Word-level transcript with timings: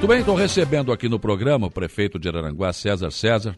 Muito 0.00 0.08
bem, 0.08 0.20
estou 0.20 0.34
recebendo 0.34 0.92
aqui 0.92 1.10
no 1.10 1.20
programa 1.20 1.66
o 1.66 1.70
prefeito 1.70 2.18
de 2.18 2.26
Araranguá, 2.26 2.72
César 2.72 3.10
César. 3.10 3.54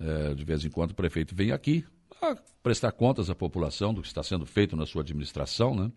É, 0.00 0.32
de 0.32 0.42
vez 0.42 0.64
em 0.64 0.70
quando 0.70 0.92
o 0.92 0.94
prefeito 0.94 1.34
vem 1.34 1.52
aqui 1.52 1.84
a 2.22 2.34
prestar 2.62 2.90
contas 2.90 3.28
à 3.28 3.34
população 3.34 3.92
do 3.92 4.00
que 4.00 4.08
está 4.08 4.22
sendo 4.22 4.46
feito 4.46 4.74
na 4.76 4.86
sua 4.86 5.02
administração, 5.02 5.74
né? 5.74 5.92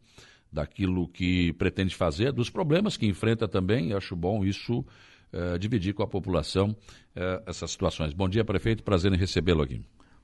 daquilo 0.51 1.07
que 1.07 1.53
pretende 1.53 1.95
fazer, 1.95 2.33
dos 2.33 2.49
problemas 2.49 2.97
que 2.97 3.05
enfrenta 3.05 3.47
também. 3.47 3.93
Acho 3.93 4.13
bom 4.13 4.43
isso 4.43 4.85
é, 5.31 5.57
dividir 5.57 5.93
com 5.93 6.03
a 6.03 6.07
população 6.07 6.75
é, 7.15 7.43
essas 7.45 7.71
situações. 7.71 8.13
Bom 8.13 8.27
dia, 8.27 8.43
prefeito. 8.43 8.83
Prazer 8.83 9.13
em 9.13 9.17
recebê-lo 9.17 9.61
aqui. 9.61 9.81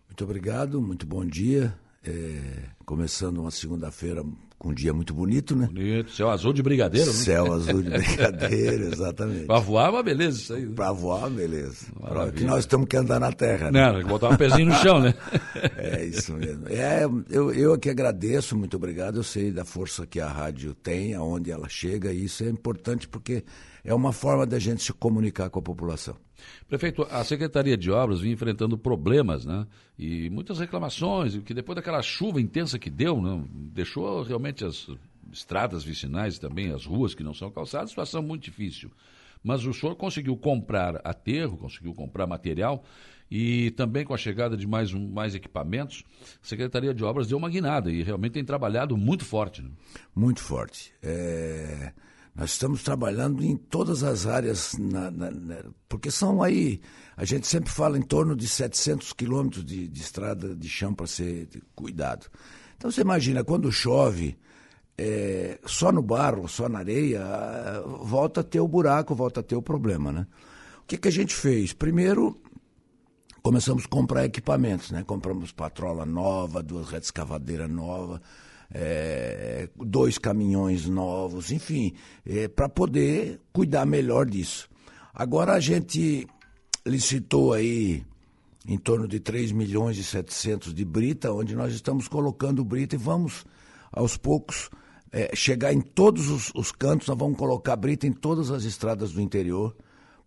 Muito 0.09 0.23
obrigado, 0.25 0.82
muito 0.82 1.07
bom 1.07 1.25
dia. 1.25 1.73
É, 2.05 2.63
começando 2.85 3.38
uma 3.38 3.51
segunda-feira 3.51 4.23
com 4.63 4.69
um 4.69 4.73
dia 4.73 4.93
muito 4.93 5.13
bonito, 5.13 5.55
né? 5.55 5.67
Bonito, 5.67 6.11
céu 6.11 6.29
azul 6.29 6.54
de 6.54 6.61
brigadeiro, 6.61 7.07
né? 7.07 7.13
Céu 7.13 7.51
azul 7.54 7.81
de 7.81 7.89
brigadeiro, 7.89 8.86
exatamente. 8.91 9.45
Para 9.45 9.59
voar, 9.59 9.89
uma 9.89 10.04
beleza 10.04 10.37
isso 10.37 10.54
aí. 10.54 10.65
Para 10.65 10.92
voar, 10.92 11.29
beleza. 11.29 11.86
Pra 12.00 12.31
que 12.31 12.43
nós 12.43 12.59
estamos 12.59 12.87
que 12.87 12.97
andar 12.97 13.19
na 13.19 13.31
terra, 13.31 13.71
né? 13.71 13.92
Não, 13.92 14.04
botar 14.07 14.29
um 14.29 14.37
pezinho 14.37 14.68
no 14.68 14.75
chão, 14.75 15.00
né? 15.00 15.14
é 15.78 16.05
isso 16.05 16.33
mesmo. 16.33 16.68
É, 16.68 17.05
eu, 17.29 17.54
eu 17.54 17.73
aqui 17.73 17.89
agradeço, 17.89 18.57
muito 18.57 18.78
obrigado. 18.78 19.17
Eu 19.17 19.23
sei 19.23 19.51
da 19.51 19.65
força 19.65 20.06
que 20.06 20.20
a 20.20 20.28
rádio 20.28 20.73
tem, 20.73 21.14
aonde 21.14 21.51
ela 21.51 21.67
chega, 21.67 22.11
e 22.11 22.25
isso 22.25 22.43
é 22.43 22.50
importante 22.50 23.07
porque 23.07 23.43
é 23.83 23.93
uma 23.93 24.14
forma 24.14 24.46
da 24.46 24.57
gente 24.57 24.82
se 24.82 24.93
comunicar 24.93 25.50
com 25.50 25.60
a 25.60 25.61
população. 25.61 26.15
Prefeito, 26.68 27.05
a 27.11 27.23
Secretaria 27.23 27.78
de 27.78 27.92
Obras 27.92 28.21
vem 28.21 28.32
enfrentando 28.32 28.78
problemas, 28.78 29.46
né? 29.46 29.68
E 29.97 30.29
muitas 30.29 30.59
reclamações, 30.59 31.37
que 31.37 31.54
depois 31.54 31.75
daquela 31.75 32.02
chuva 32.02 32.39
intensa 32.39 32.80
que 32.80 32.89
deu, 32.89 33.22
né? 33.22 33.44
deixou 33.52 34.23
realmente 34.23 34.64
as 34.64 34.88
estradas 35.31 35.83
vicinais 35.83 36.39
também, 36.39 36.72
as 36.72 36.86
ruas 36.86 37.14
que 37.14 37.23
não 37.23 37.33
são 37.33 37.52
calçadas, 37.52 37.89
situação 37.89 38.22
muito 38.22 38.44
difícil. 38.44 38.92
Mas 39.44 39.66
o 39.66 39.73
senhor 39.73 39.95
conseguiu 39.95 40.38
comprar 40.38 41.02
aterro, 41.03 41.58
conseguiu 41.58 41.94
comprar 41.94 42.26
material 42.26 42.84
e 43.30 43.72
também 43.72 44.06
com 44.06 44.14
a 44.14 44.17
chegada 44.17 44.56
de 44.56 44.66
mais, 44.66 44.94
um, 44.94 45.09
mais 45.09 45.36
equipamentos, 45.36 46.04
a 46.42 46.45
Secretaria 46.45 46.94
de 46.94 47.04
Obras 47.04 47.28
deu 47.28 47.38
uma 47.38 47.50
guinada 47.50 47.92
e 47.92 48.04
realmente 48.04 48.34
tem 48.34 48.45
trabalhado 48.45 48.95
muito 48.95 49.26
forte. 49.26 49.61
Né? 49.61 49.70
Muito 50.16 50.39
forte. 50.39 50.94
É... 51.02 51.92
Nós 52.36 52.52
estamos 52.52 52.81
trabalhando 52.81 53.44
em 53.44 53.56
todas 53.56 54.03
as 54.03 54.26
áreas, 54.26 54.73
na, 54.80 55.12
na, 55.12 55.30
na, 55.30 55.58
porque 55.88 56.09
são 56.09 56.42
aí, 56.42 56.81
a 57.16 57.26
gente 57.26 57.45
sempre 57.45 57.70
fala 57.70 57.98
em 57.98 58.02
torno 58.02 58.36
de 58.36 58.48
700 58.48 59.14
quilômetros 59.14 59.64
de, 59.64 59.88
de, 59.88 60.02
estrada 60.02 60.56
de 60.56 60.67
chão 60.67 60.95
para 60.95 61.06
ser 61.06 61.48
cuidado. 61.76 62.26
Então 62.76 62.89
você 62.89 63.02
imagina, 63.02 63.44
quando 63.44 63.72
chove, 63.72 64.36
é, 64.98 65.59
só 65.66 65.92
no 65.92 66.02
barro, 66.02 66.48
só 66.48 66.67
na 66.67 66.80
areia, 66.80 67.22
volta 68.02 68.42
a 68.42 68.44
ter 68.44 68.59
o 68.59 68.67
buraco, 68.67 69.14
volta 69.14 69.42
a 69.42 69.44
ter 69.44 69.56
o 69.56 69.61
problema, 69.61 70.11
né? 70.11 70.28
O 70.80 70.86
que, 70.88 70.98
que 70.98 71.08
a 71.08 71.11
gente 71.11 71.36
fez? 71.36 71.72
Primeiro, 71.72 72.36
começamos 73.44 73.86
a 73.86 73.88
comprar 73.88 74.26
equipamentos, 74.26 74.89
né? 74.89 75.04
Compramos 75.04 75.52
patrola 75.52 76.04
nova, 76.04 76.64
duas 76.64 76.89
redes 76.89 77.11
novas, 77.70 78.20
é, 78.74 79.70
dois 79.76 80.18
caminhões 80.18 80.88
novos, 80.88 81.52
enfim, 81.52 81.94
é, 82.26 82.48
para 82.48 82.68
poder 82.68 83.40
cuidar 83.52 83.86
melhor 83.86 84.26
disso. 84.26 84.68
Agora 85.14 85.54
a 85.54 85.60
gente 85.60 86.28
licitou 86.86 87.54
aí 87.54 88.04
em 88.68 88.78
torno 88.78 89.08
de 89.08 89.20
3 89.20 89.52
milhões 89.52 89.98
e 89.98 90.04
700 90.04 90.74
de 90.74 90.84
brita, 90.84 91.32
onde 91.32 91.56
nós 91.56 91.74
estamos 91.74 92.08
colocando 92.08 92.64
brita 92.64 92.96
e 92.96 92.98
vamos 92.98 93.46
aos 93.92 94.18
poucos 94.18 94.70
é, 95.12 95.36
chegar 95.36 95.72
em 95.72 95.82
todos 95.82 96.30
os, 96.30 96.52
os, 96.56 96.72
cantos, 96.72 97.08
nós 97.08 97.18
vamos 97.18 97.38
colocar 97.38 97.76
brita 97.76 98.08
em 98.08 98.12
todas 98.12 98.50
as 98.50 98.64
estradas 98.64 99.12
do 99.12 99.22
interior, 99.22 99.76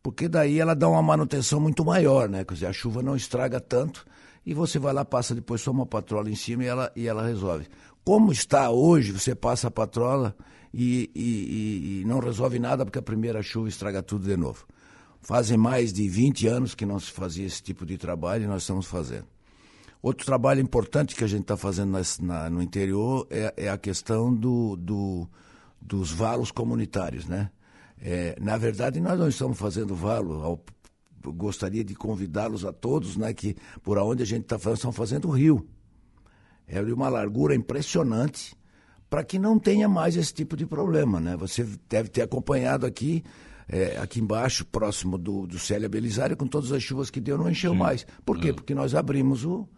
porque 0.00 0.28
daí 0.28 0.60
ela 0.60 0.74
dá 0.74 0.88
uma 0.88 1.02
manutenção 1.02 1.58
muito 1.58 1.84
maior, 1.84 2.28
né? 2.28 2.44
Quer 2.44 2.54
dizer, 2.54 2.66
a 2.66 2.72
chuva 2.72 3.02
não 3.02 3.16
estraga 3.16 3.58
tanto 3.58 4.06
e 4.44 4.54
você 4.54 4.78
vai 4.78 4.92
lá, 4.92 5.04
passa 5.04 5.34
depois 5.34 5.60
só 5.60 5.72
uma 5.72 5.84
patrola 5.84 6.30
em 6.30 6.36
cima 6.36 6.62
e 6.62 6.66
ela, 6.68 6.92
e 6.94 7.08
ela 7.08 7.26
resolve. 7.26 7.66
Como 8.06 8.30
está 8.30 8.70
hoje, 8.70 9.10
você 9.10 9.34
passa 9.34 9.66
a 9.66 9.70
patrola 9.70 10.32
e, 10.72 11.10
e, 11.12 12.02
e, 12.02 12.04
não 12.04 12.20
resolve 12.20 12.56
nada 12.56 12.84
porque 12.84 13.00
a 13.00 13.02
primeira 13.02 13.42
chuva 13.42 13.68
estraga 13.68 14.00
tudo 14.00 14.28
de 14.28 14.36
novo. 14.36 14.64
Fazem 15.20 15.56
mais 15.58 15.92
de 15.92 16.08
20 16.08 16.46
anos 16.46 16.72
que 16.72 16.86
não 16.86 17.00
se 17.00 17.10
fazia 17.10 17.44
esse 17.44 17.60
tipo 17.60 17.84
de 17.84 17.98
trabalho 17.98 18.44
e 18.44 18.46
nós 18.46 18.62
estamos 18.62 18.86
fazendo. 18.86 19.26
Outro 20.00 20.24
trabalho 20.24 20.60
importante 20.60 21.16
que 21.16 21.24
a 21.24 21.26
gente 21.26 21.40
está 21.40 21.56
fazendo 21.56 21.90
nas, 21.90 22.20
na, 22.20 22.48
no 22.48 22.62
interior 22.62 23.26
é, 23.28 23.52
é 23.56 23.68
a 23.68 23.76
questão 23.76 24.32
do, 24.32 24.76
do, 24.76 25.28
dos 25.82 26.12
valos 26.12 26.52
comunitários, 26.52 27.26
né? 27.26 27.50
É, 28.00 28.38
na 28.40 28.56
verdade, 28.56 29.00
nós 29.00 29.18
não 29.18 29.28
estamos 29.28 29.58
fazendo 29.58 29.96
valo. 29.96 30.44
Ao, 30.44 30.64
gostaria 31.32 31.82
de 31.82 31.96
convidá-los 31.96 32.64
a 32.64 32.72
todos, 32.72 33.16
né, 33.16 33.34
que 33.34 33.56
por 33.82 33.98
onde 33.98 34.22
a 34.22 34.26
gente 34.26 34.42
está 34.42 34.60
fazendo, 34.60 34.76
estão 34.76 34.92
fazendo 34.92 35.26
o 35.26 35.32
rio 35.32 35.66
é 36.68 36.82
de 36.82 36.92
uma 36.92 37.08
largura 37.08 37.54
impressionante 37.54 38.56
para 39.08 39.22
que 39.22 39.38
não 39.38 39.58
tenha 39.58 39.88
mais 39.88 40.16
esse 40.16 40.34
tipo 40.34 40.56
de 40.56 40.66
problema, 40.66 41.20
né? 41.20 41.36
Você 41.36 41.66
deve 41.88 42.08
ter 42.08 42.22
acompanhado 42.22 42.84
aqui, 42.84 43.22
é, 43.68 43.96
aqui 43.98 44.20
embaixo, 44.20 44.64
próximo 44.64 45.16
do, 45.16 45.46
do 45.46 45.58
Célia 45.58 45.88
Belisário, 45.88 46.36
com 46.36 46.46
todas 46.46 46.72
as 46.72 46.82
chuvas 46.82 47.08
que 47.08 47.20
deu, 47.20 47.38
não 47.38 47.48
encheu 47.48 47.72
Sim. 47.72 47.78
mais. 47.78 48.06
Por 48.24 48.38
quê? 48.38 48.48
É. 48.48 48.52
Porque 48.52 48.74
nós 48.74 48.94
abrimos 48.94 49.44
o, 49.44 49.68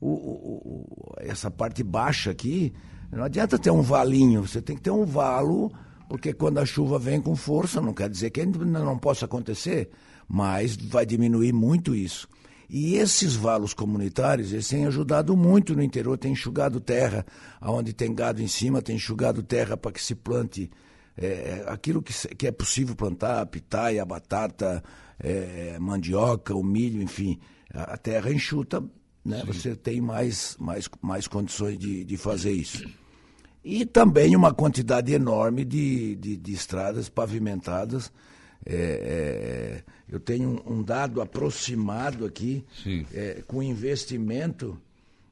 o, 0.00 0.08
o, 0.08 1.14
essa 1.18 1.50
parte 1.50 1.82
baixa 1.82 2.30
aqui. 2.30 2.72
Não 3.12 3.24
adianta 3.24 3.58
ter 3.58 3.70
um 3.70 3.82
valinho, 3.82 4.46
você 4.46 4.60
tem 4.60 4.74
que 4.74 4.82
ter 4.82 4.90
um 4.90 5.04
valo, 5.04 5.72
porque 6.08 6.32
quando 6.32 6.58
a 6.58 6.66
chuva 6.66 6.98
vem 6.98 7.20
com 7.20 7.36
força, 7.36 7.80
não 7.80 7.94
quer 7.94 8.08
dizer 8.10 8.30
que 8.30 8.44
não 8.44 8.98
possa 8.98 9.24
acontecer, 9.24 9.88
mas 10.28 10.76
vai 10.76 11.06
diminuir 11.06 11.52
muito 11.52 11.94
isso. 11.94 12.28
E 12.68 12.96
esses 12.96 13.34
valos 13.34 13.74
comunitários, 13.74 14.52
eles 14.52 14.68
têm 14.68 14.86
ajudado 14.86 15.36
muito 15.36 15.74
no 15.74 15.82
interior, 15.82 16.16
têm 16.16 16.32
enxugado 16.32 16.80
terra, 16.80 17.24
onde 17.60 17.92
tem 17.92 18.14
gado 18.14 18.42
em 18.42 18.48
cima, 18.48 18.82
tem 18.82 18.96
enxugado 18.96 19.42
terra 19.42 19.76
para 19.76 19.92
que 19.92 20.02
se 20.02 20.14
plante 20.14 20.70
é, 21.16 21.64
aquilo 21.68 22.02
que, 22.02 22.12
que, 22.34 22.46
é 22.46 22.52
possível 22.52 22.96
plantar, 22.96 23.40
a 23.40 23.46
pitaia, 23.46 24.02
a 24.02 24.06
batata, 24.06 24.82
é, 25.18 25.78
mandioca, 25.78 26.54
o 26.54 26.62
milho, 26.62 27.02
enfim. 27.02 27.38
A, 27.72 27.94
a 27.94 27.96
terra 27.96 28.32
enxuta, 28.32 28.82
né? 29.24 29.42
você 29.46 29.76
tem 29.76 30.00
mais, 30.00 30.56
mais, 30.58 30.88
mais 31.00 31.28
condições 31.28 31.78
de, 31.78 32.04
de 32.04 32.16
fazer 32.16 32.52
isso. 32.52 32.84
E 33.64 33.86
também 33.86 34.36
uma 34.36 34.52
quantidade 34.52 35.12
enorme 35.12 35.64
de, 35.64 36.16
de, 36.16 36.36
de 36.36 36.52
estradas 36.52 37.08
pavimentadas, 37.08 38.12
é, 38.66 38.74
é, 38.74 39.82
eu 40.08 40.18
tenho 40.18 40.62
um, 40.66 40.82
dado 40.82 41.20
aproximado 41.20 42.24
aqui, 42.24 42.64
é, 43.12 43.42
com 43.46 43.62
investimento 43.62 44.80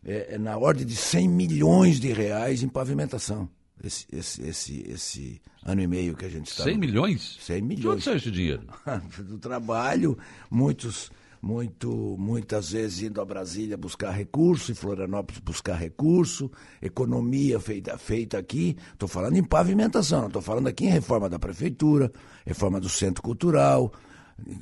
é, 0.05 0.35
é, 0.35 0.39
na 0.39 0.57
ordem 0.59 0.85
de 0.85 0.97
100 0.97 1.29
milhões 1.29 2.01
de 2.01 2.13
reais 2.13 2.63
em 2.63 2.69
pavimentação. 2.69 3.49
Esse, 3.83 4.07
esse, 4.13 4.43
esse, 4.43 4.85
esse 4.89 5.43
ano 5.65 5.83
e 5.83 5.87
meio 5.87 6.15
que 6.15 6.25
a 6.25 6.29
gente 6.29 6.49
está. 6.49 6.65
100 6.65 6.79
milhões? 6.79 7.39
100 7.41 7.63
milhões. 7.63 7.81
De 7.81 7.89
onde 7.89 8.03
saiu 8.03 8.17
esse 8.17 8.31
dinheiro? 8.31 8.63
Do 9.19 9.39
trabalho, 9.39 10.17
muitos 10.51 11.11
muito, 11.43 12.17
muitas 12.21 12.71
vezes 12.71 13.03
indo 13.03 13.21
a 13.21 13.25
Brasília 13.25 13.77
buscar 13.77 14.13
recurso, 14.13 14.71
em 14.71 14.77
Florianópolis 14.77 15.41
buscar 15.41 15.75
recurso, 15.75 16.49
economia 16.81 17.59
feita, 17.59 17.99
feita 17.99 18.39
aqui. 18.39 18.77
Estou 18.93 19.09
falando 19.09 19.37
em 19.37 19.43
pavimentação, 19.43 20.29
estou 20.29 20.41
falando 20.41 20.69
aqui 20.69 20.87
em 20.87 20.91
reforma 20.91 21.29
da 21.29 21.41
prefeitura, 21.41 22.13
reforma 22.47 22.79
do 22.79 22.89
centro 22.89 23.21
cultural, 23.21 23.93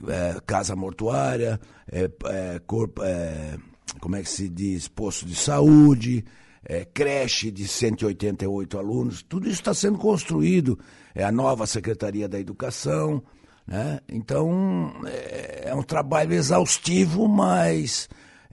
é, 0.09 0.41
casa 0.47 0.75
mortuária, 0.75 1.61
é, 1.87 2.11
é, 2.25 2.59
corpo, 2.67 3.03
é, 3.05 3.59
como 4.01 4.17
é 4.17 4.23
que 4.23 4.31
se 4.31 4.49
diz, 4.49 4.89
posto 4.89 5.27
de 5.27 5.35
saúde, 5.35 6.25
é, 6.65 6.87
creche 6.87 7.51
de 7.51 7.69
188 7.69 8.79
alunos, 8.79 9.23
tudo 9.23 9.47
isso 9.47 9.61
está 9.61 9.75
sendo 9.75 9.99
construído. 9.99 10.79
É 11.15 11.25
a 11.25 11.33
nova 11.33 11.67
Secretaria 11.67 12.27
da 12.27 12.41
Educação. 12.41 13.23
Né? 13.71 14.01
Então, 14.09 14.93
é, 15.07 15.69
é 15.69 15.75
um 15.77 15.83
trabalho 15.83 16.33
exaustivo, 16.33 17.29
mas 17.29 18.09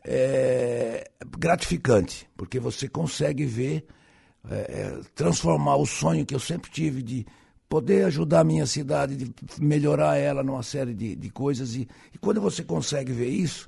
é, 0.05 1.09
gratificante, 1.39 2.29
porque 2.37 2.59
você 2.59 2.87
consegue 2.87 3.43
ver, 3.43 3.83
é, 4.47 4.55
é, 4.55 4.99
transformar 5.15 5.77
o 5.77 5.87
sonho 5.87 6.23
que 6.23 6.35
eu 6.35 6.39
sempre 6.39 6.69
tive 6.69 7.01
de 7.01 7.25
poder 7.67 8.05
ajudar 8.05 8.41
a 8.41 8.43
minha 8.43 8.67
cidade, 8.67 9.15
de 9.15 9.33
melhorar 9.59 10.17
ela 10.17 10.43
numa 10.43 10.61
série 10.61 10.93
de, 10.93 11.15
de 11.15 11.29
coisas. 11.31 11.73
E, 11.73 11.87
e 12.13 12.17
quando 12.19 12.39
você 12.39 12.63
consegue 12.63 13.11
ver 13.11 13.29
isso, 13.29 13.67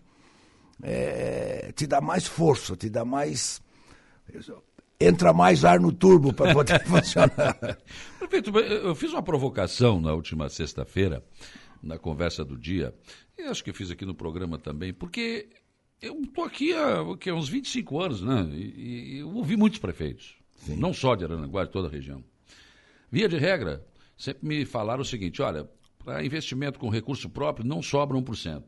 é, 0.83 1.73
te 1.75 1.87
dá 1.87 1.99
mais 1.99 2.27
força, 2.27 2.77
te 2.77 2.91
dá 2.91 3.03
mais 3.03 3.59
entra 4.99 5.31
mais 5.31 5.63
ar 5.63 5.79
no 5.79 5.91
turbo 5.91 6.33
para 6.33 6.53
poder 6.53 6.83
funcionar. 6.85 7.77
Prefeito, 8.17 8.57
eu 8.59 8.93
fiz 8.93 9.13
uma 9.13 9.23
provocação 9.23 10.01
na 10.01 10.13
última 10.13 10.49
sexta-feira, 10.49 11.23
na 11.81 11.97
conversa 11.97 12.43
do 12.43 12.57
dia, 12.57 12.93
e 13.37 13.43
acho 13.43 13.63
que 13.63 13.71
fiz 13.71 13.89
aqui 13.89 14.05
no 14.05 14.13
programa 14.13 14.57
também, 14.57 14.93
porque 14.93 15.47
eu 16.01 16.21
estou 16.21 16.43
aqui 16.43 16.73
há, 16.73 16.97
há 16.97 17.33
uns 17.33 17.47
25 17.47 18.01
anos, 18.01 18.21
né? 18.21 18.47
E, 18.51 19.15
e 19.15 19.19
eu 19.19 19.29
ouvi 19.33 19.55
muitos 19.55 19.79
prefeitos, 19.79 20.35
Sim. 20.57 20.75
não 20.75 20.93
só 20.93 21.15
de 21.15 21.23
Aranaguá, 21.23 21.63
de 21.63 21.71
toda 21.71 21.87
a 21.87 21.91
região. 21.91 22.23
Via 23.11 23.29
de 23.29 23.37
regra, 23.37 23.85
sempre 24.17 24.47
me 24.47 24.65
falaram 24.65 25.01
o 25.01 25.05
seguinte: 25.05 25.41
olha, 25.41 25.69
para 26.03 26.23
investimento 26.23 26.77
com 26.77 26.89
recurso 26.89 27.29
próprio, 27.29 27.65
não 27.65 27.81
sobra 27.81 28.17
1%. 28.17 28.63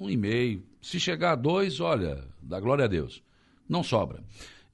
1,5%. 0.00 0.62
Se 0.80 0.98
chegar 0.98 1.32
a 1.32 1.36
2%, 1.36 1.80
olha, 1.84 2.24
dá 2.42 2.58
glória 2.60 2.84
a 2.84 2.88
Deus. 2.88 3.22
Não 3.68 3.82
sobra. 3.82 4.22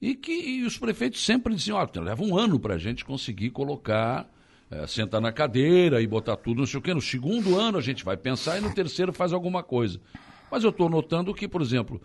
E 0.05 0.13
que 0.13 0.31
e 0.31 0.63
os 0.63 0.77
prefeitos 0.77 1.25
sempre 1.25 1.55
diziam, 1.55 1.79
olha, 1.79 1.89
leva 1.99 2.21
um 2.21 2.37
ano 2.37 2.59
para 2.59 2.75
a 2.75 2.77
gente 2.77 3.03
conseguir 3.03 3.49
colocar, 3.49 4.31
é, 4.69 4.85
sentar 4.85 5.19
na 5.19 5.31
cadeira 5.31 5.99
e 5.99 6.05
botar 6.05 6.35
tudo, 6.35 6.59
não 6.59 6.67
sei 6.67 6.77
o 6.77 6.81
quê. 6.83 6.93
No 6.93 7.01
segundo 7.01 7.59
ano 7.59 7.79
a 7.79 7.81
gente 7.81 8.05
vai 8.05 8.15
pensar 8.15 8.59
e 8.59 8.61
no 8.61 8.71
terceiro 8.71 9.11
faz 9.11 9.33
alguma 9.33 9.63
coisa. 9.63 9.99
Mas 10.51 10.63
eu 10.63 10.69
estou 10.69 10.87
notando 10.89 11.33
que, 11.33 11.47
por 11.47 11.59
exemplo, 11.59 11.99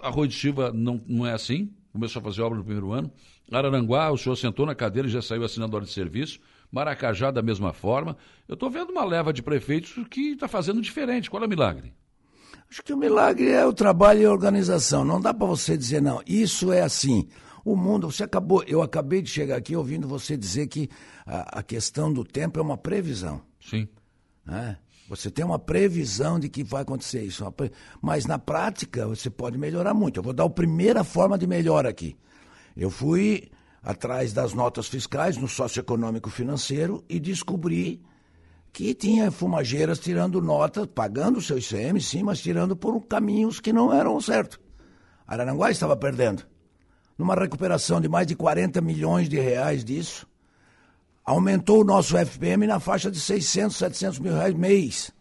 Arroio 0.00 0.28
de 0.28 0.34
Silva 0.34 0.72
não, 0.72 1.04
não 1.06 1.26
é 1.26 1.34
assim, 1.34 1.70
começou 1.92 2.20
a 2.20 2.22
fazer 2.22 2.40
obra 2.40 2.56
no 2.56 2.64
primeiro 2.64 2.90
ano. 2.90 3.12
Araranguá, 3.52 4.10
o 4.10 4.16
senhor 4.16 4.36
sentou 4.36 4.64
na 4.64 4.74
cadeira 4.74 5.06
e 5.06 5.10
já 5.10 5.20
saiu 5.20 5.44
assinando 5.44 5.76
hora 5.76 5.84
de 5.84 5.92
serviço. 5.92 6.40
Maracajá, 6.70 7.30
da 7.30 7.42
mesma 7.42 7.74
forma. 7.74 8.16
Eu 8.48 8.54
estou 8.54 8.70
vendo 8.70 8.88
uma 8.88 9.04
leva 9.04 9.30
de 9.30 9.42
prefeitos 9.42 9.92
que 10.08 10.30
está 10.30 10.48
fazendo 10.48 10.80
diferente. 10.80 11.28
Qual 11.28 11.42
é 11.42 11.46
o 11.46 11.50
milagre? 11.50 11.92
Acho 12.70 12.82
que 12.82 12.92
o 12.92 12.96
milagre 12.96 13.50
é 13.50 13.66
o 13.66 13.72
trabalho 13.72 14.22
e 14.22 14.24
a 14.24 14.32
organização. 14.32 15.04
Não 15.04 15.20
dá 15.20 15.34
para 15.34 15.46
você 15.46 15.76
dizer, 15.76 16.00
não, 16.00 16.22
isso 16.26 16.72
é 16.72 16.80
assim. 16.80 17.28
O 17.64 17.76
mundo, 17.76 18.10
você 18.10 18.24
acabou, 18.24 18.64
eu 18.64 18.82
acabei 18.82 19.22
de 19.22 19.30
chegar 19.30 19.56
aqui 19.56 19.76
ouvindo 19.76 20.08
você 20.08 20.36
dizer 20.36 20.66
que 20.66 20.88
a, 21.26 21.60
a 21.60 21.62
questão 21.62 22.12
do 22.12 22.24
tempo 22.24 22.58
é 22.58 22.62
uma 22.62 22.76
previsão. 22.76 23.42
Sim. 23.60 23.86
Né? 24.44 24.78
Você 25.08 25.30
tem 25.30 25.44
uma 25.44 25.58
previsão 25.58 26.40
de 26.40 26.48
que 26.48 26.64
vai 26.64 26.82
acontecer 26.82 27.22
isso. 27.22 27.44
Mas 28.00 28.24
na 28.26 28.38
prática 28.38 29.06
você 29.06 29.28
pode 29.28 29.58
melhorar 29.58 29.92
muito. 29.92 30.18
Eu 30.18 30.22
vou 30.22 30.32
dar 30.32 30.44
a 30.44 30.50
primeira 30.50 31.04
forma 31.04 31.36
de 31.36 31.46
melhora 31.46 31.90
aqui. 31.90 32.16
Eu 32.76 32.90
fui 32.90 33.50
atrás 33.82 34.32
das 34.32 34.54
notas 34.54 34.88
fiscais 34.88 35.36
no 35.36 35.48
socioeconômico 35.48 36.30
financeiro 36.30 37.04
e 37.08 37.20
descobri 37.20 38.02
que 38.72 38.94
tinha 38.94 39.30
fumageiras 39.30 39.98
tirando 39.98 40.40
notas, 40.40 40.86
pagando 40.86 41.38
o 41.38 41.42
seu 41.42 41.58
ICM, 41.58 42.00
sim, 42.00 42.22
mas 42.22 42.40
tirando 42.40 42.74
por 42.74 42.98
caminhos 43.02 43.60
que 43.60 43.72
não 43.72 43.92
eram 43.92 44.18
certos. 44.20 44.58
Araranguá 45.26 45.70
estava 45.70 45.94
perdendo. 45.94 46.46
Numa 47.18 47.34
recuperação 47.34 48.00
de 48.00 48.08
mais 48.08 48.26
de 48.26 48.34
40 48.34 48.80
milhões 48.80 49.28
de 49.28 49.38
reais 49.38 49.84
disso, 49.84 50.26
aumentou 51.22 51.82
o 51.82 51.84
nosso 51.84 52.16
FPM 52.16 52.66
na 52.66 52.80
faixa 52.80 53.10
de 53.10 53.20
600, 53.20 53.76
700 53.76 54.18
mil 54.18 54.32
reais 54.32 54.54
mês. 54.54 55.12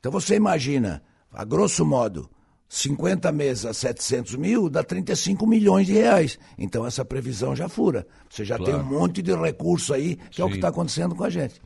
Então 0.00 0.10
você 0.10 0.34
imagina, 0.34 1.02
a 1.32 1.44
grosso 1.44 1.84
modo, 1.84 2.28
50 2.68 3.30
meses 3.30 3.64
a 3.64 3.72
700 3.72 4.34
mil 4.34 4.68
dá 4.68 4.82
35 4.82 5.46
milhões 5.46 5.86
de 5.86 5.92
reais. 5.92 6.38
Então 6.58 6.84
essa 6.84 7.04
previsão 7.04 7.54
já 7.54 7.68
fura. 7.68 8.04
Você 8.28 8.44
já 8.44 8.56
claro. 8.56 8.72
tem 8.72 8.80
um 8.80 8.84
monte 8.84 9.22
de 9.22 9.32
recurso 9.32 9.94
aí, 9.94 10.16
que 10.16 10.36
Sim. 10.36 10.42
é 10.42 10.44
o 10.44 10.48
que 10.48 10.56
está 10.56 10.68
acontecendo 10.68 11.14
com 11.14 11.22
a 11.22 11.30
gente. 11.30 11.62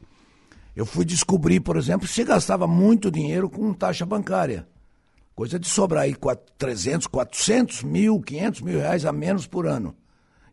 Eu 0.74 0.86
fui 0.86 1.04
descobrir, 1.04 1.60
por 1.60 1.76
exemplo, 1.76 2.06
se 2.06 2.24
gastava 2.24 2.66
muito 2.66 3.10
dinheiro 3.10 3.50
com 3.50 3.72
taxa 3.72 4.06
bancária. 4.06 4.66
Coisa 5.34 5.58
de 5.58 5.68
sobrar 5.68 6.04
aí 6.04 6.14
300, 6.58 7.06
400 7.06 7.82
mil, 7.82 8.20
500 8.20 8.60
mil 8.60 8.78
reais 8.78 9.04
a 9.04 9.12
menos 9.12 9.46
por 9.46 9.66
ano. 9.66 9.96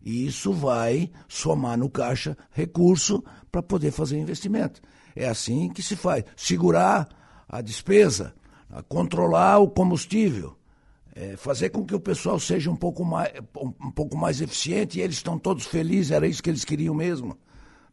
E 0.02 0.26
isso 0.26 0.54
vai 0.54 1.12
somar 1.28 1.78
no 1.78 1.90
caixa 1.90 2.38
recurso 2.52 3.24
para 3.52 3.62
poder 3.62 3.92
fazer 3.92 4.18
investimento. 4.18 4.82
É 5.16 5.28
assim 5.28 5.70
que 5.70 5.84
se 5.84 5.96
faz. 5.96 6.24
Segurar 6.36 7.08
a 7.50 7.62
despesa, 7.62 8.34
a 8.70 8.82
controlar 8.82 9.60
o 9.60 9.70
combustível, 9.70 10.56
é 11.16 11.36
fazer 11.36 11.70
com 11.70 11.84
que 11.84 11.96
o 11.96 12.00
pessoal 12.00 12.40
seja 12.40 12.70
um 12.70 12.76
pouco 12.76 13.04
mais, 13.04 13.34
um 13.82 13.92
pouco 13.92 14.16
mais 14.16 14.40
eficiente 14.40 15.00
e 15.00 15.02
eles 15.02 15.16
estão 15.16 15.38
todos 15.40 15.66
felizes, 15.66 16.12
era 16.12 16.28
isso 16.28 16.44
que 16.44 16.50
eles 16.50 16.64
queriam 16.64 16.94
mesmo. 16.94 17.38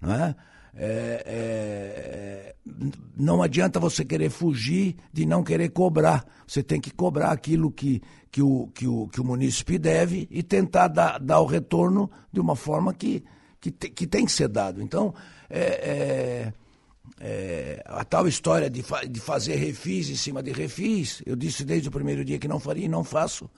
Não 0.00 0.12
é? 0.12 0.37
É, 0.76 1.23
é, 1.26 2.55
não 3.17 3.43
adianta 3.43 3.79
você 3.79 4.05
querer 4.05 4.31
fugir 4.31 4.97
de 5.12 5.25
não 5.25 5.43
querer 5.43 5.71
cobrar. 5.71 6.25
Você 6.47 6.62
tem 6.62 6.81
que 6.81 6.91
cobrar 6.91 7.31
aquilo 7.31 7.71
que, 7.71 8.03
que, 8.31 8.43
o, 8.43 8.69
que, 8.75 8.87
o, 8.87 9.09
que 9.09 9.21
o 9.21 9.25
munícipe 9.25 9.79
deve 9.79 10.26
e 10.31 10.43
tentar 10.43 10.88
dar, 10.88 11.19
dar 11.19 11.41
o 11.41 11.47
retorno 11.47 12.11
de 12.32 12.41
uma 12.41 12.56
forma 12.56 12.93
que, 12.93 13.25
que, 13.61 13.71
te, 13.71 13.88
que 13.88 14.06
tem 14.06 14.25
que 14.25 14.32
ser 14.32 14.49
dado. 14.49 14.82
Então, 14.82 15.15
é, 15.49 15.61
é 15.61 16.53
é, 17.20 17.82
a 17.87 18.05
tal 18.05 18.27
história 18.27 18.69
de, 18.69 18.82
fa 18.82 19.05
de 19.06 19.20
fazer 19.20 19.56
refis 19.56 20.11
em 20.11 20.17
cima 20.17 20.43
de 20.43 20.53
refis, 20.53 21.23
eu 21.25 21.37
disse 21.37 21.65
desde 21.65 21.88
o 21.88 21.93
primeiro 21.93 22.25
dia 22.25 22.38
que 22.38 22.49
não 22.49 22.59
faria 22.59 22.87
e 22.87 22.88
não 22.88 23.05
faço. 23.05 23.49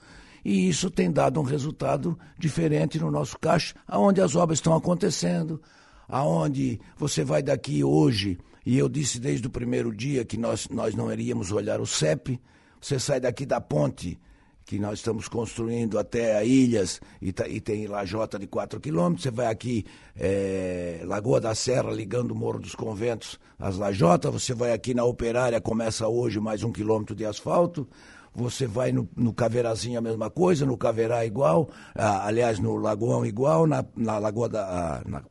E 0.43 0.69
isso 0.69 0.89
tem 0.89 1.11
dado 1.11 1.39
um 1.39 1.43
resultado 1.43 2.17
diferente 2.37 2.99
no 2.99 3.11
nosso 3.11 3.37
caixa, 3.39 3.75
aonde 3.87 4.21
as 4.21 4.35
obras 4.35 4.59
estão 4.59 4.75
acontecendo, 4.75 5.61
aonde 6.07 6.79
você 6.97 7.23
vai 7.23 7.41
daqui 7.41 7.83
hoje, 7.83 8.37
e 8.65 8.77
eu 8.77 8.89
disse 8.89 9.19
desde 9.19 9.47
o 9.47 9.49
primeiro 9.49 9.95
dia 9.95 10.25
que 10.25 10.37
nós, 10.37 10.67
nós 10.69 10.95
não 10.95 11.11
iríamos 11.11 11.51
olhar 11.51 11.79
o 11.79 11.85
CEP, 11.85 12.39
você 12.79 12.99
sai 12.99 13.19
daqui 13.19 13.45
da 13.45 13.59
ponte, 13.59 14.19
que 14.65 14.77
nós 14.77 14.99
estamos 14.99 15.29
construindo 15.29 15.97
até 15.97 16.35
a 16.35 16.43
Ilhas, 16.43 16.99
e, 17.21 17.31
tá, 17.31 17.47
e 17.47 17.61
tem 17.61 17.87
lajota 17.87 18.37
de 18.37 18.45
4 18.45 18.81
quilômetros, 18.81 19.23
você 19.23 19.31
vai 19.31 19.47
aqui, 19.47 19.85
é, 20.15 21.01
Lagoa 21.05 21.39
da 21.39 21.55
Serra, 21.55 21.89
ligando 21.91 22.31
o 22.31 22.35
Morro 22.35 22.59
dos 22.59 22.75
Conventos 22.75 23.39
às 23.57 23.77
lajotas, 23.77 24.31
você 24.31 24.53
vai 24.53 24.73
aqui 24.73 24.93
na 24.93 25.05
Operária, 25.05 25.61
começa 25.61 26.05
hoje 26.07 26.37
mais 26.39 26.63
um 26.63 26.71
quilômetro 26.71 27.15
de 27.15 27.25
asfalto, 27.25 27.87
você 28.35 28.67
vai 28.67 28.91
no, 28.91 29.07
no 29.15 29.33
Caveirazinho 29.33 29.97
a 29.97 30.01
mesma 30.01 30.29
coisa, 30.29 30.65
no 30.65 30.77
Caveirá 30.77 31.25
igual, 31.25 31.69
ah, 31.95 32.27
aliás, 32.27 32.59
no 32.59 32.75
Lagoão 32.75 33.25
igual, 33.25 33.65
na, 33.65 33.85
na 33.95 34.19
Lagoa 34.19 34.49
da... 34.49 34.63
Ah, 34.65 35.01
na, 35.07 35.23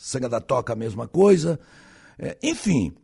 Sanga 0.00 0.30
da 0.30 0.40
Toca, 0.40 0.72
a 0.72 0.76
mesma 0.76 1.06
coisa. 1.06 1.60
É, 2.18 2.38
enfim, 2.42 2.94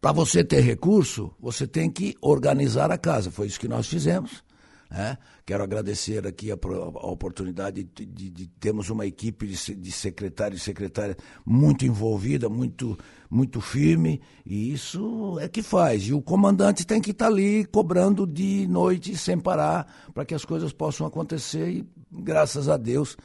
para 0.00 0.12
você 0.12 0.44
ter 0.44 0.60
recurso, 0.60 1.34
você 1.40 1.66
tem 1.66 1.90
que 1.90 2.14
organizar 2.22 2.92
a 2.92 2.96
casa. 2.96 3.32
Foi 3.32 3.48
isso 3.48 3.58
que 3.58 3.66
nós 3.66 3.88
fizemos. 3.88 4.44
Né? 4.88 5.18
Quero 5.44 5.64
agradecer 5.64 6.24
aqui 6.24 6.52
a, 6.52 6.54
a 6.54 7.06
oportunidade 7.10 7.82
de, 7.82 8.06
de, 8.06 8.30
de, 8.30 8.46
termos 8.46 8.90
uma 8.90 9.06
equipe 9.06 9.44
de, 9.48 9.74
de 9.74 9.90
secretário 9.90 10.54
e 10.54 10.60
secretária 10.60 11.16
muito 11.44 11.84
envolvida, 11.84 12.48
muito, 12.48 12.96
muito 13.28 13.60
firme, 13.60 14.22
e 14.46 14.72
isso 14.72 15.36
é 15.40 15.48
que 15.48 15.64
faz. 15.64 16.04
E 16.04 16.14
o 16.14 16.22
comandante 16.22 16.86
tem 16.86 17.00
que 17.00 17.10
estar 17.10 17.26
tá 17.26 17.30
ali 17.32 17.64
cobrando 17.64 18.24
de 18.24 18.68
noite 18.68 19.16
sem 19.16 19.36
parar 19.36 20.08
para 20.14 20.24
que 20.24 20.34
as 20.34 20.44
coisas 20.44 20.72
possam 20.72 21.04
acontecer 21.08 21.68
e, 21.68 21.86
graças 22.12 22.68
a 22.68 22.76
Deus, 22.76 23.16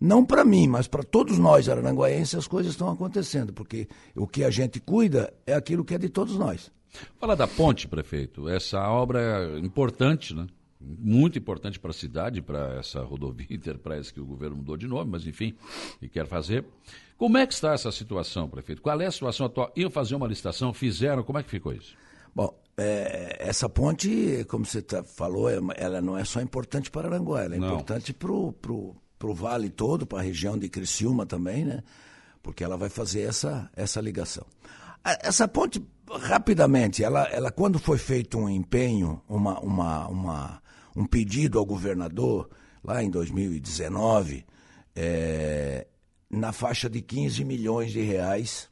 não 0.00 0.24
para 0.24 0.44
mim, 0.44 0.68
mas 0.68 0.86
para 0.86 1.02
todos 1.02 1.38
nós 1.38 1.68
aranguaenses, 1.68 2.34
as 2.34 2.46
coisas 2.46 2.72
estão 2.72 2.90
acontecendo, 2.90 3.52
porque 3.52 3.88
o 4.14 4.26
que 4.26 4.44
a 4.44 4.50
gente 4.50 4.78
cuida 4.80 5.32
é 5.46 5.54
aquilo 5.54 5.84
que 5.84 5.94
é 5.94 5.98
de 5.98 6.08
todos 6.08 6.36
nós. 6.36 6.70
Fala 7.18 7.36
da 7.36 7.46
ponte, 7.46 7.88
prefeito. 7.88 8.48
Essa 8.48 8.80
obra 8.88 9.20
é 9.20 9.58
importante, 9.58 10.34
né? 10.34 10.46
Muito 10.78 11.38
importante 11.38 11.80
para 11.80 11.90
a 11.90 11.94
cidade, 11.94 12.42
para 12.42 12.78
essa 12.78 13.00
rodovia 13.00 13.46
Interpress 13.50 14.10
que 14.10 14.20
o 14.20 14.26
governo 14.26 14.56
mudou 14.56 14.76
de 14.76 14.86
nome, 14.86 15.10
mas 15.10 15.26
enfim, 15.26 15.54
e 16.00 16.08
quer 16.08 16.26
fazer. 16.26 16.64
Como 17.16 17.38
é 17.38 17.46
que 17.46 17.54
está 17.54 17.72
essa 17.72 17.90
situação, 17.90 18.48
prefeito? 18.48 18.82
Qual 18.82 19.00
é 19.00 19.06
a 19.06 19.10
situação 19.10 19.46
atual? 19.46 19.72
Iam 19.74 19.90
fazer 19.90 20.14
uma 20.14 20.26
licitação, 20.26 20.72
fizeram, 20.72 21.22
como 21.22 21.38
é 21.38 21.42
que 21.42 21.50
ficou 21.50 21.72
isso? 21.72 21.96
Bom, 22.34 22.54
é, 22.76 23.36
essa 23.40 23.68
ponte, 23.68 24.44
como 24.48 24.66
você 24.66 24.82
tá, 24.82 25.02
falou, 25.02 25.48
é 25.48 25.58
ela 25.76 26.02
não 26.02 26.18
é 26.18 26.24
só 26.24 26.42
importante 26.42 26.90
para 26.90 27.08
Aranguá, 27.08 27.44
ela 27.44 27.56
é 27.56 27.58
não. 27.58 27.68
importante 27.68 28.12
para 28.12 28.30
o 28.30 28.94
para 29.26 29.32
o 29.32 29.34
vale 29.34 29.68
todo, 29.68 30.06
para 30.06 30.20
a 30.20 30.22
região 30.22 30.56
de 30.56 30.68
Criciúma 30.68 31.26
também, 31.26 31.64
né? 31.64 31.82
Porque 32.42 32.62
ela 32.62 32.76
vai 32.76 32.88
fazer 32.88 33.22
essa, 33.22 33.68
essa 33.74 34.00
ligação. 34.00 34.46
Essa 35.20 35.48
ponte, 35.48 35.84
rapidamente, 36.08 37.02
ela, 37.02 37.24
ela 37.24 37.50
quando 37.50 37.78
foi 37.78 37.98
feito 37.98 38.38
um 38.38 38.48
empenho, 38.48 39.20
uma, 39.28 39.58
uma, 39.60 40.08
uma, 40.08 40.62
um 40.94 41.04
pedido 41.04 41.58
ao 41.58 41.66
governador, 41.66 42.48
lá 42.84 43.02
em 43.02 43.10
2019, 43.10 44.46
é, 44.94 45.86
na 46.30 46.52
faixa 46.52 46.88
de 46.88 47.02
15 47.02 47.44
milhões 47.44 47.92
de 47.92 48.02
reais, 48.02 48.68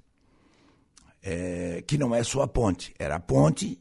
é, 1.21 1.83
que 1.87 1.99
não 1.99 2.15
é 2.15 2.23
só 2.23 2.43
a 2.43 2.49
ponte, 2.49 2.95
era 2.97 3.17
a 3.17 3.21
ponte 3.21 3.81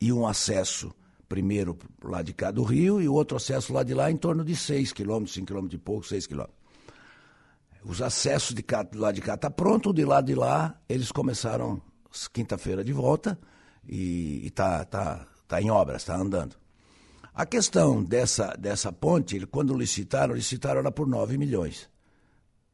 e 0.00 0.12
um 0.12 0.26
acesso 0.26 0.94
primeiro 1.32 1.78
lá 2.04 2.20
de 2.20 2.34
cá 2.34 2.50
do 2.50 2.62
Rio 2.62 3.00
e 3.00 3.08
o 3.08 3.14
outro 3.14 3.38
acesso 3.38 3.72
lá 3.72 3.82
de 3.82 3.94
lá 3.94 4.10
em 4.10 4.18
torno 4.18 4.44
de 4.44 4.54
6 4.54 4.92
quilômetros, 4.92 5.32
5 5.32 5.46
quilômetros 5.46 5.80
e 5.80 5.82
pouco, 5.82 6.06
6 6.06 6.26
quilômetros. 6.26 6.58
Os 7.82 8.02
acessos 8.02 8.54
de 8.54 8.62
cá, 8.62 8.86
lado 8.94 9.14
de 9.14 9.22
cá 9.22 9.34
tá 9.38 9.48
pronto, 9.48 9.94
de 9.94 10.04
lá 10.04 10.20
de 10.20 10.34
lá 10.34 10.78
eles 10.86 11.10
começaram 11.10 11.80
quinta-feira 12.34 12.84
de 12.84 12.92
volta 12.92 13.38
e, 13.88 14.46
está 14.46 14.84
tá, 14.84 15.26
tá 15.48 15.62
em 15.62 15.70
obras, 15.70 16.02
está 16.02 16.14
andando. 16.16 16.54
A 17.32 17.46
questão 17.46 18.04
dessa, 18.04 18.54
dessa 18.58 18.92
ponte, 18.92 19.46
quando 19.46 19.74
licitaram, 19.74 20.34
licitaram 20.34 20.80
ela 20.80 20.92
por 20.92 21.08
9 21.08 21.38
milhões, 21.38 21.88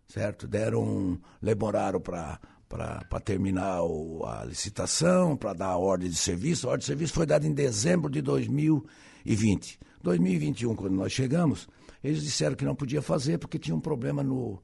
certo? 0.09 0.49
Deram, 0.49 1.21
demoraram 1.41 2.01
para 2.01 2.41
para 2.69 3.21
terminar 3.21 3.83
o, 3.83 4.25
a 4.27 4.45
licitação, 4.45 5.37
para 5.37 5.55
dar 5.55 5.69
a 5.69 5.79
ordem 5.79 6.11
de 6.11 6.17
serviço. 6.17 6.67
A 6.67 6.73
ordem 6.73 6.81
de 6.81 6.87
serviço 6.87 7.15
foi 7.15 7.25
dada 7.25 7.47
em 7.47 7.53
dezembro 7.53 8.11
de 8.11 8.21
2020. 8.21 9.79
2021, 10.03 10.77
quando 10.77 10.95
nós 10.95 11.13
chegamos, 11.13 11.67
eles 12.05 12.23
disseram 12.23 12.55
que 12.55 12.65
não 12.65 12.75
podia 12.75 13.03
fazer 13.03 13.39
porque 13.39 13.59
tinha 13.59 13.75
um 13.75 13.81
problema 13.81 14.23
no, 14.23 14.63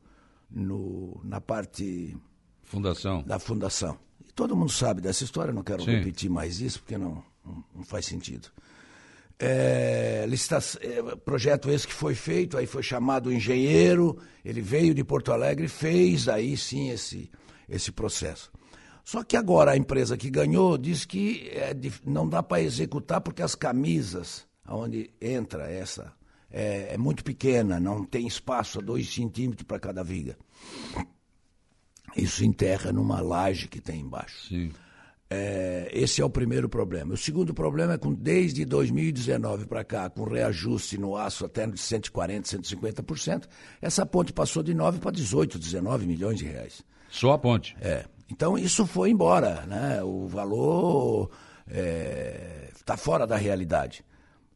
no, 0.50 1.20
na 1.24 1.40
parte 1.40 2.16
fundação. 2.62 3.22
da 3.22 3.38
fundação. 3.38 3.98
todo 4.34 4.54
mundo 4.54 4.70
sabe 4.70 5.00
dessa 5.00 5.24
história, 5.24 5.52
não 5.52 5.62
quero 5.62 5.82
Sim. 5.82 5.92
repetir 5.92 6.30
mais 6.30 6.60
isso, 6.60 6.80
porque 6.80 6.98
não, 6.98 7.24
não, 7.44 7.64
não 7.74 7.82
faz 7.82 8.06
sentido. 8.06 8.48
É, 9.38 10.24
licitação, 10.28 10.80
é, 10.82 11.16
projeto 11.16 11.68
esse 11.68 11.86
que 11.86 11.92
foi 11.92 12.14
feito, 12.14 12.56
aí 12.56 12.66
foi 12.66 12.82
chamado 12.82 13.28
o 13.28 13.32
engenheiro, 13.32 14.16
ele 14.44 14.60
veio 14.60 14.94
de 14.94 15.02
Porto 15.02 15.32
Alegre 15.32 15.64
e 15.64 15.68
fez 15.68 16.28
aí 16.28 16.56
sim 16.56 16.90
esse, 16.90 17.28
esse 17.68 17.92
processo. 17.92 18.50
Só 19.04 19.22
que 19.22 19.36
agora 19.36 19.72
a 19.72 19.76
empresa 19.76 20.16
que 20.16 20.30
ganhou 20.30 20.78
diz 20.78 21.04
que 21.04 21.48
é, 21.50 21.76
não 22.06 22.26
dá 22.26 22.42
para 22.42 22.62
executar 22.62 23.20
porque 23.20 23.42
as 23.42 23.54
camisas, 23.54 24.46
onde 24.66 25.10
entra 25.20 25.70
essa, 25.70 26.12
é, 26.50 26.94
é 26.94 26.98
muito 26.98 27.22
pequena, 27.22 27.78
não 27.78 28.04
tem 28.04 28.26
espaço 28.26 28.78
a 28.78 28.82
dois 28.82 29.12
centímetros 29.12 29.66
para 29.66 29.78
cada 29.78 30.02
viga. 30.02 30.38
Isso 32.16 32.44
enterra 32.44 32.92
numa 32.92 33.20
laje 33.20 33.68
que 33.68 33.80
tem 33.80 34.00
embaixo. 34.00 34.48
Sim. 34.48 34.72
É, 35.28 35.90
esse 35.92 36.20
é 36.20 36.24
o 36.24 36.30
primeiro 36.30 36.68
problema. 36.68 37.14
O 37.14 37.16
segundo 37.16 37.52
problema 37.52 37.94
é 37.94 37.98
que 37.98 38.08
desde 38.14 38.64
2019 38.64 39.66
para 39.66 39.82
cá, 39.82 40.08
com 40.08 40.22
reajuste 40.22 40.96
no 40.96 41.16
aço 41.16 41.44
até 41.44 41.66
de 41.66 41.72
140%, 41.72 42.42
150%, 42.42 43.48
essa 43.82 44.06
ponte 44.06 44.32
passou 44.32 44.62
de 44.62 44.72
9 44.72 45.00
para 45.00 45.10
18, 45.10 45.58
19 45.58 46.06
milhões 46.06 46.38
de 46.38 46.44
reais. 46.44 46.84
Só 47.14 47.30
a 47.30 47.38
ponte? 47.38 47.76
É. 47.80 48.04
Então 48.28 48.58
isso 48.58 48.84
foi 48.84 49.10
embora. 49.10 49.64
Né? 49.68 50.02
O 50.02 50.26
valor 50.26 51.30
está 51.64 52.94
é, 52.94 52.96
fora 52.96 53.24
da 53.24 53.36
realidade. 53.36 54.04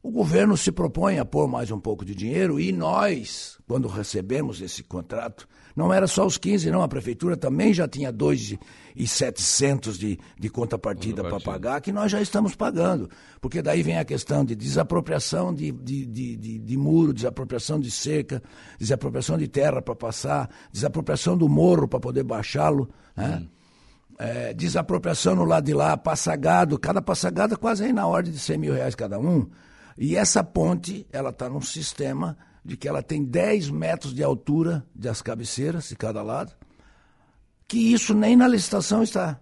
O 0.03 0.11
governo 0.11 0.57
se 0.57 0.73
propõe 0.73 1.21
a 1.21 1.25
pôr 1.25 1.47
mais 1.47 1.71
um 1.71 1.79
pouco 1.79 2.05
de 2.05 2.17
dinheiro 2.17 2.59
e 2.59 2.73
nós, 2.73 3.59
quando 3.69 3.87
recebemos 3.87 4.61
esse 4.61 4.83
contrato, 4.83 5.49
não 5.78 5.92
era 5.92 6.08
só 6.08 6.26
os 6.26 6.37
15, 6.37 6.73
não. 6.73 6.82
A 6.82 6.88
prefeitura 6.88 7.37
também 7.37 7.73
já 7.73 7.87
tinha 7.87 8.11
2,700 8.11 9.97
de, 9.97 10.18
de 10.37 10.50
contrapartida 10.50 11.23
para 11.23 11.38
pagar, 11.38 11.80
que 11.80 11.92
nós 11.92 12.11
já 12.11 12.20
estamos 12.20 12.56
pagando. 12.56 13.08
Porque 13.40 13.62
daí 13.62 13.80
vem 13.80 13.97
a 13.97 14.04
questão 14.04 14.44
de 14.44 14.56
desapropriação 14.56 15.54
de, 15.54 15.70
de, 15.70 16.04
de, 16.04 16.37
de, 16.37 16.58
de 16.58 16.76
muro, 16.76 17.12
desapropriação 17.12 17.78
de 17.78 17.92
cerca, 17.92 18.42
desapropriação 18.76 19.38
de 19.38 19.47
terra 19.47 19.80
para 19.80 19.94
passar, 19.94 20.50
desapropriação 20.73 21.38
do 21.38 21.49
morro 21.49 21.87
para 21.87 22.00
poder 22.00 22.25
baixá-lo. 22.25 22.90
Né? 23.16 23.40
Hum. 23.40 23.49
É, 24.18 24.52
desapropriação 24.52 25.37
no 25.37 25.44
lado 25.44 25.64
de 25.64 25.75
lá, 25.75 25.97
passagado, 25.97 26.76
cada 26.76 27.00
passagada 27.00 27.56
quase 27.56 27.85
aí 27.85 27.92
na 27.92 28.04
ordem 28.04 28.32
de 28.32 28.40
100 28.40 28.58
mil 28.58 28.75
reais 28.75 28.97
cada 28.97 29.16
um. 29.16 29.49
E 29.97 30.16
essa 30.16 30.42
ponte, 30.42 31.06
ela 31.12 31.30
está 31.30 31.49
num 31.49 31.61
sistema 31.61 32.37
de 32.68 32.76
que 32.76 32.87
ela 32.87 33.02
tem 33.02 33.25
10 33.25 33.70
metros 33.70 34.12
de 34.12 34.22
altura 34.22 34.87
das 34.94 35.22
cabeceiras 35.22 35.88
de 35.88 35.96
cada 35.96 36.22
lado, 36.22 36.52
que 37.66 37.78
isso 37.78 38.12
nem 38.12 38.37
na 38.37 38.46
licitação 38.46 39.02
está. 39.02 39.40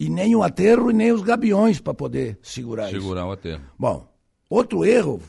E 0.00 0.08
nem 0.08 0.34
o 0.34 0.42
aterro 0.42 0.90
e 0.90 0.94
nem 0.94 1.12
os 1.12 1.20
gabiões 1.20 1.80
para 1.80 1.92
poder 1.92 2.38
segurar, 2.42 2.84
segurar 2.84 2.88
isso. 2.88 3.00
Segurar 3.02 3.26
o 3.26 3.32
aterro. 3.32 3.62
Bom, 3.78 4.10
outro 4.48 4.82
erro 4.82 5.20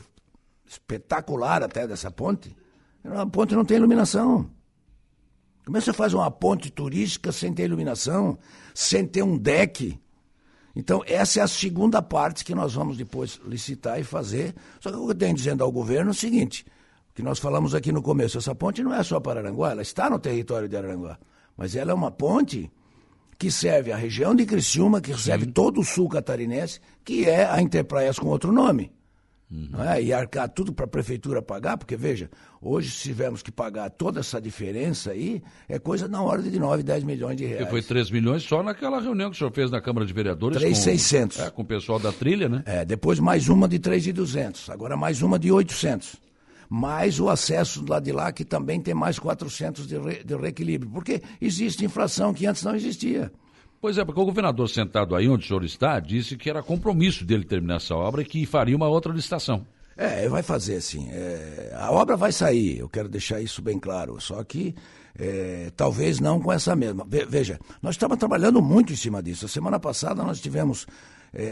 espetacular 0.64 1.62
até 1.62 1.86
dessa 1.86 2.10
ponte, 2.10 2.56
a 3.04 3.26
ponte 3.26 3.54
não 3.54 3.64
tem 3.64 3.76
iluminação. 3.76 4.50
Como 5.62 5.76
é 5.76 5.80
que 5.80 5.84
você 5.84 5.92
faz 5.92 6.14
uma 6.14 6.30
ponte 6.30 6.70
turística 6.70 7.30
sem 7.32 7.52
ter 7.52 7.64
iluminação, 7.64 8.38
sem 8.74 9.06
ter 9.06 9.22
um 9.22 9.36
deck? 9.36 10.00
Então, 10.76 11.02
essa 11.06 11.40
é 11.40 11.42
a 11.42 11.48
segunda 11.48 12.02
parte 12.02 12.44
que 12.44 12.54
nós 12.54 12.74
vamos 12.74 12.98
depois 12.98 13.40
licitar 13.46 13.98
e 13.98 14.04
fazer. 14.04 14.54
Só 14.78 14.90
que 14.90 14.96
eu 14.96 15.14
tenho 15.14 15.34
dizendo 15.34 15.64
ao 15.64 15.72
governo 15.72 16.10
é 16.10 16.12
o 16.12 16.14
seguinte: 16.14 16.66
o 17.10 17.14
que 17.14 17.22
nós 17.22 17.38
falamos 17.38 17.74
aqui 17.74 17.90
no 17.90 18.02
começo, 18.02 18.36
essa 18.36 18.54
ponte 18.54 18.82
não 18.82 18.92
é 18.92 19.02
só 19.02 19.18
para 19.18 19.40
Aranguá, 19.40 19.70
ela 19.70 19.80
está 19.80 20.10
no 20.10 20.18
território 20.18 20.68
de 20.68 20.76
Aranguá. 20.76 21.18
Mas 21.56 21.74
ela 21.74 21.92
é 21.92 21.94
uma 21.94 22.10
ponte 22.10 22.70
que 23.38 23.50
serve 23.50 23.90
a 23.90 23.96
região 23.96 24.34
de 24.34 24.44
Criciúma, 24.44 25.00
que 25.00 25.16
serve 25.18 25.46
Sim. 25.46 25.52
todo 25.52 25.80
o 25.80 25.84
sul 25.84 26.10
catarinense, 26.10 26.78
que 27.02 27.24
é 27.24 27.46
a 27.46 27.60
Interpraias 27.62 28.18
com 28.18 28.28
outro 28.28 28.52
nome. 28.52 28.92
Uhum. 29.50 29.80
É? 29.80 30.02
E 30.02 30.12
arcar 30.12 30.48
tudo 30.48 30.72
para 30.72 30.86
a 30.86 30.88
prefeitura 30.88 31.40
pagar, 31.40 31.76
porque 31.76 31.96
veja, 31.96 32.28
hoje 32.60 32.90
se 32.90 33.02
tivermos 33.02 33.42
que 33.42 33.52
pagar 33.52 33.88
toda 33.90 34.18
essa 34.18 34.40
diferença 34.40 35.12
aí, 35.12 35.40
é 35.68 35.78
coisa 35.78 36.08
na 36.08 36.20
ordem 36.20 36.50
de 36.50 36.58
9, 36.58 36.82
10 36.82 37.04
milhões 37.04 37.36
de 37.36 37.46
reais. 37.46 37.66
E 37.66 37.70
foi 37.70 37.80
3 37.80 38.10
milhões 38.10 38.42
só 38.42 38.62
naquela 38.62 39.00
reunião 39.00 39.30
que 39.30 39.36
o 39.36 39.38
senhor 39.38 39.52
fez 39.52 39.70
na 39.70 39.80
Câmara 39.80 40.04
de 40.04 40.12
Vereadores. 40.12 40.58
3,600. 40.58 41.36
Com, 41.36 41.42
é, 41.44 41.50
com 41.50 41.62
o 41.62 41.64
pessoal 41.64 41.98
da 42.00 42.12
trilha, 42.12 42.48
né? 42.48 42.62
É, 42.66 42.84
depois 42.84 43.20
mais 43.20 43.48
uma 43.48 43.68
de 43.68 43.78
3,200, 43.78 44.68
agora 44.70 44.96
mais 44.96 45.22
uma 45.22 45.38
de 45.38 45.52
800. 45.52 46.16
Mais 46.68 47.20
o 47.20 47.28
acesso 47.28 47.84
lá 47.88 48.00
de 48.00 48.10
lá, 48.10 48.32
que 48.32 48.44
também 48.44 48.80
tem 48.80 48.92
mais 48.92 49.20
400 49.20 49.86
de, 49.86 49.96
re, 49.96 50.24
de 50.24 50.34
reequilíbrio, 50.34 50.90
porque 50.90 51.22
existe 51.40 51.84
inflação 51.84 52.34
que 52.34 52.44
antes 52.44 52.64
não 52.64 52.74
existia. 52.74 53.30
Pois 53.80 53.98
é, 53.98 54.04
porque 54.04 54.20
o 54.20 54.24
governador 54.24 54.68
sentado 54.68 55.14
aí 55.14 55.28
onde 55.28 55.44
o 55.44 55.48
senhor 55.48 55.64
está 55.64 56.00
disse 56.00 56.36
que 56.36 56.48
era 56.48 56.62
compromisso 56.62 57.24
dele 57.24 57.44
terminar 57.44 57.76
essa 57.76 57.94
obra 57.94 58.22
e 58.22 58.24
que 58.24 58.46
faria 58.46 58.76
uma 58.76 58.88
outra 58.88 59.12
licitação. 59.12 59.66
É, 59.96 60.28
vai 60.28 60.42
fazer 60.42 60.80
sim. 60.82 61.08
É, 61.10 61.72
a 61.74 61.90
obra 61.90 62.16
vai 62.16 62.30
sair, 62.30 62.78
eu 62.78 62.88
quero 62.88 63.08
deixar 63.08 63.40
isso 63.40 63.62
bem 63.62 63.78
claro. 63.78 64.20
Só 64.20 64.42
que 64.44 64.74
é, 65.18 65.70
talvez 65.74 66.20
não 66.20 66.40
com 66.40 66.52
essa 66.52 66.76
mesma. 66.76 67.06
Veja, 67.28 67.58
nós 67.80 67.94
estamos 67.94 68.18
trabalhando 68.18 68.60
muito 68.60 68.92
em 68.92 68.96
cima 68.96 69.22
disso. 69.22 69.46
A 69.46 69.48
semana 69.48 69.80
passada 69.80 70.22
nós 70.22 70.40
tivemos 70.40 70.86
é, 71.32 71.44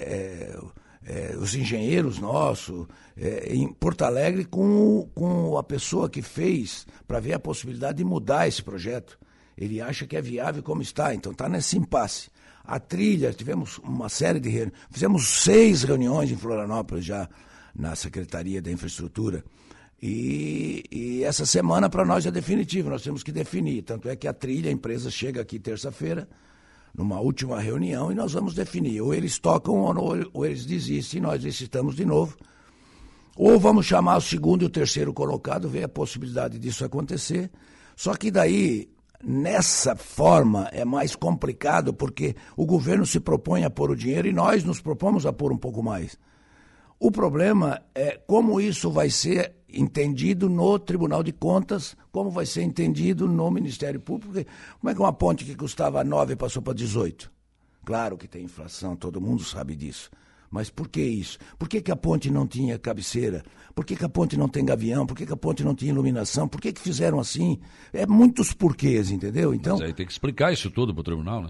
é, 1.07 1.33
é 1.33 1.37
os 1.37 1.55
engenheiros 1.55 2.19
nossos 2.19 2.87
é, 3.17 3.55
em 3.55 3.73
Porto 3.73 4.03
Alegre 4.03 4.45
com, 4.45 5.09
com 5.15 5.57
a 5.57 5.63
pessoa 5.63 6.11
que 6.11 6.21
fez 6.21 6.87
para 7.09 7.21
ver 7.21 7.33
a 7.33 7.39
possibilidade 7.39 7.99
de 7.99 8.05
mudar 8.05 8.47
esse 8.47 8.63
projeto. 8.63 9.19
Ele 9.57 9.81
acha 9.81 10.07
que 10.07 10.17
é 10.17 10.23
viável 10.23 10.63
como 10.63 10.83
está, 10.83 11.15
então 11.15 11.33
está 11.33 11.49
nesse 11.49 11.77
impasse. 11.79 12.29
A 12.65 12.79
trilha, 12.81 13.33
tivemos 13.33 13.79
uma 13.79 14.09
série 14.09 14.41
de 14.41 14.49
reuniões, 14.49 14.79
fizemos 14.91 15.29
seis 15.29 15.83
reuniões 15.83 16.31
em 16.31 16.37
Florianópolis 16.37 17.05
já 17.05 17.29
na 17.75 17.95
Secretaria 17.95 18.63
da 18.63 18.71
Infraestrutura. 18.71 19.45
E, 20.03 20.85
e 20.91 21.25
essa 21.25 21.47
semana 21.47 21.89
para 21.89 22.05
nós 22.05 22.27
é 22.27 22.31
definitivo, 22.31 22.91
nós 22.91 23.03
temos 23.03 23.23
que 23.23 23.33
definir. 23.33 23.83
Tanto 23.83 24.09
é 24.09 24.17
que 24.17 24.29
a 24.29 24.33
trilha, 24.33 24.69
a 24.69 24.73
empresa 24.73 25.11
chega 25.11 25.41
aqui 25.41 25.59
terça-feira, 25.59 26.29
numa 26.95 27.21
última 27.21 27.61
reunião, 27.61 28.13
e 28.13 28.15
nós 28.15 28.33
vamos 28.33 28.55
definir. 28.55 29.01
Ou 29.01 29.15
eles 29.15 29.39
tocam 29.39 29.75
ou, 29.75 30.31
ou 30.33 30.47
eles 30.47 30.65
desistem, 30.65 31.21
nós 31.21 31.43
licitamos 31.43 31.97
de 31.97 32.05
novo. 32.05 32.37
Ou 33.37 33.59
vamos 33.59 33.87
chamar 33.87 34.19
o 34.19 34.21
segundo 34.21 34.63
e 34.63 34.67
o 34.67 34.71
terceiro 34.71 35.13
colocado, 35.13 35.69
ver 35.69 35.85
a 35.85 35.89
possibilidade 35.89 36.59
disso 36.59 36.85
acontecer. 36.85 37.51
Só 37.97 38.15
que 38.15 38.31
daí 38.31 38.89
Nessa 39.27 39.97
forma 39.97 40.69
é 40.71 40.85
mais 40.85 41.17
complicado 41.17 41.95
porque 41.95 42.37
o 42.57 42.67
governo 42.67 43.07
se 43.07 43.19
propõe 43.19 43.65
a 43.65 43.71
pôr 43.71 43.91
o 43.91 43.97
dinheiro 43.97 44.29
e 44.29 44.33
nós 44.33 44.63
nos 44.65 44.81
propomos 44.81 45.25
a 45.25 45.33
pôr 45.33 45.51
um 45.51 45.57
pouco 45.57 45.83
mais. 45.83 46.19
O 47.01 47.11
problema 47.11 47.83
é 47.95 48.19
como 48.27 48.61
isso 48.61 48.91
vai 48.91 49.09
ser 49.09 49.57
entendido 49.69 50.49
no 50.49 50.79
Tribunal 50.79 51.23
de 51.23 51.33
Contas, 51.33 51.97
como 52.13 52.31
vai 52.31 52.47
ser 52.47 52.63
entendido 52.63 53.27
no 53.27 53.51
Ministério 53.51 53.99
Público. 53.99 54.35
Como 54.79 54.91
é 54.91 54.95
que 54.95 55.01
uma 55.01 55.13
ponte 55.13 55.45
que 55.45 55.55
custava 55.57 56.05
9 56.05 56.37
passou 56.37 56.63
para 56.63 56.75
18? 56.75 57.33
Claro 57.85 58.17
que 58.17 58.29
tem 58.29 58.45
inflação, 58.45 58.95
todo 58.95 59.21
mundo 59.21 59.43
sabe 59.43 59.75
disso. 59.75 60.11
Mas 60.55 60.71
por 60.71 60.87
que 60.87 61.03
isso? 61.03 61.37
Por 61.59 61.69
que, 61.69 61.81
que 61.81 61.91
a 61.91 61.97
ponte 61.97 62.31
não 62.31 62.47
tinha 62.47 62.79
cabeceira? 62.79 63.43
Por 63.75 63.85
que, 63.85 63.97
que 63.97 64.05
a 64.05 64.09
ponte 64.09 64.37
não 64.37 64.49
tem 64.49 64.65
gavião? 64.65 65.05
Por 65.05 65.17
que, 65.17 65.27
que 65.27 65.33
a 65.33 65.37
ponte 65.37 65.65
não 65.65 65.75
tinha 65.75 65.91
iluminação? 65.91 66.47
Por 66.47 66.61
que, 66.61 66.73
que 66.73 66.81
fizeram 66.81 67.19
assim? 67.19 67.59
É 67.93 68.07
muitos 68.07 68.53
porquês, 68.53 69.11
entendeu? 69.11 69.53
Então, 69.53 69.77
mas 69.77 69.89
aí 69.89 69.93
tem 69.93 70.07
que 70.07 70.13
explicar 70.13 70.53
isso 70.53 70.71
tudo 70.71 70.95
para 70.95 71.01
o 71.01 71.03
tribunal, 71.03 71.43
né? 71.43 71.49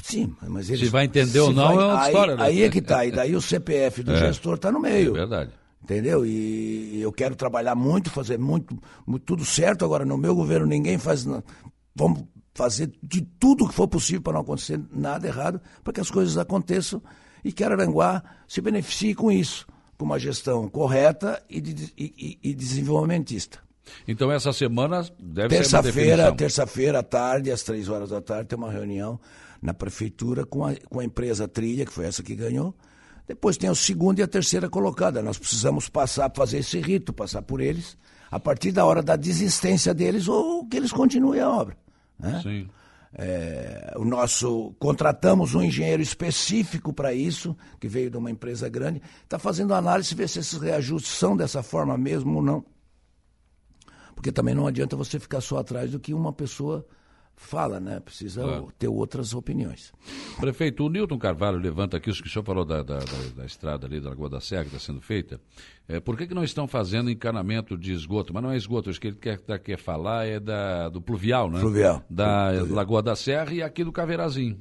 Sim, 0.00 0.36
mas 0.46 0.70
eles, 0.70 0.82
Se 0.82 0.88
vai 0.88 1.06
entender 1.06 1.40
ou 1.40 1.52
não 1.52 1.64
vai, 1.64 1.74
é 1.74 1.78
outra 1.80 2.00
aí, 2.00 2.06
história. 2.06 2.36
Né? 2.36 2.42
Aí 2.44 2.62
é 2.62 2.68
que 2.70 2.80
tá. 2.80 3.04
E 3.04 3.10
daí 3.10 3.34
o 3.34 3.40
CPF 3.40 4.04
do 4.04 4.12
é, 4.12 4.18
gestor 4.18 4.54
está 4.54 4.70
no 4.70 4.78
meio. 4.78 5.16
É 5.16 5.18
verdade. 5.18 5.50
Entendeu? 5.82 6.24
E 6.24 7.00
eu 7.00 7.10
quero 7.10 7.34
trabalhar 7.34 7.74
muito, 7.74 8.08
fazer 8.08 8.38
muito, 8.38 8.78
muito 9.04 9.24
tudo 9.24 9.44
certo. 9.44 9.84
Agora, 9.84 10.04
no 10.04 10.16
meu 10.16 10.32
governo, 10.32 10.64
ninguém 10.64 10.96
faz. 10.96 11.26
Vamos 11.92 12.22
fazer 12.54 12.92
de 13.02 13.20
tudo 13.20 13.66
que 13.66 13.74
for 13.74 13.88
possível 13.88 14.22
para 14.22 14.34
não 14.34 14.42
acontecer 14.42 14.80
nada 14.92 15.26
errado, 15.26 15.60
para 15.82 15.92
que 15.92 16.00
as 16.00 16.08
coisas 16.08 16.38
aconteçam 16.38 17.02
e 17.44 17.52
que 17.52 17.62
Araranguá 17.62 18.22
se 18.48 18.60
beneficie 18.60 19.14
com 19.14 19.30
isso, 19.30 19.66
com 19.98 20.04
uma 20.04 20.18
gestão 20.18 20.68
correta 20.68 21.42
e, 21.48 21.60
de, 21.60 21.92
e, 21.96 22.38
e 22.42 22.54
desenvolvimentista. 22.54 23.58
Então 24.08 24.32
essa 24.32 24.52
semana 24.52 25.06
deve 25.18 25.48
terça 25.50 25.82
ser 25.82 25.92
feira, 25.92 26.32
Terça-feira 26.32 26.98
à 27.00 27.02
tarde, 27.02 27.50
às 27.50 27.62
três 27.62 27.88
horas 27.88 28.10
da 28.10 28.20
tarde, 28.20 28.48
tem 28.48 28.58
uma 28.58 28.70
reunião 28.70 29.20
na 29.60 29.74
prefeitura 29.74 30.44
com 30.44 30.64
a, 30.64 30.74
com 30.88 31.00
a 31.00 31.04
empresa 31.04 31.46
Trilha, 31.46 31.84
que 31.84 31.92
foi 31.92 32.06
essa 32.06 32.22
que 32.22 32.34
ganhou. 32.34 32.74
Depois 33.26 33.56
tem 33.56 33.70
o 33.70 33.74
segundo 33.74 34.18
e 34.18 34.22
a 34.22 34.28
terceira 34.28 34.68
colocada. 34.68 35.22
Nós 35.22 35.38
precisamos 35.38 35.88
passar, 35.88 36.30
fazer 36.34 36.58
esse 36.58 36.78
rito, 36.80 37.12
passar 37.12 37.40
por 37.42 37.60
eles, 37.60 37.96
a 38.30 38.38
partir 38.38 38.72
da 38.72 38.84
hora 38.84 39.02
da 39.02 39.16
desistência 39.16 39.94
deles 39.94 40.28
ou 40.28 40.66
que 40.66 40.76
eles 40.76 40.92
continuem 40.92 41.40
a 41.40 41.48
obra. 41.48 41.76
Né? 42.18 42.40
Sim. 42.42 42.68
É, 43.16 43.94
o 43.96 44.04
nosso 44.04 44.74
contratamos 44.78 45.54
um 45.54 45.62
engenheiro 45.62 46.02
específico 46.02 46.92
para 46.92 47.14
isso, 47.14 47.56
que 47.78 47.86
veio 47.86 48.10
de 48.10 48.16
uma 48.16 48.30
empresa 48.30 48.68
grande, 48.68 49.00
está 49.22 49.38
fazendo 49.38 49.72
análise 49.72 50.14
ver 50.14 50.28
se 50.28 50.40
esses 50.40 50.60
reajustes 50.60 51.12
são 51.12 51.36
dessa 51.36 51.62
forma 51.62 51.96
mesmo 51.96 52.36
ou 52.36 52.42
não. 52.42 52.64
Porque 54.14 54.32
também 54.32 54.54
não 54.54 54.66
adianta 54.66 54.96
você 54.96 55.20
ficar 55.20 55.40
só 55.40 55.58
atrás 55.58 55.92
do 55.92 56.00
que 56.00 56.12
uma 56.12 56.32
pessoa 56.32 56.86
fala, 57.36 57.80
né? 57.80 58.00
Precisa 58.00 58.42
claro. 58.42 58.72
ter 58.78 58.88
outras 58.88 59.34
opiniões. 59.34 59.92
Prefeito, 60.38 60.84
o 60.84 60.88
Newton 60.88 61.18
Carvalho 61.18 61.58
levanta 61.58 61.96
aqui, 61.96 62.10
o 62.10 62.14
que 62.14 62.26
o 62.26 62.30
senhor 62.30 62.44
falou 62.44 62.64
da, 62.64 62.82
da, 62.82 62.98
da, 62.98 63.04
da 63.36 63.44
estrada 63.44 63.86
ali 63.86 64.00
da 64.00 64.10
Lagoa 64.10 64.28
da 64.28 64.40
Serra 64.40 64.62
que 64.64 64.74
está 64.74 64.78
sendo 64.78 65.00
feita. 65.00 65.40
É, 65.88 66.00
por 66.00 66.16
que, 66.16 66.26
que 66.26 66.34
não 66.34 66.44
estão 66.44 66.66
fazendo 66.66 67.10
encanamento 67.10 67.76
de 67.76 67.92
esgoto? 67.92 68.32
Mas 68.32 68.42
não 68.42 68.50
é 68.50 68.56
esgoto, 68.56 68.90
acho 68.90 69.00
que 69.00 69.08
ele 69.08 69.16
quer, 69.16 69.38
tá, 69.40 69.58
quer 69.58 69.78
falar 69.78 70.26
é 70.26 70.40
da, 70.40 70.88
do 70.88 71.00
pluvial, 71.00 71.50
né? 71.50 71.60
Pluvial. 71.60 72.02
Da 72.08 72.50
pluvial. 72.50 72.76
Lagoa 72.76 73.02
da 73.02 73.16
Serra 73.16 73.52
e 73.52 73.62
aqui 73.62 73.84
do 73.84 73.92
Caveirazinho. 73.92 74.58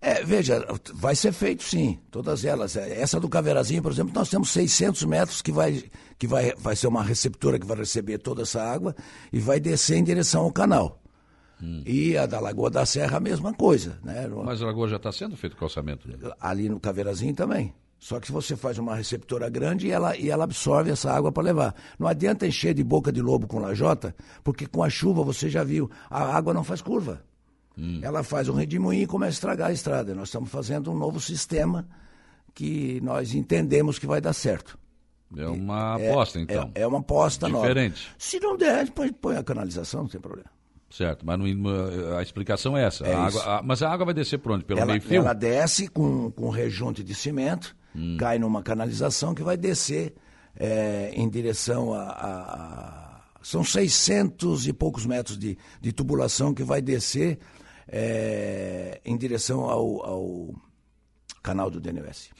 É, 0.00 0.24
veja, 0.24 0.64
vai 0.94 1.16
ser 1.16 1.32
feito 1.32 1.64
sim, 1.64 1.98
todas 2.10 2.44
elas. 2.44 2.76
É, 2.76 3.00
essa 3.00 3.18
do 3.18 3.28
Caveirazinho, 3.28 3.82
por 3.82 3.90
exemplo, 3.90 4.12
nós 4.14 4.30
temos 4.30 4.50
600 4.50 5.04
metros 5.04 5.42
que 5.42 5.50
vai, 5.50 5.82
que 6.16 6.26
vai, 6.26 6.54
vai 6.56 6.76
ser 6.76 6.86
uma 6.86 7.02
receptora 7.02 7.58
que 7.58 7.66
vai 7.66 7.76
receber 7.76 8.18
toda 8.18 8.42
essa 8.42 8.62
água 8.62 8.94
e 9.32 9.40
vai 9.40 9.58
descer 9.58 9.96
em 9.96 10.04
direção 10.04 10.42
ao 10.42 10.52
canal. 10.52 11.00
Hum. 11.62 11.82
E 11.84 12.16
a 12.16 12.26
da 12.26 12.40
Lagoa 12.40 12.70
da 12.70 12.86
Serra, 12.86 13.16
a 13.16 13.20
mesma 13.20 13.52
coisa. 13.52 13.98
Né? 14.02 14.28
Mas 14.44 14.62
a 14.62 14.66
Lagoa 14.66 14.88
já 14.88 14.96
está 14.96 15.10
sendo 15.10 15.36
feito 15.36 15.56
calçamento? 15.56 16.08
Né? 16.08 16.16
Ali 16.40 16.68
no 16.68 16.78
Caveirazinho 16.78 17.34
também. 17.34 17.74
Só 17.98 18.20
que 18.20 18.30
você 18.30 18.54
faz 18.54 18.78
uma 18.78 18.94
receptora 18.94 19.50
grande 19.50 19.88
e 19.88 19.90
ela, 19.90 20.16
e 20.16 20.30
ela 20.30 20.44
absorve 20.44 20.90
essa 20.90 21.10
água 21.12 21.32
para 21.32 21.42
levar. 21.42 21.74
Não 21.98 22.06
adianta 22.06 22.46
encher 22.46 22.72
de 22.72 22.84
boca 22.84 23.10
de 23.10 23.20
lobo 23.20 23.48
com 23.48 23.58
lajota, 23.58 24.14
porque 24.44 24.66
com 24.66 24.84
a 24.84 24.90
chuva, 24.90 25.24
você 25.24 25.50
já 25.50 25.64
viu, 25.64 25.90
a 26.08 26.36
água 26.36 26.54
não 26.54 26.62
faz 26.62 26.80
curva. 26.80 27.24
Hum. 27.76 27.98
Ela 28.00 28.22
faz 28.22 28.48
um 28.48 28.54
redemoinho 28.54 29.02
e 29.02 29.06
começa 29.06 29.30
a 29.30 29.34
estragar 29.34 29.68
a 29.70 29.72
estrada. 29.72 30.14
Nós 30.14 30.28
estamos 30.28 30.48
fazendo 30.48 30.92
um 30.92 30.96
novo 30.96 31.20
sistema 31.20 31.88
que 32.54 33.00
nós 33.02 33.34
entendemos 33.34 33.98
que 33.98 34.06
vai 34.06 34.20
dar 34.20 34.32
certo. 34.32 34.78
É 35.36 35.46
uma 35.46 36.00
é, 36.00 36.10
aposta, 36.10 36.40
então. 36.40 36.70
É, 36.74 36.82
é 36.82 36.86
uma 36.86 37.00
aposta 37.00 37.46
Diferente. 37.46 38.04
nova. 38.04 38.16
Se 38.18 38.40
não 38.40 38.56
der, 38.56 38.90
põe, 38.92 39.12
põe 39.12 39.36
a 39.36 39.42
canalização, 39.42 40.02
não 40.02 40.08
tem 40.08 40.20
problema. 40.20 40.50
Certo, 40.90 41.24
mas 41.24 41.38
não, 41.38 41.46
a 42.16 42.22
explicação 42.22 42.76
é 42.76 42.84
essa. 42.84 43.06
É 43.06 43.12
a 43.12 43.26
água, 43.26 43.42
a, 43.44 43.62
mas 43.62 43.82
a 43.82 43.90
água 43.90 44.06
vai 44.06 44.14
descer 44.14 44.38
por 44.38 44.52
onde? 44.52 44.64
Pelo 44.64 44.80
ela, 44.80 44.92
meio 44.92 45.02
fio? 45.02 45.20
Ela 45.20 45.34
desce 45.34 45.86
com, 45.86 46.30
com 46.30 46.48
rejunte 46.48 47.04
de 47.04 47.14
cimento, 47.14 47.76
hum. 47.94 48.16
cai 48.18 48.38
numa 48.38 48.62
canalização 48.62 49.34
que 49.34 49.42
vai 49.42 49.56
descer 49.56 50.14
é, 50.56 51.10
em 51.14 51.28
direção 51.28 51.92
a, 51.92 52.02
a, 52.04 53.20
a, 53.20 53.20
São 53.42 53.62
600 53.62 54.66
e 54.66 54.72
poucos 54.72 55.04
metros 55.04 55.38
de, 55.38 55.58
de 55.78 55.92
tubulação 55.92 56.54
que 56.54 56.64
vai 56.64 56.80
descer 56.80 57.38
é, 57.86 59.00
em 59.04 59.16
direção 59.16 59.64
ao, 59.64 60.04
ao 60.04 60.54
canal 61.42 61.70
do 61.70 61.80
DNS. 61.80 62.30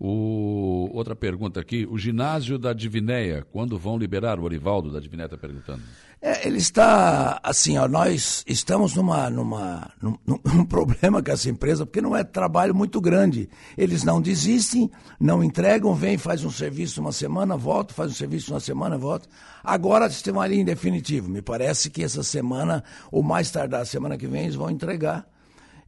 O, 0.00 0.88
outra 0.92 1.16
pergunta 1.16 1.60
aqui, 1.60 1.86
o 1.90 1.98
ginásio 1.98 2.58
da 2.58 2.72
Divinéia, 2.72 3.44
quando 3.50 3.76
vão 3.76 3.98
liberar? 3.98 4.38
O 4.38 4.44
Orivaldo 4.44 4.92
da 4.92 5.00
Divinéia 5.00 5.26
está 5.26 5.36
perguntando. 5.36 5.82
É, 6.20 6.48
ele 6.48 6.58
está, 6.58 7.38
assim, 7.44 7.78
ó, 7.78 7.86
nós 7.86 8.44
estamos 8.46 8.94
numa, 8.94 9.30
numa, 9.30 9.92
num, 10.02 10.18
num, 10.44 10.64
problema 10.64 11.22
com 11.22 11.30
essa 11.30 11.48
empresa, 11.48 11.86
porque 11.86 12.00
não 12.00 12.16
é 12.16 12.24
trabalho 12.24 12.74
muito 12.74 13.00
grande. 13.00 13.48
Eles 13.76 14.02
não 14.02 14.20
desistem, 14.20 14.90
não 15.20 15.44
entregam, 15.44 15.94
vem, 15.94 16.18
faz 16.18 16.44
um 16.44 16.50
serviço 16.50 17.00
uma 17.00 17.12
semana, 17.12 17.56
volta, 17.56 17.94
faz 17.94 18.10
um 18.10 18.14
serviço 18.14 18.52
uma 18.52 18.58
semana, 18.58 18.98
volta. 18.98 19.28
Agora 19.62 20.10
uma 20.32 20.46
linha 20.46 20.62
em 20.62 20.64
definitivo. 20.64 21.28
Me 21.28 21.40
parece 21.40 21.88
que 21.88 22.02
essa 22.02 22.24
semana, 22.24 22.82
ou 23.12 23.22
mais 23.22 23.50
tardar, 23.50 23.86
semana 23.86 24.18
que 24.18 24.26
vem, 24.26 24.42
eles 24.42 24.56
vão 24.56 24.70
entregar. 24.70 25.24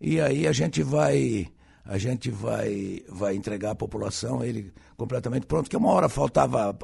E 0.00 0.20
aí 0.20 0.46
a 0.46 0.52
gente 0.52 0.82
vai 0.82 1.49
a 1.84 1.99
gente 1.99 2.30
vai, 2.30 3.02
vai 3.08 3.34
entregar 3.34 3.72
à 3.72 3.75
população 3.75 4.44
ele 4.44 4.72
completamente 4.96 5.46
pronto, 5.46 5.68
que 5.68 5.76
uma 5.76 5.90
hora 5.90 6.08
faltava 6.08 6.76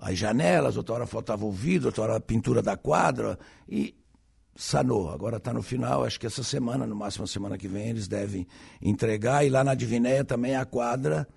as 0.00 0.18
janelas, 0.18 0.76
outra 0.76 0.94
hora 0.94 1.06
faltava 1.06 1.44
o 1.44 1.52
vidro, 1.52 1.88
outra 1.88 2.02
hora 2.02 2.16
a 2.16 2.20
pintura 2.20 2.62
da 2.62 2.76
quadra, 2.76 3.38
e 3.68 3.94
sanou. 4.56 5.10
Agora 5.10 5.36
está 5.36 5.52
no 5.52 5.62
final, 5.62 6.04
acho 6.04 6.18
que 6.18 6.26
essa 6.26 6.42
semana, 6.42 6.86
no 6.86 6.96
máximo 6.96 7.26
semana 7.26 7.58
que 7.58 7.68
vem, 7.68 7.90
eles 7.90 8.08
devem 8.08 8.46
entregar, 8.80 9.44
e 9.44 9.50
lá 9.50 9.62
na 9.62 9.74
Divinéia 9.74 10.24
também 10.24 10.56
a 10.56 10.64
quadra 10.64 11.28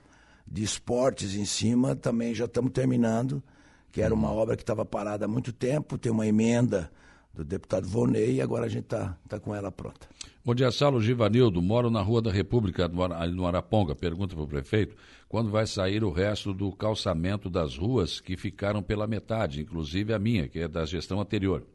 de 0.48 0.64
esportes 0.64 1.36
em 1.36 1.46
cima, 1.46 1.96
também 1.96 2.34
já 2.34 2.46
estamos 2.46 2.72
terminando, 2.72 3.44
que 3.92 4.02
era 4.02 4.14
uma 4.14 4.32
obra 4.32 4.56
que 4.56 4.64
estava 4.64 4.86
parada 4.86 5.26
há 5.26 5.28
muito 5.28 5.52
tempo, 5.52 5.98
tem 5.98 6.12
uma 6.12 6.26
emenda 6.26 6.92
do 7.34 7.44
deputado 7.44 7.88
Vonei, 7.88 8.36
e 8.36 8.42
agora 8.42 8.66
a 8.66 8.70
gente 8.70 8.86
está 8.86 9.18
tá 9.28 9.40
com 9.40 9.54
ela 9.54 9.72
pronta. 9.72 10.08
Bom 10.46 10.54
dia, 10.54 10.70
Saulo 10.72 11.02
Givanildo. 11.02 11.62
Moro 11.62 11.90
na 11.90 12.02
Rua 12.02 12.22
da 12.22 12.30
República, 12.30 12.92
ali 13.18 13.34
no 13.34 13.48
Araponga. 13.48 13.96
Pergunta 13.96 14.36
para 14.36 14.44
o 14.44 14.48
prefeito 14.48 14.94
quando 15.30 15.50
vai 15.50 15.66
sair 15.66 16.04
o 16.04 16.12
resto 16.12 16.54
do 16.54 16.70
calçamento 16.74 17.50
das 17.50 17.78
ruas 17.78 18.20
que 18.20 18.36
ficaram 18.36 18.84
pela 18.84 19.08
metade, 19.08 19.62
inclusive 19.62 20.14
a 20.14 20.20
minha, 20.20 20.50
que 20.50 20.60
é 20.60 20.68
da 20.68 20.86
gestão 20.86 21.22
anterior. 21.22 21.66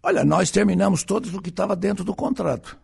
Olha, 0.00 0.24
nós 0.24 0.52
terminamos 0.52 1.02
todos 1.02 1.34
o 1.34 1.42
que 1.42 1.48
estava 1.48 1.74
dentro 1.74 2.04
do 2.04 2.14
contrato. 2.14 2.78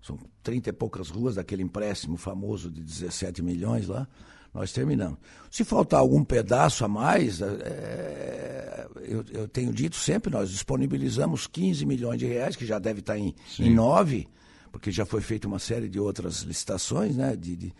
São 0.00 0.16
30 0.44 0.70
e 0.70 0.72
poucas 0.72 1.08
ruas 1.08 1.34
daquele 1.34 1.64
empréstimo 1.64 2.16
famoso 2.16 2.70
de 2.70 2.82
17 2.82 3.42
milhões 3.42 3.88
lá 3.88 4.06
nós 4.54 4.72
terminamos. 4.72 5.18
Se 5.50 5.64
faltar 5.64 5.98
algum 5.98 6.22
pedaço 6.22 6.84
a 6.84 6.88
mais, 6.88 7.42
é, 7.42 8.86
eu, 9.02 9.24
eu, 9.32 9.48
tenho 9.48 9.72
dito 9.72 9.96
sempre, 9.96 10.30
nós 10.30 10.50
disponibilizamos 10.50 11.48
15 11.48 11.84
milhões 11.84 12.18
de 12.20 12.26
reais, 12.26 12.54
que 12.54 12.64
já 12.64 12.78
deve 12.78 13.00
estar 13.00 13.18
em, 13.18 13.34
em 13.58 13.74
9, 13.74 14.28
porque 14.70 14.92
já 14.92 15.04
foi 15.04 15.20
feita 15.20 15.48
uma 15.48 15.58
série 15.58 15.88
de 15.88 15.98
outras 15.98 16.42
licitações, 16.42 17.16
né? 17.16 17.34
De, 17.34 17.56
de, 17.56 17.74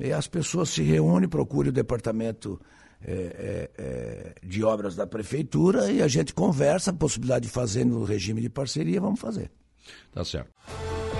e 0.00 0.12
as 0.12 0.26
pessoas 0.26 0.70
se 0.70 0.82
reúnem, 0.82 1.28
procuram 1.28 1.70
o 1.70 1.72
departamento 1.72 2.60
é, 3.00 3.12
é, 3.12 3.70
é, 3.78 4.34
de 4.44 4.64
obras 4.64 4.96
da 4.96 5.06
prefeitura 5.06 5.90
e 5.92 6.02
a 6.02 6.08
gente 6.08 6.34
conversa, 6.34 6.90
a 6.90 6.94
possibilidade 6.94 7.46
de 7.46 7.52
fazer 7.52 7.84
no 7.84 8.02
regime 8.02 8.40
de 8.40 8.50
parceria, 8.50 9.00
vamos 9.00 9.20
fazer. 9.20 9.50
Tá 10.12 10.24
certo. 10.24 10.50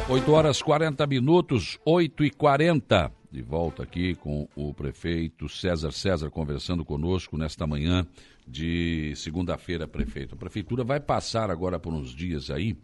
8 0.08 0.32
horas 0.32 0.60
40 0.60 1.06
minutos, 1.06 1.78
8 1.84 2.24
e 2.24 2.30
40 2.30 3.12
de 3.30 3.42
volta 3.42 3.82
aqui 3.82 4.14
com 4.14 4.48
o 4.54 4.72
prefeito 4.72 5.48
César 5.48 5.92
César 5.92 6.30
conversando 6.30 6.84
conosco 6.84 7.36
nesta 7.36 7.66
manhã 7.66 8.06
de 8.46 9.12
segunda-feira, 9.16 9.88
prefeito. 9.88 10.34
A 10.34 10.38
prefeitura 10.38 10.84
vai 10.84 11.00
passar 11.00 11.50
agora 11.50 11.78
por 11.78 11.92
uns 11.92 12.10
dias 12.10 12.50
aí 12.50 12.76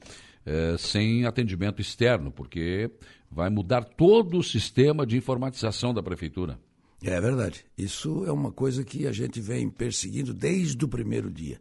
eh, 0.44 0.76
sem 0.78 1.24
atendimento 1.24 1.81
externo, 1.81 2.33
porque 2.33 2.90
vai 3.31 3.48
mudar 3.48 3.85
todo 3.85 4.38
o 4.38 4.42
sistema 4.42 5.07
de 5.07 5.16
informatização 5.16 5.94
da 5.94 6.02
prefeitura. 6.02 6.59
É 7.02 7.20
verdade. 7.20 7.64
Isso 7.76 8.24
é 8.26 8.33
uma 8.33 8.52
coisa 8.52 8.85
que 8.85 9.07
a 9.07 9.12
gente 9.12 9.40
vem 9.40 9.68
perseguindo 9.68 10.35
desde 10.35 10.85
o 10.85 10.88
primeiro 10.88 11.31
dia. 11.31 11.61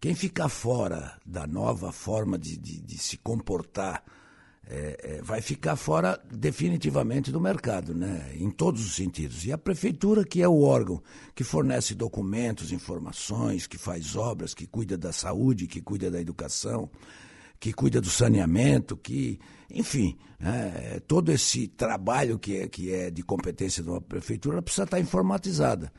Quem 0.00 0.14
ficar 0.14 0.48
fora 0.48 1.16
da 1.24 1.46
nova 1.46 1.92
forma 1.92 2.36
de, 2.38 2.56
de, 2.56 2.80
de 2.80 2.98
se 2.98 3.16
comportar 3.18 4.02
é, 4.68 5.16
é, 5.18 5.22
vai 5.22 5.40
ficar 5.40 5.76
fora 5.76 6.20
definitivamente 6.30 7.32
do 7.32 7.40
mercado, 7.40 7.94
né? 7.94 8.32
em 8.34 8.50
todos 8.50 8.84
os 8.84 8.94
sentidos. 8.94 9.44
E 9.44 9.52
a 9.52 9.58
prefeitura, 9.58 10.24
que 10.24 10.40
é 10.40 10.48
o 10.48 10.62
órgão 10.62 11.02
que 11.34 11.42
fornece 11.42 11.94
documentos, 11.94 12.72
informações, 12.72 13.66
que 13.66 13.76
faz 13.76 14.14
obras, 14.14 14.54
que 14.54 14.66
cuida 14.66 14.96
da 14.96 15.12
saúde, 15.12 15.66
que 15.66 15.80
cuida 15.80 16.10
da 16.10 16.20
educação, 16.20 16.88
que 17.58 17.72
cuida 17.72 18.00
do 18.00 18.08
saneamento, 18.08 18.96
que, 18.96 19.38
enfim, 19.68 20.16
né? 20.38 21.00
todo 21.06 21.32
esse 21.32 21.66
trabalho 21.66 22.38
que 22.38 22.56
é, 22.56 22.68
que 22.68 22.92
é 22.92 23.10
de 23.10 23.22
competência 23.22 23.82
de 23.82 23.88
uma 23.90 24.00
prefeitura 24.00 24.62
precisa 24.62 24.84
estar 24.84 25.00
informatizada. 25.00 25.92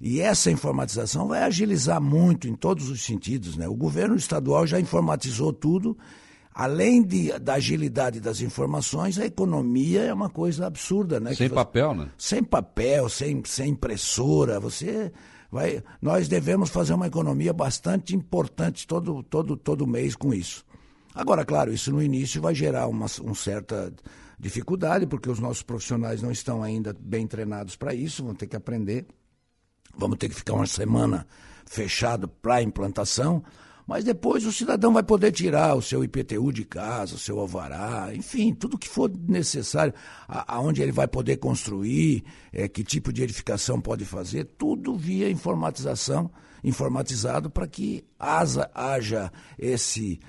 E 0.00 0.20
essa 0.20 0.50
informatização 0.50 1.28
vai 1.28 1.42
agilizar 1.42 2.00
muito 2.00 2.46
em 2.46 2.54
todos 2.54 2.88
os 2.88 3.02
sentidos. 3.02 3.56
Né? 3.56 3.66
O 3.66 3.74
governo 3.74 4.16
estadual 4.16 4.66
já 4.66 4.78
informatizou 4.78 5.52
tudo 5.52 5.96
além 6.58 7.04
de, 7.04 7.38
da 7.38 7.54
agilidade 7.54 8.18
das 8.18 8.40
informações, 8.40 9.16
a 9.16 9.24
economia 9.24 10.02
é 10.02 10.12
uma 10.12 10.28
coisa 10.28 10.66
absurda, 10.66 11.20
né? 11.20 11.32
Sem 11.32 11.48
papel, 11.48 11.94
né? 11.94 12.10
Sem 12.18 12.42
papel, 12.42 13.08
sem, 13.08 13.40
sem 13.44 13.70
impressora, 13.70 14.58
você 14.58 15.12
vai. 15.52 15.80
Nós 16.02 16.26
devemos 16.26 16.68
fazer 16.68 16.94
uma 16.94 17.06
economia 17.06 17.52
bastante 17.52 18.12
importante 18.16 18.88
todo, 18.88 19.22
todo, 19.22 19.56
todo 19.56 19.86
mês 19.86 20.16
com 20.16 20.34
isso. 20.34 20.64
Agora, 21.14 21.44
claro, 21.44 21.72
isso 21.72 21.92
no 21.92 22.02
início 22.02 22.42
vai 22.42 22.56
gerar 22.56 22.88
uma, 22.88 23.06
uma 23.20 23.34
certa 23.36 23.94
dificuldade, 24.36 25.06
porque 25.06 25.30
os 25.30 25.38
nossos 25.38 25.62
profissionais 25.62 26.22
não 26.22 26.32
estão 26.32 26.60
ainda 26.60 26.92
bem 26.98 27.24
treinados 27.28 27.76
para 27.76 27.94
isso, 27.94 28.24
vão 28.24 28.34
ter 28.34 28.48
que 28.48 28.56
aprender. 28.56 29.06
Vamos 29.96 30.18
ter 30.18 30.28
que 30.28 30.34
ficar 30.34 30.54
uma 30.54 30.66
semana 30.66 31.24
fechado 31.64 32.26
para 32.26 32.60
implantação. 32.62 33.44
Mas 33.88 34.04
depois 34.04 34.44
o 34.44 34.52
cidadão 34.52 34.92
vai 34.92 35.02
poder 35.02 35.32
tirar 35.32 35.74
o 35.74 35.80
seu 35.80 36.04
IPTU 36.04 36.52
de 36.52 36.62
casa, 36.62 37.14
o 37.14 37.18
seu 37.18 37.40
alvará, 37.40 38.10
enfim, 38.14 38.52
tudo 38.52 38.76
que 38.76 38.86
for 38.86 39.10
necessário, 39.26 39.94
aonde 40.28 40.82
ele 40.82 40.92
vai 40.92 41.08
poder 41.08 41.38
construir, 41.38 42.22
é, 42.52 42.68
que 42.68 42.84
tipo 42.84 43.10
de 43.10 43.22
edificação 43.22 43.80
pode 43.80 44.04
fazer, 44.04 44.44
tudo 44.58 44.94
via 44.94 45.30
informatização, 45.30 46.30
informatizado 46.62 47.48
para 47.48 47.66
que 47.66 48.04
haja, 48.18 48.70
haja 48.74 49.32
esse 49.58 50.20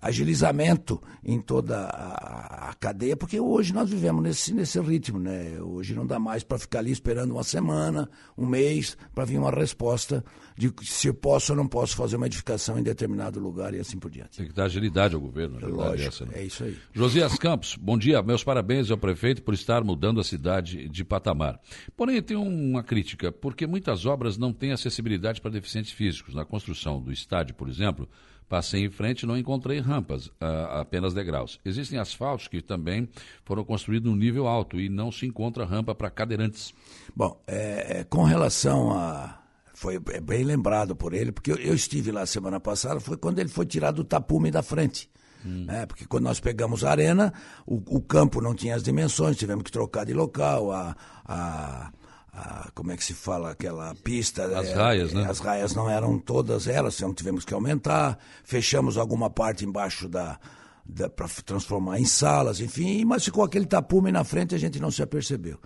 agilizamento 0.00 1.00
em 1.24 1.40
toda 1.40 1.78
a, 1.86 2.70
a, 2.70 2.74
cadeia, 2.74 3.16
porque 3.16 3.40
hoje 3.40 3.72
nós 3.72 3.88
vivemos 3.88 4.22
nesse, 4.22 4.52
nesse 4.52 4.78
ritmo, 4.80 5.18
né? 5.18 5.60
Hoje 5.60 5.94
não 5.94 6.06
dá 6.06 6.18
mais 6.18 6.42
para 6.42 6.58
ficar 6.58 6.80
ali 6.80 6.90
esperando 6.90 7.32
uma 7.32 7.42
semana, 7.42 8.08
um 8.36 8.46
mês, 8.46 8.96
para 9.14 9.24
vir 9.24 9.38
uma 9.38 9.50
resposta 9.50 10.22
de 10.56 10.70
se 10.82 11.08
eu 11.08 11.14
posso 11.14 11.52
ou 11.52 11.56
não 11.56 11.66
posso 11.66 11.96
fazer 11.96 12.16
uma 12.16 12.26
edificação 12.26 12.78
em 12.78 12.82
determinado 12.82 13.40
lugar 13.40 13.72
e 13.72 13.78
assim 13.78 13.98
por 13.98 14.10
diante. 14.10 14.36
Tem 14.36 14.46
que 14.46 14.52
dar 14.52 14.64
agilidade 14.64 15.14
ao 15.14 15.20
governo, 15.20 15.54
na 15.54 15.66
verdade, 15.66 15.88
Lógico, 15.88 16.08
essa, 16.08 16.26
né? 16.26 16.32
é 16.34 16.44
isso 16.44 16.64
aí. 16.64 16.76
Josias 16.92 17.38
Campos, 17.38 17.76
bom 17.76 17.96
dia, 17.96 18.22
meus 18.22 18.44
parabéns 18.44 18.90
ao 18.90 18.98
prefeito 18.98 19.42
por 19.42 19.54
estar 19.54 19.82
mudando 19.82 20.20
a 20.20 20.24
cidade 20.24 20.88
de 20.88 21.04
patamar. 21.04 21.58
Porém, 21.96 22.20
tem 22.22 22.36
uma 22.36 22.82
crítica, 22.82 23.32
porque 23.32 23.66
muitas 23.66 24.04
obras 24.04 24.36
não 24.36 24.52
têm 24.52 24.72
acessibilidade 24.72 25.40
para 25.40 25.50
deficientes 25.50 25.92
físicos. 25.92 26.34
Na 26.34 26.44
construção 26.44 27.00
do 27.00 27.10
estádio, 27.10 27.54
por 27.54 27.68
exemplo, 27.68 28.08
Passei 28.52 28.84
em 28.84 28.90
frente 28.90 29.22
e 29.22 29.26
não 29.26 29.34
encontrei 29.34 29.80
rampas, 29.80 30.30
apenas 30.78 31.14
degraus. 31.14 31.58
Existem 31.64 31.98
asfaltos 31.98 32.48
que 32.48 32.60
também 32.60 33.08
foram 33.46 33.64
construídos 33.64 34.12
no 34.12 34.14
nível 34.14 34.46
alto 34.46 34.78
e 34.78 34.90
não 34.90 35.10
se 35.10 35.24
encontra 35.24 35.64
rampa 35.64 35.94
para 35.94 36.10
cadeirantes. 36.10 36.74
Bom, 37.16 37.42
é, 37.46 38.00
é, 38.00 38.04
com 38.04 38.24
relação 38.24 38.92
a. 38.92 39.40
Foi 39.72 39.98
é 40.12 40.20
bem 40.20 40.44
lembrado 40.44 40.94
por 40.94 41.14
ele, 41.14 41.32
porque 41.32 41.50
eu, 41.50 41.56
eu, 41.56 41.74
estive 41.74 42.12
lá 42.12 42.26
semana 42.26 42.60
passada, 42.60 43.00
foi 43.00 43.16
quando 43.16 43.38
ele 43.38 43.48
foi 43.48 43.64
tirado 43.64 43.94
do 43.94 44.04
tapume 44.04 44.50
da 44.50 44.62
frente. 44.62 45.08
Hum. 45.46 45.64
Né? 45.64 45.86
Porque 45.86 46.04
quando 46.04 46.24
nós 46.24 46.38
pegamos 46.38 46.84
a 46.84 46.90
arena, 46.90 47.32
o, 47.66 47.76
o, 47.86 48.02
campo 48.02 48.42
não 48.42 48.54
tinha 48.54 48.76
as 48.76 48.82
dimensões, 48.82 49.38
tivemos 49.38 49.64
que 49.64 49.72
trocar 49.72 50.04
de 50.04 50.12
local, 50.12 50.70
a, 50.70 50.94
a 51.24 51.90
a, 52.32 52.70
como 52.74 52.90
é 52.92 52.96
que 52.96 53.04
se 53.04 53.12
fala, 53.12 53.50
aquela 53.50 53.94
pista. 53.96 54.44
As 54.58 54.68
é, 54.68 54.74
raias, 54.74 55.12
né? 55.12 55.26
As 55.28 55.38
raias 55.38 55.74
não 55.74 55.88
eram 55.88 56.18
todas 56.18 56.66
elas, 56.66 56.96
então 56.96 57.12
tivemos 57.12 57.44
que 57.44 57.52
aumentar. 57.52 58.18
Fechamos 58.42 58.96
alguma 58.96 59.28
parte 59.28 59.66
embaixo 59.66 60.08
da, 60.08 60.38
da 60.84 61.08
para 61.10 61.28
transformar 61.44 61.98
em 61.98 62.06
salas, 62.06 62.60
enfim, 62.60 63.04
mas 63.04 63.24
ficou 63.24 63.44
aquele 63.44 63.66
tapume 63.66 64.10
na 64.10 64.24
frente 64.24 64.54
a 64.54 64.58
gente 64.58 64.80
não 64.80 64.90
se 64.90 65.02
apercebeu. 65.02 65.58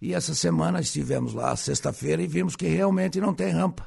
E 0.00 0.14
essa 0.14 0.34
semana 0.34 0.80
estivemos 0.80 1.34
lá, 1.34 1.54
sexta-feira, 1.56 2.22
e 2.22 2.26
vimos 2.26 2.56
que 2.56 2.66
realmente 2.66 3.20
não 3.20 3.34
tem 3.34 3.50
rampa 3.50 3.86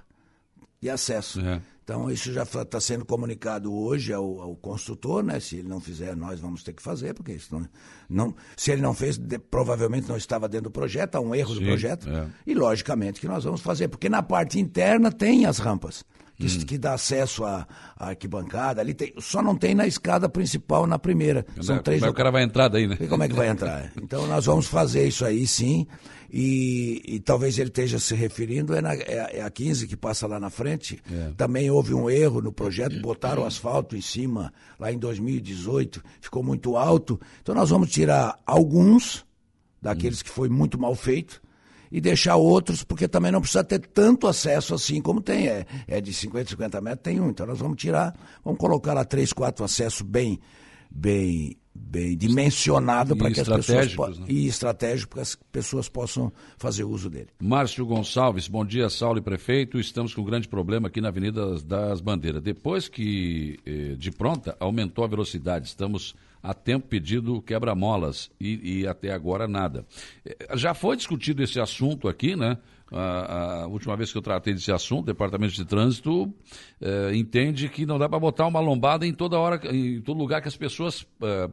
de 0.81 0.89
acesso. 0.89 1.41
É. 1.41 1.61
Então, 1.85 2.09
isso 2.09 2.33
já 2.33 2.41
está 2.41 2.81
sendo 2.81 3.05
comunicado 3.05 3.71
hoje 3.71 4.11
ao, 4.11 4.41
ao, 4.41 4.55
construtor, 4.55 5.23
né? 5.23 5.39
Se 5.39 5.57
ele 5.57 5.67
não 5.67 5.79
fizer, 5.79 6.15
nós 6.15 6.39
vamos 6.39 6.63
ter 6.63 6.73
que 6.73 6.81
fazer, 6.81 7.13
porque 7.13 7.33
isso 7.33 7.53
não, 7.53 7.69
não 8.09 8.35
se 8.57 8.71
ele 8.71 8.81
não 8.81 8.91
fez, 8.91 9.19
de, 9.19 9.37
provavelmente 9.37 10.09
não 10.09 10.17
estava 10.17 10.49
dentro 10.49 10.63
do 10.63 10.71
projeto, 10.71 11.13
há 11.13 11.21
um 11.21 11.35
erro 11.35 11.53
Sim, 11.53 11.59
do 11.59 11.65
projeto. 11.67 12.09
É. 12.09 12.27
E, 12.47 12.55
logicamente, 12.55 13.21
que 13.21 13.27
nós 13.27 13.43
vamos 13.43 13.61
fazer, 13.61 13.87
porque 13.87 14.09
na 14.09 14.23
parte 14.23 14.59
interna 14.59 15.11
tem 15.11 15.45
as 15.45 15.59
rampas. 15.59 16.03
Que, 16.35 16.47
hum. 16.47 16.65
que, 16.65 16.77
dá 16.77 16.95
acesso 16.95 17.45
à, 17.45 17.67
à, 17.95 18.09
arquibancada. 18.09 18.81
Ali 18.81 18.93
tem, 18.93 19.13
só 19.19 19.41
não 19.41 19.55
tem 19.55 19.73
na 19.75 19.85
escada 19.85 20.27
principal 20.27 20.85
na 20.87 20.99
primeira. 20.99 21.45
São 21.61 21.77
três. 21.77 22.01
Mas 22.01 22.09
o 22.09 22.13
cara 22.13 22.31
vai 22.31 22.43
entrar 22.43 22.67
daí, 22.67 22.87
né? 22.87 22.97
E 22.99 23.07
como 23.07 23.23
é 23.23 23.27
que 23.29 23.35
vai 23.35 23.47
entrar? 23.47 23.91
Então 24.01 24.27
nós 24.27 24.45
vamos 24.45 24.65
fazer 24.65 25.07
isso 25.07 25.23
aí, 25.23 25.47
sim. 25.47 25.87
E, 26.37 27.01
e, 27.05 27.19
talvez 27.21 27.57
ele 27.57 27.69
esteja 27.69 27.97
se 27.97 28.13
referindo, 28.13 28.75
é, 28.75 28.81
na, 28.81 28.93
é, 28.93 29.37
é, 29.37 29.41
a 29.41 29.49
15 29.49 29.87
que 29.87 29.95
passa 29.95 30.27
lá 30.27 30.37
na 30.37 30.49
frente. 30.49 31.01
É. 31.09 31.31
Também 31.37 31.71
houve 31.71 31.93
um 31.93 32.09
erro 32.09 32.41
no 32.41 32.51
projeto, 32.51 32.99
botaram 32.99 33.45
asfalto 33.45 33.95
em 33.95 34.01
cima 34.01 34.51
lá 34.77 34.91
em 34.91 34.97
2018, 34.99 36.03
ficou 36.19 36.43
muito 36.43 36.75
alto. 36.75 37.17
Então 37.41 37.55
nós 37.55 37.69
vamos 37.69 37.89
tirar 37.89 38.37
alguns 38.45 39.25
daqueles 39.81 40.21
que 40.21 40.29
foi 40.29 40.49
muito 40.49 40.77
mal 40.77 40.93
feito 40.93 41.41
e 41.89 42.01
deixar 42.01 42.35
outros, 42.35 42.83
porque 42.83 43.07
também 43.07 43.31
não 43.31 43.39
precisa 43.39 43.63
ter 43.63 43.79
tanto 43.79 44.27
acesso 44.27 44.73
assim 44.73 45.01
como 45.01 45.21
tem. 45.21 45.47
É, 45.47 45.65
é 45.87 46.01
de 46.01 46.13
50, 46.13 46.49
50 46.49 46.81
metros, 46.81 47.01
tem 47.01 47.21
um. 47.21 47.29
Então 47.29 47.45
nós 47.45 47.59
vamos 47.59 47.77
tirar, 47.77 48.13
vamos 48.43 48.59
colocar 48.59 48.93
lá 48.93 49.05
três, 49.05 49.31
quatro 49.31 49.63
acessos 49.63 50.01
bem, 50.01 50.37
bem 50.91 51.57
bem 51.75 52.15
dimensionado 52.15 53.15
para 53.15 53.29
que 53.31 53.41
as 53.41 53.47
pessoas 53.47 54.17
né? 54.17 54.25
e 54.29 54.47
estratégico 54.47 55.15
para 55.15 55.23
que 55.23 55.29
as 55.29 55.35
pessoas 55.51 55.89
possam 55.89 56.31
fazer 56.57 56.85
uso 56.85 57.09
dele. 57.09 57.27
Márcio 57.39 57.85
Gonçalves, 57.85 58.47
bom 58.47 58.65
dia, 58.65 58.89
Saulo 58.89 59.19
e 59.19 59.21
prefeito. 59.21 59.77
Estamos 59.77 60.13
com 60.13 60.21
um 60.21 60.25
grande 60.25 60.47
problema 60.47 60.87
aqui 60.87 61.01
na 61.01 61.09
Avenida 61.09 61.59
das 61.59 61.99
Bandeiras. 61.99 62.41
Depois 62.41 62.87
que 62.87 63.59
eh, 63.65 63.95
de 63.97 64.11
pronta 64.11 64.55
aumentou 64.59 65.03
a 65.03 65.07
velocidade, 65.07 65.67
estamos 65.67 66.15
a 66.49 66.53
tempo 66.53 66.87
pedido 66.87 67.41
quebra-molas 67.41 68.29
e, 68.39 68.79
e 68.79 68.87
até 68.87 69.11
agora 69.11 69.47
nada. 69.47 69.85
Eh, 70.25 70.55
já 70.55 70.73
foi 70.73 70.95
discutido 70.95 71.43
esse 71.43 71.59
assunto 71.59 72.07
aqui, 72.07 72.35
né? 72.35 72.57
a, 72.91 73.63
a, 73.63 73.67
última 73.67 73.95
vez 73.95 74.11
que 74.11 74.17
eu 74.17 74.21
tratei 74.21 74.53
desse 74.53 74.71
assunto, 74.71 75.03
o 75.03 75.05
Departamento 75.05 75.53
de 75.53 75.65
Trânsito 75.65 76.31
é, 76.79 77.15
entende 77.15 77.67
que 77.67 77.85
não 77.85 77.97
dá 77.97 78.07
para 78.07 78.19
botar 78.19 78.45
uma 78.45 78.59
lombada 78.59 79.05
em 79.05 79.13
toda 79.13 79.39
hora, 79.39 79.59
em 79.73 80.01
todo 80.01 80.17
lugar 80.17 80.41
que 80.41 80.47
as 80.47 80.55
pessoas 80.55 81.05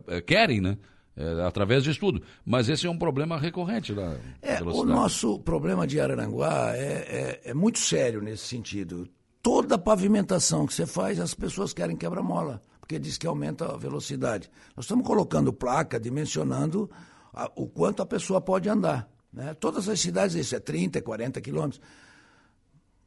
é, 0.09 0.21
querem, 0.21 0.61
né? 0.61 0.77
É, 1.15 1.43
através 1.47 1.85
de 1.85 1.91
estudo. 1.91 2.23
Mas 2.43 2.71
esse 2.71 2.87
é 2.87 2.91
um 2.91 2.97
problema 2.97 3.37
recorrente 3.37 3.93
lá. 3.93 4.17
É, 4.41 4.63
o 4.63 4.83
nosso 4.83 5.39
problema 5.41 5.87
de 5.87 6.01
Araranguá 6.01 6.73
é, 6.75 7.41
é, 7.45 7.51
é, 7.51 7.55
muito 7.55 7.79
sério 7.79 8.23
nesse 8.23 8.47
sentido. 8.47 9.07
Toda 9.43 9.77
pavimentação 9.77 10.67
que 10.67 10.73
você 10.73 10.87
faz, 10.87 11.21
as 11.21 11.35
pessoas 11.35 11.75
querem 11.75 11.97
quebra-mola, 11.97 12.63
porque 12.93 12.99
diz 12.99 13.17
que 13.17 13.27
aumenta 13.27 13.73
a 13.73 13.77
velocidade. 13.77 14.51
Nós 14.77 14.85
estamos 14.85 15.07
colocando 15.07 15.51
placa, 15.51 15.99
dimensionando 15.99 16.91
a, 17.33 17.51
o 17.57 17.67
quanto 17.67 18.03
a 18.03 18.07
pessoa 18.07 18.39
pode 18.39 18.69
andar. 18.69 19.09
Né? 19.33 19.55
Todas 19.55 19.89
as 19.89 19.99
cidades, 19.99 20.37
isso 20.37 20.55
é 20.55 20.61
30, 20.61 21.01
40 21.01 21.41
quilômetros. 21.41 21.81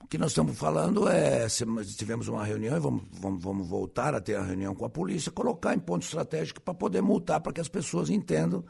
O 0.04 0.08
que 0.08 0.18
nós 0.18 0.32
estamos 0.32 0.58
falando 0.58 1.08
é, 1.08 1.48
se 1.48 1.66
tivemos 1.96 2.28
uma 2.28 2.44
reunião 2.44 2.76
e 2.76 2.80
vamos, 2.80 3.04
vamos, 3.12 3.44
vamos 3.44 3.68
voltar 3.68 4.16
a 4.16 4.22
ter 4.22 4.36
a 4.36 4.44
reunião 4.44 4.74
com 4.74 4.86
a 4.86 4.90
polícia, 4.90 5.32
colocar 5.32 5.76
em 5.76 5.80
ponto 5.80 6.02
estratégico 6.02 6.62
para 6.62 6.74
poder 6.74 7.02
multar, 7.02 7.40
para 7.40 7.54
que 7.54 7.62
as 7.62 7.70
pessoas 7.70 8.10
entendam 8.10 8.64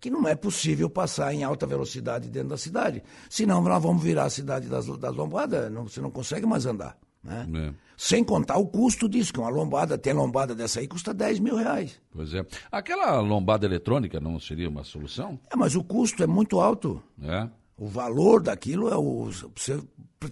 que 0.00 0.10
não 0.10 0.26
é 0.26 0.34
possível 0.34 0.90
passar 0.90 1.32
em 1.32 1.44
alta 1.44 1.66
velocidade 1.66 2.28
dentro 2.28 2.48
da 2.48 2.56
cidade. 2.56 3.02
Senão 3.30 3.62
nós 3.62 3.82
vamos 3.82 4.02
virar 4.02 4.24
a 4.24 4.30
cidade 4.30 4.68
das, 4.68 4.86
das 4.86 5.14
lombadas, 5.14 5.70
não, 5.70 5.86
você 5.86 6.00
não 6.00 6.10
consegue 6.10 6.46
mais 6.46 6.66
andar. 6.66 6.96
Né? 7.22 7.46
É. 7.54 7.74
Sem 7.96 8.22
contar 8.22 8.58
o 8.58 8.66
custo 8.66 9.08
disso, 9.08 9.32
que 9.32 9.40
uma 9.40 9.48
lombada, 9.48 9.98
tem 9.98 10.12
lombada 10.12 10.54
dessa 10.54 10.80
aí, 10.80 10.86
custa 10.86 11.12
10 11.12 11.40
mil 11.40 11.56
reais. 11.56 12.00
Pois 12.12 12.32
é. 12.32 12.46
Aquela 12.70 13.20
lombada 13.20 13.66
eletrônica 13.66 14.20
não 14.20 14.38
seria 14.38 14.68
uma 14.68 14.84
solução? 14.84 15.38
É, 15.52 15.56
mas 15.56 15.74
o 15.74 15.82
custo 15.82 16.22
é 16.22 16.26
muito 16.26 16.60
alto. 16.60 17.02
É. 17.20 17.48
O 17.76 17.86
valor 17.86 18.42
daquilo 18.42 18.88
é 18.88 18.96
o. 18.96 19.30
Você, 19.54 19.80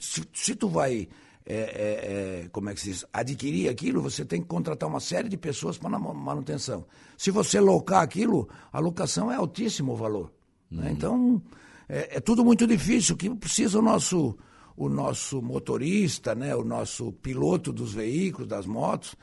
se, 0.00 0.24
se 0.32 0.54
tu 0.54 0.68
vai. 0.68 1.08
É, 1.48 1.54
é, 1.54 2.42
é, 2.44 2.48
como 2.50 2.68
é 2.70 2.74
que 2.74 2.80
se 2.80 2.90
diz? 2.90 3.04
Adquirir 3.12 3.68
aquilo, 3.68 4.02
você 4.02 4.24
tem 4.24 4.42
que 4.42 4.48
contratar 4.48 4.88
uma 4.88 4.98
série 4.98 5.28
de 5.28 5.36
pessoas 5.36 5.78
para 5.78 5.96
manutenção. 5.96 6.84
Se 7.16 7.30
você 7.30 7.60
locar 7.60 8.02
aquilo, 8.02 8.48
a 8.72 8.80
locação 8.80 9.30
é 9.30 9.36
altíssimo 9.36 9.92
o 9.92 9.96
valor. 9.96 10.32
Né? 10.68 10.78
Uhum. 10.78 10.84
Né? 10.84 10.92
Então, 10.92 11.42
é, 11.88 12.16
é 12.16 12.20
tudo 12.20 12.44
muito 12.44 12.66
difícil. 12.66 13.14
O 13.14 13.18
que 13.18 13.30
precisa 13.30 13.78
o 13.78 13.82
nosso 13.82 14.36
o 14.76 14.88
nosso 14.88 15.40
motorista, 15.40 16.34
né, 16.34 16.54
o 16.54 16.64
nosso 16.64 17.12
piloto 17.12 17.72
dos 17.72 17.94
veículos, 17.94 18.48
das 18.48 18.66
motos, 18.66 19.16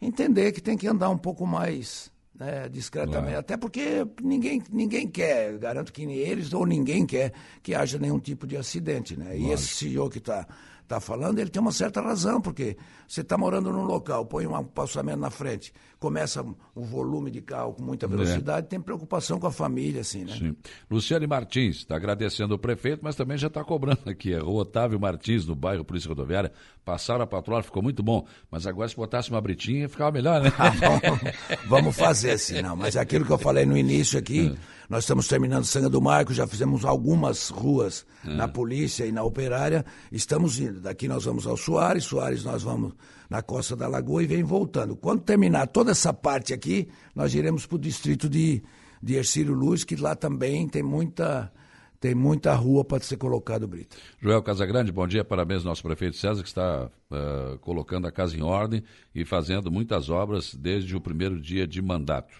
entender 0.00 0.52
que 0.52 0.60
tem 0.60 0.76
que 0.76 0.88
andar 0.88 1.08
um 1.10 1.18
pouco 1.18 1.46
mais 1.46 2.10
né, 2.38 2.68
discretamente. 2.68 3.30
Claro. 3.30 3.38
Até 3.38 3.56
porque 3.56 4.06
ninguém, 4.22 4.62
ninguém 4.70 5.08
quer, 5.08 5.58
garanto 5.58 5.92
que 5.92 6.06
nem 6.06 6.16
eles 6.16 6.52
ou 6.52 6.64
ninguém 6.64 7.04
quer 7.04 7.32
que 7.62 7.74
haja 7.74 7.98
nenhum 7.98 8.18
tipo 8.18 8.46
de 8.46 8.56
acidente. 8.56 9.16
Né? 9.16 9.26
Claro. 9.26 9.40
E 9.40 9.50
esse 9.52 9.66
CEO 9.66 10.08
que 10.08 10.18
está 10.18 10.46
tá 10.88 11.00
falando, 11.00 11.38
ele 11.38 11.50
tem 11.50 11.60
uma 11.60 11.70
certa 11.70 12.00
razão, 12.00 12.40
porque 12.40 12.76
você 13.06 13.20
está 13.20 13.36
morando 13.36 13.70
num 13.70 13.84
local, 13.84 14.24
põe 14.24 14.46
um 14.46 14.64
passamento 14.64 15.18
na 15.18 15.30
frente, 15.30 15.72
começa 15.98 16.42
um 16.42 16.82
volume 16.82 17.30
de 17.30 17.42
carro 17.42 17.74
com 17.74 17.82
muita 17.82 18.06
é. 18.06 18.08
velocidade, 18.08 18.66
é. 18.66 18.68
tem 18.70 18.80
preocupação 18.80 19.38
com 19.38 19.46
a 19.46 19.50
família, 19.52 20.00
assim, 20.00 20.24
né? 20.24 20.34
Sim. 20.36 20.56
Luciane 20.90 21.26
Martins 21.26 21.76
está 21.76 21.96
agradecendo 21.96 22.54
o 22.54 22.58
prefeito, 22.58 23.00
mas 23.02 23.14
também 23.14 23.36
já 23.36 23.48
está 23.48 23.62
cobrando 23.62 24.08
aqui. 24.08 24.32
É 24.32 24.42
o 24.42 24.54
Otávio 24.54 24.98
Martins, 24.98 25.46
no 25.46 25.54
bairro 25.54 25.84
Polícia 25.84 26.08
Rodoviária, 26.08 26.50
passaram 26.84 27.22
a 27.22 27.26
patrulha, 27.26 27.62
ficou 27.62 27.82
muito 27.82 28.02
bom. 28.02 28.26
Mas 28.50 28.66
agora, 28.66 28.88
se 28.88 28.96
botasse 28.96 29.30
uma 29.30 29.40
britinha, 29.40 29.88
ficava 29.88 30.10
melhor, 30.10 30.40
né? 30.42 30.50
Ah, 30.58 30.70
vamos, 30.70 31.20
vamos, 31.66 31.96
fazer 31.96 32.30
assim, 32.30 32.62
não. 32.62 32.74
Mas 32.74 32.96
é 32.96 33.00
aquilo 33.00 33.26
que 33.26 33.32
eu 33.32 33.38
falei 33.38 33.66
no 33.66 33.76
início 33.76 34.18
aqui, 34.18 34.48
é. 34.56 34.77
Nós 34.88 35.04
estamos 35.04 35.28
terminando 35.28 35.64
Sanga 35.64 35.90
do 35.90 36.00
Marco, 36.00 36.32
já 36.32 36.46
fizemos 36.46 36.84
algumas 36.84 37.50
ruas 37.50 38.06
é. 38.24 38.32
na 38.32 38.48
polícia 38.48 39.04
e 39.04 39.12
na 39.12 39.22
operária. 39.22 39.84
Estamos 40.10 40.58
indo. 40.58 40.80
Daqui 40.80 41.06
nós 41.06 41.26
vamos 41.26 41.46
ao 41.46 41.58
Soares, 41.58 42.04
Soares 42.04 42.42
nós 42.42 42.62
vamos 42.62 42.94
na 43.28 43.42
costa 43.42 43.76
da 43.76 43.86
Lagoa 43.86 44.22
e 44.22 44.26
vem 44.26 44.42
voltando. 44.42 44.96
Quando 44.96 45.20
terminar 45.20 45.66
toda 45.66 45.90
essa 45.90 46.14
parte 46.14 46.54
aqui, 46.54 46.88
nós 47.14 47.34
iremos 47.34 47.66
para 47.66 47.76
o 47.76 47.78
distrito 47.78 48.30
de, 48.30 48.62
de 49.02 49.16
Ercílio 49.16 49.52
Luz, 49.52 49.84
que 49.84 49.94
lá 49.94 50.14
também 50.16 50.66
tem 50.66 50.82
muita 50.82 51.52
tem 52.00 52.14
muita 52.14 52.54
rua 52.54 52.84
para 52.84 53.02
ser 53.02 53.16
colocado, 53.16 53.66
Brito. 53.66 53.96
Joel 54.20 54.40
Casagrande, 54.40 54.92
bom 54.92 55.04
dia, 55.04 55.24
parabéns 55.24 55.62
ao 55.62 55.70
nosso 55.70 55.82
prefeito 55.82 56.16
César, 56.16 56.42
que 56.42 56.48
está 56.48 56.88
uh, 57.10 57.58
colocando 57.58 58.06
a 58.06 58.12
casa 58.12 58.36
em 58.36 58.42
ordem 58.42 58.84
e 59.12 59.24
fazendo 59.24 59.68
muitas 59.68 60.08
obras 60.08 60.54
desde 60.54 60.94
o 60.94 61.00
primeiro 61.00 61.40
dia 61.40 61.66
de 61.66 61.82
mandato. 61.82 62.32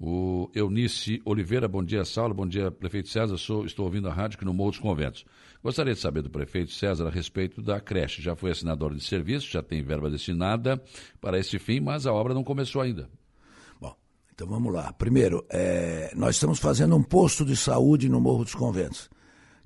O 0.00 0.48
Eunice 0.54 1.20
Oliveira, 1.24 1.66
bom 1.66 1.82
dia, 1.82 2.04
Saulo, 2.04 2.32
bom 2.32 2.46
dia, 2.46 2.70
prefeito 2.70 3.08
César. 3.08 3.36
Sou, 3.36 3.66
estou 3.66 3.84
ouvindo 3.84 4.08
a 4.08 4.12
rádio 4.12 4.36
aqui 4.36 4.44
no 4.44 4.54
Morro 4.54 4.70
dos 4.70 4.78
Conventos. 4.78 5.24
Gostaria 5.60 5.92
de 5.92 5.98
saber 5.98 6.22
do 6.22 6.30
prefeito 6.30 6.72
César 6.72 7.08
a 7.08 7.10
respeito 7.10 7.60
da 7.60 7.80
creche. 7.80 8.22
Já 8.22 8.36
foi 8.36 8.52
assinador 8.52 8.94
de 8.94 9.02
serviço, 9.02 9.50
já 9.50 9.60
tem 9.60 9.82
verba 9.82 10.08
destinada 10.08 10.80
para 11.20 11.36
esse 11.36 11.58
fim, 11.58 11.80
mas 11.80 12.06
a 12.06 12.12
obra 12.12 12.32
não 12.32 12.44
começou 12.44 12.80
ainda. 12.80 13.10
Bom, 13.80 13.92
então 14.32 14.46
vamos 14.46 14.72
lá. 14.72 14.92
Primeiro, 14.92 15.44
é, 15.50 16.12
nós 16.14 16.36
estamos 16.36 16.60
fazendo 16.60 16.94
um 16.94 17.02
posto 17.02 17.44
de 17.44 17.56
saúde 17.56 18.08
no 18.08 18.20
Morro 18.20 18.44
dos 18.44 18.54
Conventos, 18.54 19.10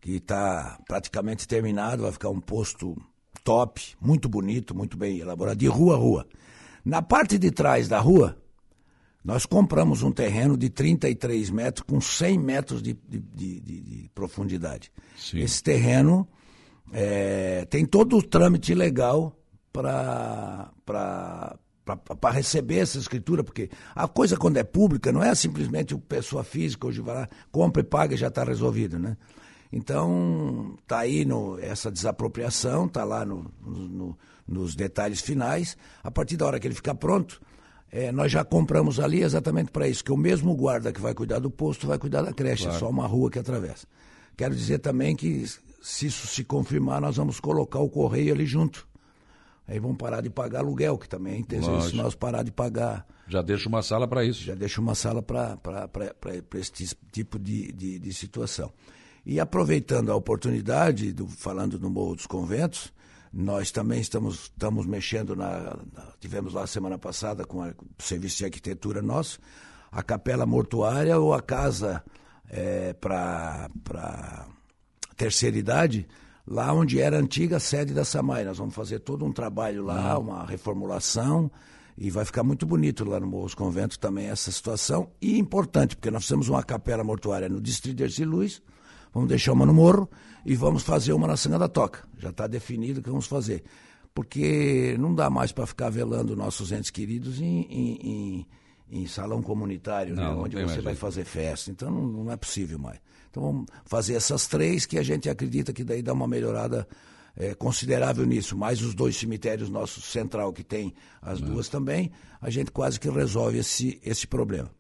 que 0.01 0.13
está 0.13 0.81
praticamente 0.89 1.47
terminado, 1.47 2.05
vai 2.05 2.13
ficar 2.13 2.31
um 2.31 2.41
posto 2.41 2.97
top, 3.45 3.83
muito 4.01 4.31
bonito, 4.31 4.75
muito 4.75 4.97
bem 4.97 5.19
elaborado, 5.19 5.59
de 5.59 5.67
rua 5.67 5.95
a 5.95 5.99
rua. 5.99 6.27
Na 6.83 7.03
parte 7.03 7.37
de 7.37 7.51
trás 7.51 7.87
da 7.87 8.01
rua, 8.01 8.42
nós 9.25 9.47
compramos 9.47 10.03
um 10.03 10.11
terreno 10.11 10.57
de 10.57 10.69
33 10.69 11.51
metros 11.51 11.85
com 11.87 12.01
100 12.01 12.39
metros 12.39 12.83
de, 12.83 12.95
de, 13.09 13.21
de, 13.21 13.61
de 13.61 14.11
profundidade. 14.15 14.91
Sim. 15.17 15.41
Esse 15.41 15.63
terreno 15.63 16.27
é, 16.93 17.65
tem 17.67 17.87
todo 17.87 18.19
o 18.19 18.23
trâmite 18.23 18.75
legal 18.75 19.37
para 19.73 20.71
para 21.85 22.31
receber 22.31 22.79
essa 22.79 22.97
escritura, 22.97 23.43
porque 23.43 23.69
a 23.93 24.07
coisa 24.07 24.37
quando 24.37 24.57
é 24.57 24.63
pública 24.63 25.11
não 25.11 25.23
é 25.23 25.35
simplesmente 25.35 25.93
o 25.95 25.99
pessoa 25.99 26.45
física 26.45 26.87
hoje 26.87 27.01
vai 27.01 27.15
lá, 27.15 27.29
compra 27.51 27.83
e 27.83 27.85
paga 27.85 28.15
e 28.15 28.17
já 28.17 28.29
está 28.29 28.45
resolvido, 28.45 29.01
né? 29.01 29.17
Então, 29.73 30.77
está 30.81 30.99
aí 30.99 31.25
no, 31.25 31.59
essa 31.59 31.91
desapropriação, 31.91 32.87
está 32.87 33.03
lá 33.05 33.25
no, 33.25 33.51
no, 33.61 34.17
nos 34.47 34.77
detalhes 34.77 35.23
finais. 35.23 35.77
A 36.05 36.11
partir 36.11 36.37
da 36.37 36.47
hora 36.47 36.61
que 36.61 36.67
ele 36.67 36.75
ficar 36.75 36.95
pronto, 36.95 37.41
é, 37.93 38.11
nós 38.11 38.33
já 38.33 38.43
compramos 38.43 38.99
ali 38.99 39.23
exatamente 39.23 39.71
para 39.71 39.87
isso, 39.87 40.03
que 40.03 40.11
o 40.11 40.17
mesmo 40.17 40.57
guarda 40.57 40.91
que 40.91 41.01
vai 41.01 41.13
cuidar 41.13 41.39
do 41.41 41.51
posto 41.51 41.87
vai 41.87 41.99
cuidar 41.99 42.23
da 42.23 42.33
creche, 42.33 42.63
claro. 42.63 42.77
é 42.77 42.81
só 42.81 42.89
uma 42.89 43.07
rua 43.07 43.31
que 43.31 43.39
atravessa. 43.39 43.87
Quero 44.35 44.55
dizer 44.55 44.79
também 44.79 45.15
que, 45.15 45.45
se 45.83 46.07
isso 46.07 46.27
se 46.27 46.43
confirmar, 46.43 47.03
nós 47.03 47.19
vamos 47.19 47.39
colocar 47.39 47.81
o 47.81 47.91
correio 47.91 48.33
ali 48.33 48.47
junto. 48.47 48.89
Aí 49.69 49.79
vão 49.79 49.95
parar 49.95 50.23
de 50.23 50.31
pagar 50.31 50.61
aluguel, 50.61 50.97
que 50.97 51.07
também 51.07 51.35
é 51.35 51.39
interessante 51.39 51.91
se 51.91 51.95
nós 51.95 52.15
parar 52.15 52.43
de 52.43 52.51
pagar. 52.51 53.07
Já 53.29 53.43
deixa 53.43 53.69
uma 53.69 53.83
sala 53.83 54.09
para 54.09 54.25
isso. 54.25 54.43
Já 54.43 54.55
deixa 54.55 54.81
uma 54.81 54.95
sala 54.95 55.23
para 55.23 55.59
esse 56.55 56.97
tipo 57.13 57.39
de, 57.39 57.73
de, 57.73 57.99
de, 57.99 58.13
situação. 58.15 58.73
E 59.25 59.39
aproveitando 59.39 60.11
a 60.11 60.17
oportunidade, 60.17 61.13
do, 61.13 61.27
falando 61.27 61.79
no 61.79 61.91
Morro 61.91 62.17
dos 62.17 62.27
Conventos, 62.27 62.93
nós 63.33 63.71
também 63.71 64.01
estamos, 64.01 64.43
estamos 64.43 64.85
mexendo 64.85 65.35
na, 65.35 65.77
na 65.93 66.13
Tivemos 66.21 66.53
lá 66.53 66.67
semana 66.67 66.99
passada 66.99 67.45
com 67.45 67.63
o 67.63 67.75
serviço 67.99 68.39
de 68.39 68.45
arquitetura 68.45 69.01
nosso, 69.01 69.39
a 69.91 70.03
capela 70.03 70.45
mortuária 70.45 71.19
ou 71.19 71.33
a 71.33 71.41
casa 71.41 72.05
é, 72.49 72.93
para 72.93 73.69
terceira 75.17 75.57
idade, 75.57 76.07
lá 76.47 76.73
onde 76.73 77.01
era 77.01 77.17
a 77.17 77.21
antiga 77.21 77.59
sede 77.59 77.95
da 77.95 78.05
Samai. 78.05 78.45
Nós 78.45 78.59
vamos 78.59 78.75
fazer 78.75 78.99
todo 79.01 79.25
um 79.25 79.33
trabalho 79.33 79.83
lá, 79.83 80.19
uhum. 80.19 80.27
uma 80.27 80.45
reformulação. 80.45 81.51
E 81.97 82.11
vai 82.11 82.25
ficar 82.25 82.43
muito 82.43 82.65
bonito 82.65 83.05
lá 83.05 83.21
no 83.21 83.27
Morros 83.27 83.55
Convento 83.55 83.99
também 83.99 84.27
essa 84.27 84.51
situação. 84.51 85.11
E 85.21 85.39
importante, 85.39 85.95
porque 85.95 86.11
nós 86.11 86.27
temos 86.27 86.49
uma 86.49 86.63
capela 86.63 87.05
mortuária 87.05 87.49
no 87.49 87.61
Distrito 87.61 87.97
de 87.97 88.03
Erci 88.05 88.25
Luiz, 88.25 88.63
vamos 89.13 89.29
deixar 89.29 89.53
uma 89.53 89.67
no 89.67 89.75
Morro 89.75 90.09
e 90.45 90.55
vamos 90.55 90.83
fazer 90.83 91.13
uma 91.13 91.27
na 91.27 91.37
Sanga 91.37 91.59
da 91.59 91.69
Toca. 91.69 92.07
Já 92.19 92.31
está 92.31 92.47
definido 92.47 93.01
o 93.01 93.03
que 93.03 93.11
vamos 93.11 93.27
fazer. 93.27 93.63
Porque 94.15 94.97
não 94.99 95.15
dá 95.15 95.31
mais 95.31 95.53
para 95.53 95.67
ficar 95.67 95.89
velando 95.89 96.37
nossos 96.37 96.71
entes 96.71 96.91
queridos 96.91 97.41
em, 97.41 97.63
em, 97.63 97.99
em, 98.03 98.47
em 98.91 99.07
salão 99.07 99.43
comunitário, 99.43 100.15
né, 100.15 100.23
não, 100.23 100.37
né, 100.37 100.43
onde 100.43 100.57
você 100.57 100.75
vai 100.77 100.93
jeito. 100.93 100.99
fazer 100.99 101.25
festa. 101.25 101.71
Então 101.71 101.91
não, 101.91 102.25
não, 102.25 102.33
é 102.33 102.37
possível 102.37 102.79
mais. 102.79 102.99
Então 103.31 103.43
vamos 103.43 103.67
fazer 103.87 104.15
essas 104.15 104.47
três 104.47 104.85
que 104.85 104.99
a 104.99 105.03
gente 105.03 105.31
acredita 105.31 105.73
que 105.73 105.83
daí 105.83 106.03
dá 106.03 106.13
uma 106.13 106.29
melhorada 106.29 106.87
é, 107.35 107.55
considerável 107.55 108.27
nisso. 108.27 108.57
Mais 108.57 108.83
os 108.83 108.95
dois 108.95 109.17
cemitérios 109.17 109.71
nossos 109.71 110.05
central 110.05 110.53
que 110.53 110.63
tem 110.63 110.95
as 111.23 111.41
não. 111.41 111.49
duas 111.49 111.69
também, 111.69 112.13
a 112.41 112.51
gente 112.51 112.71
quase 112.71 113.01
que 113.01 113.09
resolve 113.09 113.59
esse, 113.59 113.99
esse 114.05 114.27
problema. 114.27 114.71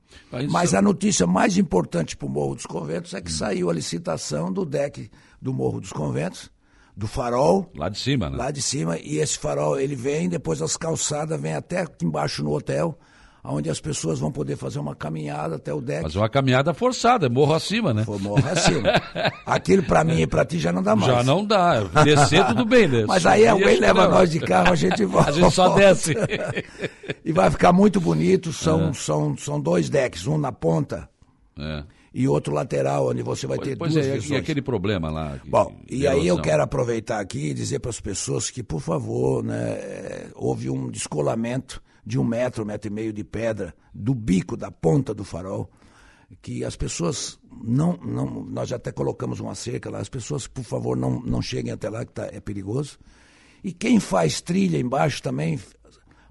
Mas 0.50 0.74
a 0.74 0.82
notícia 0.82 1.26
mais 1.26 1.58
importante 1.58 2.16
para 2.16 2.26
o 2.26 2.30
Morro 2.30 2.54
dos 2.54 2.66
Conventos 2.66 3.14
é 3.14 3.20
que 3.20 3.30
saiu 3.30 3.68
a 3.68 3.72
licitação 3.72 4.52
do 4.52 4.64
deck 4.64 5.10
do 5.40 5.52
Morro 5.52 5.80
dos 5.80 5.92
Conventos, 5.92 6.50
do 6.96 7.06
farol. 7.06 7.70
Lá 7.74 7.88
de 7.88 7.98
cima, 7.98 8.30
né? 8.30 8.36
Lá 8.36 8.50
de 8.50 8.62
cima, 8.62 8.98
e 8.98 9.18
esse 9.18 9.38
farol 9.38 9.78
ele 9.78 9.94
vem, 9.94 10.28
depois 10.28 10.62
as 10.62 10.76
calçadas 10.76 11.40
vêm 11.40 11.54
até 11.54 11.80
aqui 11.80 12.04
embaixo 12.04 12.42
no 12.42 12.52
hotel, 12.54 12.98
onde 13.44 13.68
as 13.68 13.80
pessoas 13.80 14.20
vão 14.20 14.30
poder 14.30 14.56
fazer 14.56 14.78
uma 14.78 14.94
caminhada 14.94 15.56
até 15.56 15.74
o 15.74 15.80
deck. 15.80 16.02
Fazer 16.02 16.18
uma 16.18 16.28
caminhada 16.28 16.72
forçada, 16.72 17.28
morro 17.28 17.54
acima, 17.54 17.92
né? 17.92 18.04
For 18.04 18.20
morro 18.20 18.42
acima. 18.48 18.90
Aquilo 19.44 19.82
para 19.82 20.04
mim 20.04 20.20
e 20.20 20.26
para 20.26 20.44
ti 20.44 20.58
já 20.58 20.72
não 20.72 20.82
dá 20.82 20.94
mais. 20.94 21.12
Já 21.12 21.22
não 21.24 21.44
dá. 21.44 21.82
Descer 22.04 22.46
tudo 22.46 22.64
bem, 22.64 22.86
né? 22.86 23.04
Mas 23.08 23.26
aí 23.26 23.46
alguém 23.46 23.80
leva 23.80 24.06
nós 24.06 24.30
de 24.30 24.38
carro, 24.40 24.72
a 24.72 24.76
gente 24.76 25.04
volta. 25.04 25.22
A 25.32 25.32
gente 25.32 25.54
só 25.54 25.74
desce. 25.74 26.14
e 27.24 27.32
vai 27.32 27.50
ficar 27.50 27.72
muito 27.72 28.00
bonito. 28.00 28.52
São, 28.52 28.90
é. 28.90 28.92
são, 28.92 29.36
são 29.36 29.60
dois 29.60 29.88
decks, 29.88 30.26
um 30.26 30.36
na 30.36 30.52
ponta. 30.52 31.08
É 31.58 31.84
e 32.14 32.28
outro 32.28 32.52
lateral, 32.52 33.08
onde 33.08 33.22
você 33.22 33.46
vai 33.46 33.58
ter 33.58 33.76
pois 33.76 33.94
duas 33.94 34.06
é, 34.06 34.12
visões. 34.12 34.30
E 34.32 34.36
aquele 34.36 34.60
problema 34.60 35.10
lá? 35.10 35.40
Bom, 35.46 35.74
e 35.88 36.06
aí 36.06 36.26
eu 36.26 36.38
quero 36.40 36.62
aproveitar 36.62 37.20
aqui 37.20 37.50
e 37.50 37.54
dizer 37.54 37.78
para 37.78 37.88
as 37.88 38.00
pessoas 38.00 38.50
que, 38.50 38.62
por 38.62 38.80
favor, 38.80 39.42
né, 39.42 40.26
houve 40.34 40.68
um 40.68 40.90
descolamento 40.90 41.82
de 42.04 42.18
um 42.18 42.24
metro, 42.24 42.62
um 42.62 42.66
metro 42.66 42.90
e 42.90 42.94
meio 42.94 43.12
de 43.12 43.24
pedra 43.24 43.74
do 43.94 44.14
bico, 44.14 44.56
da 44.56 44.70
ponta 44.70 45.14
do 45.14 45.24
farol, 45.24 45.70
que 46.40 46.64
as 46.64 46.76
pessoas 46.76 47.38
não, 47.62 47.96
não 47.98 48.44
nós 48.44 48.68
já 48.68 48.76
até 48.76 48.90
colocamos 48.90 49.40
uma 49.40 49.54
cerca 49.54 49.90
lá, 49.90 49.98
as 49.98 50.08
pessoas, 50.08 50.46
por 50.46 50.64
favor, 50.64 50.96
não, 50.96 51.20
não 51.20 51.42
cheguem 51.42 51.72
até 51.72 51.88
lá, 51.88 52.04
que 52.04 52.12
tá, 52.12 52.28
é 52.32 52.40
perigoso. 52.40 52.98
E 53.62 53.72
quem 53.72 54.00
faz 54.00 54.40
trilha 54.40 54.78
embaixo 54.78 55.22
também, 55.22 55.60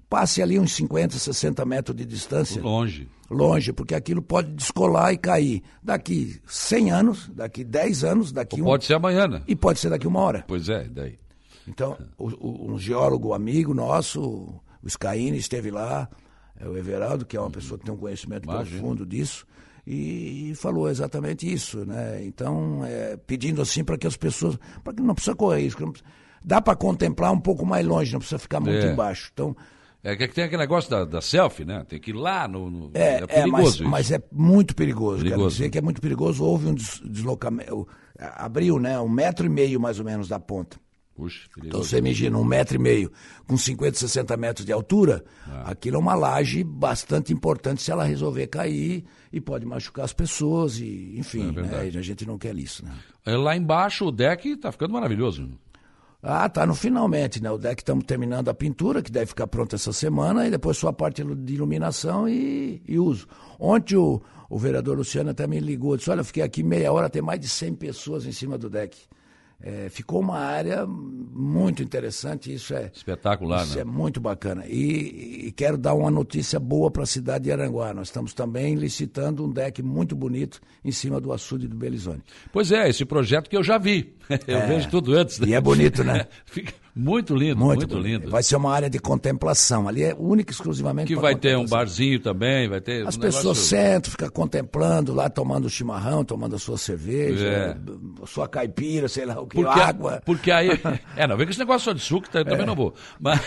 passe 0.10 0.42
ali 0.42 0.60
uns 0.60 0.74
50, 0.74 1.18
60 1.18 1.64
metros 1.66 1.96
de 1.96 2.06
distância. 2.06 2.62
Longe. 2.62 3.08
Longe, 3.30 3.72
porque 3.72 3.96
aquilo 3.96 4.22
pode 4.22 4.52
descolar 4.52 5.14
e 5.14 5.18
cair. 5.18 5.64
Daqui 5.82 6.42
100 6.46 6.92
anos, 6.92 7.32
daqui 7.34 7.64
10 7.64 8.04
anos, 8.04 8.32
daqui 8.34 8.62
um... 8.62 8.66
Pode 8.66 8.84
ser 8.84 8.96
amanhã, 8.96 9.26
né? 9.26 9.42
E 9.48 9.56
pode 9.56 9.80
ser 9.80 9.90
daqui 9.90 10.06
uma 10.06 10.20
hora. 10.20 10.44
Pois 10.46 10.68
é, 10.68 10.84
daí. 10.84 11.18
Então, 11.66 11.98
o, 12.18 12.28
o, 12.28 12.74
um 12.74 12.78
geólogo 12.78 13.34
amigo 13.34 13.74
nosso, 13.74 14.54
o 14.84 14.90
Scaini, 14.90 15.38
esteve 15.38 15.72
lá, 15.72 16.10
é 16.60 16.68
o 16.68 16.78
Everaldo, 16.78 17.26
que 17.26 17.36
é 17.36 17.40
uma 17.40 17.50
pessoa 17.52 17.78
que 17.78 17.86
tem 17.86 17.94
um 17.94 17.98
conhecimento 17.98 18.46
Imagina. 18.46 18.80
profundo 18.80 19.06
disso, 19.06 19.46
e, 19.86 20.52
e, 20.52 20.56
falou 20.56 20.90
exatamente 20.90 21.52
isso, 21.52 21.86
né? 21.86 22.24
Então, 22.24 22.86
é, 22.86 23.18
pedindo 23.18 23.62
assim 23.62 23.84
para 23.84 23.98
que 23.98 24.06
as 24.06 24.16
pessoas, 24.16 24.58
para 24.84 24.94
que 24.94 25.02
não 25.02 25.16
precisa 25.16 25.36
correr 25.36 25.62
isso, 25.62 25.78
dá 26.44 26.62
para 26.62 26.76
contemplar 26.76 27.32
um 27.32 27.40
pouco 27.40 27.66
mais 27.66 27.86
longe, 27.86 28.14
não 28.14 28.20
precisa 28.20 28.38
ficar 28.38 28.60
muito 28.60 28.86
é. 28.86 28.92
embaixo. 28.92 29.32
Então, 29.34 29.56
é 30.04 30.16
que 30.16 30.28
tem 30.30 30.44
aquele 30.44 30.62
negócio 30.62 30.90
da, 30.90 31.06
da 31.06 31.22
selfie, 31.22 31.64
né? 31.64 31.86
Tem 31.88 32.00
que 32.00 32.10
ir 32.10 32.16
lá 32.16 32.48
no. 32.48 32.72
no 32.72 32.92
é, 32.94 33.00
é, 33.00 33.24
é 33.24 33.28
perigoso. 33.28 33.84
mas, 33.84 34.10
mas, 34.10 34.12
é 34.12 34.22
muito 34.32 34.76
perigoso. 34.76 35.18
perigoso. 35.20 35.42
Quero 35.42 35.52
dizer 35.52 35.70
que 35.70 35.78
é 35.78 35.82
muito 35.82 36.02
perigoso. 36.02 36.44
Houve 36.44 36.68
um 36.68 36.74
deslocamento. 36.74 37.88
Abriu, 38.18 38.80
né? 38.80 39.00
Um 39.00 39.10
metro 39.10 39.46
e 39.46 39.50
meio 39.50 39.80
mais 39.80 40.00
ou 40.00 40.06
menos 40.06 40.28
da 40.28 40.40
ponta. 40.40 40.78
Puxa, 41.22 41.48
então 41.64 41.84
você 41.84 42.00
imagina, 42.00 42.36
um 42.36 42.44
metro 42.44 42.78
e 42.78 42.80
meio 42.80 43.12
com 43.46 43.56
50, 43.56 43.96
60 43.96 44.36
metros 44.38 44.66
de 44.66 44.72
altura, 44.72 45.24
ah. 45.48 45.70
aquilo 45.70 45.98
é 45.98 46.00
uma 46.00 46.16
laje 46.16 46.64
bastante 46.64 47.32
importante 47.32 47.84
se 47.84 47.92
ela 47.92 48.04
resolver 48.04 48.48
cair 48.48 49.06
e 49.32 49.40
pode 49.40 49.64
machucar 49.64 50.04
as 50.04 50.14
pessoas, 50.14 50.80
e 50.80 51.14
enfim, 51.20 51.54
é 51.56 51.62
né? 51.62 51.78
a 51.96 52.02
gente 52.02 52.26
não 52.26 52.40
quer 52.40 52.58
isso. 52.58 52.84
Né? 52.84 52.92
É, 53.24 53.38
lá 53.38 53.56
embaixo 53.56 54.06
o 54.06 54.12
deck 54.12 54.50
está 54.50 54.72
ficando 54.72 54.96
maravilhoso. 54.96 55.48
Ah, 56.24 56.50
tá 56.50 56.66
no 56.66 56.74
finalmente, 56.74 57.40
né? 57.40 57.52
O 57.52 57.58
deck 57.60 57.84
estamos 57.84 58.04
terminando 58.06 58.50
a 58.50 58.54
pintura, 58.56 59.04
que 59.04 59.12
deve 59.12 59.28
ficar 59.28 59.46
pronta 59.46 59.76
essa 59.76 59.94
semana, 59.94 60.48
e 60.48 60.50
depois 60.50 60.76
só 60.76 60.88
a 60.88 60.94
parte 60.94 61.24
de 61.24 61.54
iluminação 61.54 62.28
e, 62.28 62.82
e 62.88 62.98
uso. 62.98 63.28
Ontem 63.60 63.96
o, 63.96 64.20
o 64.50 64.58
vereador 64.58 64.98
Luciano 64.98 65.30
até 65.30 65.46
me 65.46 65.60
ligou, 65.60 65.96
disse, 65.96 66.10
olha, 66.10 66.22
eu 66.22 66.26
fiquei 66.26 66.42
aqui 66.42 66.64
meia 66.64 66.92
hora, 66.92 67.12
tem 67.12 67.22
mais 67.22 67.40
de 67.40 67.48
100 67.48 67.76
pessoas 67.76 68.26
em 68.26 68.32
cima 68.32 68.58
do 68.58 68.72
deck. 68.72 68.98
É, 69.64 69.90
ficou 69.90 70.20
uma 70.20 70.40
área 70.40 70.86
muito 70.88 71.84
interessante, 71.84 72.54
isso 72.54 72.74
é 72.74 72.92
espetacular, 72.94 73.64
isso 73.64 73.76
né? 73.76 73.82
é 73.82 73.84
muito 73.86 74.20
bacana. 74.20 74.66
E, 74.68 75.48
e 75.48 75.52
quero 75.52 75.78
dar 75.78 75.94
uma 75.94 76.10
notícia 76.10 76.60
boa 76.60 76.90
para 76.90 77.04
a 77.04 77.06
cidade 77.06 77.46
de 77.46 77.52
Aranguá. 77.52 77.94
Nós 77.94 78.08
estamos 78.08 78.34
também 78.34 78.76
licitando 78.76 79.46
um 79.46 79.50
deck 79.52 79.82
muito 79.84 80.16
bonito 80.16 80.60
em 80.84 80.92
cima 80.92 81.22
do 81.22 81.32
açude 81.32 81.68
do 81.68 81.76
Belizone. 81.76 82.24
Pois 82.52 82.72
é, 82.72 82.90
esse 82.90 83.06
projeto 83.06 83.50
que 83.50 83.56
eu 83.56 83.64
já 83.64 83.78
vi. 83.78 84.16
Eu 84.48 84.58
é, 84.58 84.68
vejo 84.68 84.90
tudo 84.90 85.14
antes. 85.14 85.40
Né? 85.40 85.50
E 85.50 85.54
é 85.54 85.62
bonito, 85.62 86.04
né? 86.04 86.26
Fica 86.46 86.74
Muito 86.96 87.36
lindo, 87.36 87.58
muito, 87.58 87.80
muito 87.80 87.98
lindo. 87.98 88.30
Vai 88.30 88.44
ser 88.44 88.56
uma 88.58 88.74
área 88.74 88.90
de 88.90 89.00
contemplação. 89.00 89.88
Ali 89.88 90.04
é 90.04 90.16
única 90.18 90.52
e 90.52 90.54
exclusivamente. 90.54 91.08
Que 91.08 91.20
vai 91.20 91.36
ter 91.36 91.58
um 91.58 91.66
barzinho 91.66 92.20
também, 92.20 92.68
vai 92.68 92.82
ter. 92.82 93.08
As 93.08 93.16
um 93.16 93.20
pessoas 93.20 93.44
negócio... 93.44 93.64
sentam, 93.64 94.12
ficam 94.12 94.30
contemplando 94.30 95.14
lá, 95.14 95.30
tomando 95.30 95.70
chimarrão, 95.70 96.26
tomando 96.26 96.56
a 96.56 96.60
sua 96.60 96.78
cerveja, 96.78 97.48
é. 97.48 97.78
a 98.22 98.28
sua 98.28 98.48
caipira, 98.48 99.08
sei 99.08 99.26
lá 99.26 99.40
o 99.40 99.48
que, 99.48 99.56
porque, 99.56 99.80
água. 99.80 100.22
Porque 100.26 100.52
aí. 100.52 100.70
é, 101.16 101.26
não, 101.26 101.38
vem 101.38 101.46
com 101.46 101.52
esse 101.52 101.60
negócio 101.60 101.86
só 101.86 101.94
de 101.94 102.02
suco, 102.02 102.30
tá, 102.30 102.44
também 102.44 102.64
é. 102.64 102.66
não 102.66 102.76
vou. 102.76 102.94
Mas 103.20 103.40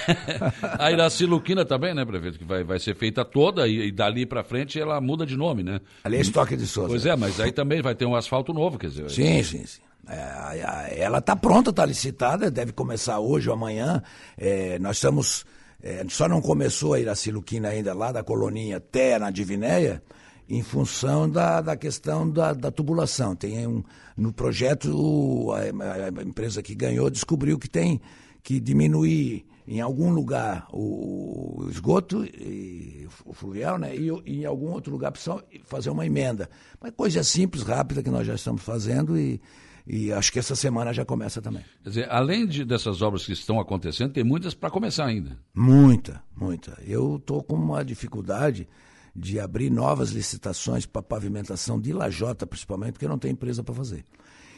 a 0.79 0.91
Iraci 0.91 1.27
Luquina 1.27 1.65
também, 1.65 1.95
né, 1.95 2.05
prefeito? 2.05 2.39
Que 2.39 2.45
vai, 2.45 2.65
vai 2.65 2.79
ser 2.79 2.95
feita 2.95 3.25
toda 3.25 3.69
e, 3.69 3.89
e 3.89 3.93
dali 3.93 4.25
para 4.25 4.43
frente 4.43 4.81
ela 4.81 5.01
muda 5.01 5.27
de 5.27 5.37
nome, 5.37 5.63
né? 5.63 5.81
Ali 6.03 6.17
é 6.17 6.21
estoque 6.21 6.57
de 6.57 6.67
Souza. 6.67 6.89
Pois 6.89 7.05
é, 7.05 7.15
mas 7.15 7.39
aí 7.41 7.53
também 7.53 7.83
vai 7.83 7.95
ter 7.95 8.07
um 8.07 8.15
asfalto 8.15 8.53
novo, 8.53 8.79
quer 8.79 8.89
dizer. 8.89 9.11
Sim, 9.11 9.43
sim, 9.43 9.67
sim. 9.67 9.81
É, 10.09 11.01
ela 11.01 11.19
está 11.19 11.35
pronta, 11.35 11.71
está 11.71 11.85
licitada, 11.85 12.51
deve 12.51 12.73
começar 12.73 13.19
hoje 13.19 13.49
ou 13.49 13.55
amanhã. 13.55 14.03
É, 14.37 14.79
nós 14.79 14.97
estamos. 14.97 15.45
É, 15.83 16.05
só 16.09 16.29
não 16.29 16.41
começou 16.41 16.95
a 16.95 17.01
Iraciluquina 17.01 17.69
ainda 17.69 17.93
lá 17.93 18.11
da 18.11 18.23
coloninha 18.23 18.79
até 18.79 19.19
na 19.19 19.31
Divinéia, 19.31 20.03
em 20.49 20.63
função 20.63 21.29
da, 21.29 21.61
da 21.61 21.77
questão 21.77 22.29
da, 22.29 22.53
da 22.53 22.71
tubulação. 22.71 23.37
Tem 23.37 23.67
um, 23.67 23.83
no 24.17 24.33
projeto, 24.33 25.53
a, 25.53 26.21
a, 26.21 26.23
empresa 26.23 26.63
que 26.63 26.75
ganhou 26.75 27.11
descobriu 27.11 27.59
que 27.59 27.69
tem 27.69 28.01
que 28.43 28.61
diminuir 28.61 29.47
em 29.67 29.81
algum 29.81 30.11
lugar 30.11 30.67
o, 30.71 31.63
o 31.65 31.71
esgoto 31.71 32.25
e, 32.25 33.09
o 33.25 33.33
fluvial, 33.33 33.79
né? 33.79 33.97
E, 33.97 34.11
e, 34.27 34.43
em 34.43 34.45
algum 34.45 34.71
outro 34.71 34.93
lugar 34.93 35.11
precisa 35.11 35.43
fazer 35.65 35.91
uma 35.91 36.05
emenda. 36.05 36.49
Mas 36.81 36.93
coisa 36.95 37.23
simples, 37.25 37.63
rápida 37.63 38.03
que 38.03 38.11
nós 38.11 38.27
já 38.27 38.35
estamos 38.35 38.63
fazendo 38.63 39.19
e 39.19 39.41
e 39.87 40.11
acho 40.13 40.33
que 40.33 40.39
essa 40.39 40.57
semana 40.57 40.93
já 40.93 41.05
começa 41.05 41.43
também. 41.43 41.63
Quer 41.83 41.89
dizer, 41.89 42.11
além 42.11 42.47
de, 42.47 42.65
dessas 42.65 43.03
obras 43.03 43.27
que 43.27 43.33
estão 43.33 43.61
acontecendo, 43.61 44.13
tem 44.13 44.25
muitas 44.25 44.55
para 44.55 44.71
começar 44.71 45.05
ainda. 45.05 45.39
Muita, 45.55 46.23
muita. 46.35 46.79
Eu 46.87 47.17
estou 47.17 47.43
com 47.43 47.55
uma 47.55 47.85
dificuldade 47.85 48.67
de 49.15 49.39
abrir 49.39 49.71
novas 49.71 50.11
licitações 50.11 50.87
para 50.87 51.03
pavimentação 51.03 51.79
de 51.79 51.93
lajota, 51.93 52.47
principalmente, 52.47 52.93
porque 52.93 53.07
não 53.07 53.19
tem 53.19 53.33
empresa 53.33 53.63
para 53.63 53.75
fazer. 53.75 54.05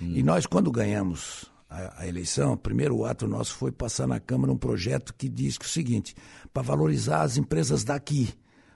Hum. 0.00 0.12
E 0.14 0.22
nós, 0.22 0.46
quando 0.46 0.70
ganhamos 0.70 1.50
a, 1.68 2.02
a, 2.02 2.08
eleição, 2.08 2.52
o 2.52 2.56
primeiro 2.56 3.04
ato 3.04 3.26
nosso 3.26 3.54
foi 3.54 3.72
passar 3.72 4.06
na 4.06 4.20
Câmara 4.20 4.52
um 4.52 4.56
projeto 4.56 5.12
que 5.12 5.28
diz 5.28 5.58
que 5.58 5.64
é 5.64 5.68
o 5.68 5.70
seguinte, 5.70 6.14
para 6.52 6.62
valorizar 6.62 7.22
as 7.22 7.36
empresas 7.36 7.82
daqui, 7.84 8.28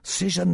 seja 0.02 0.44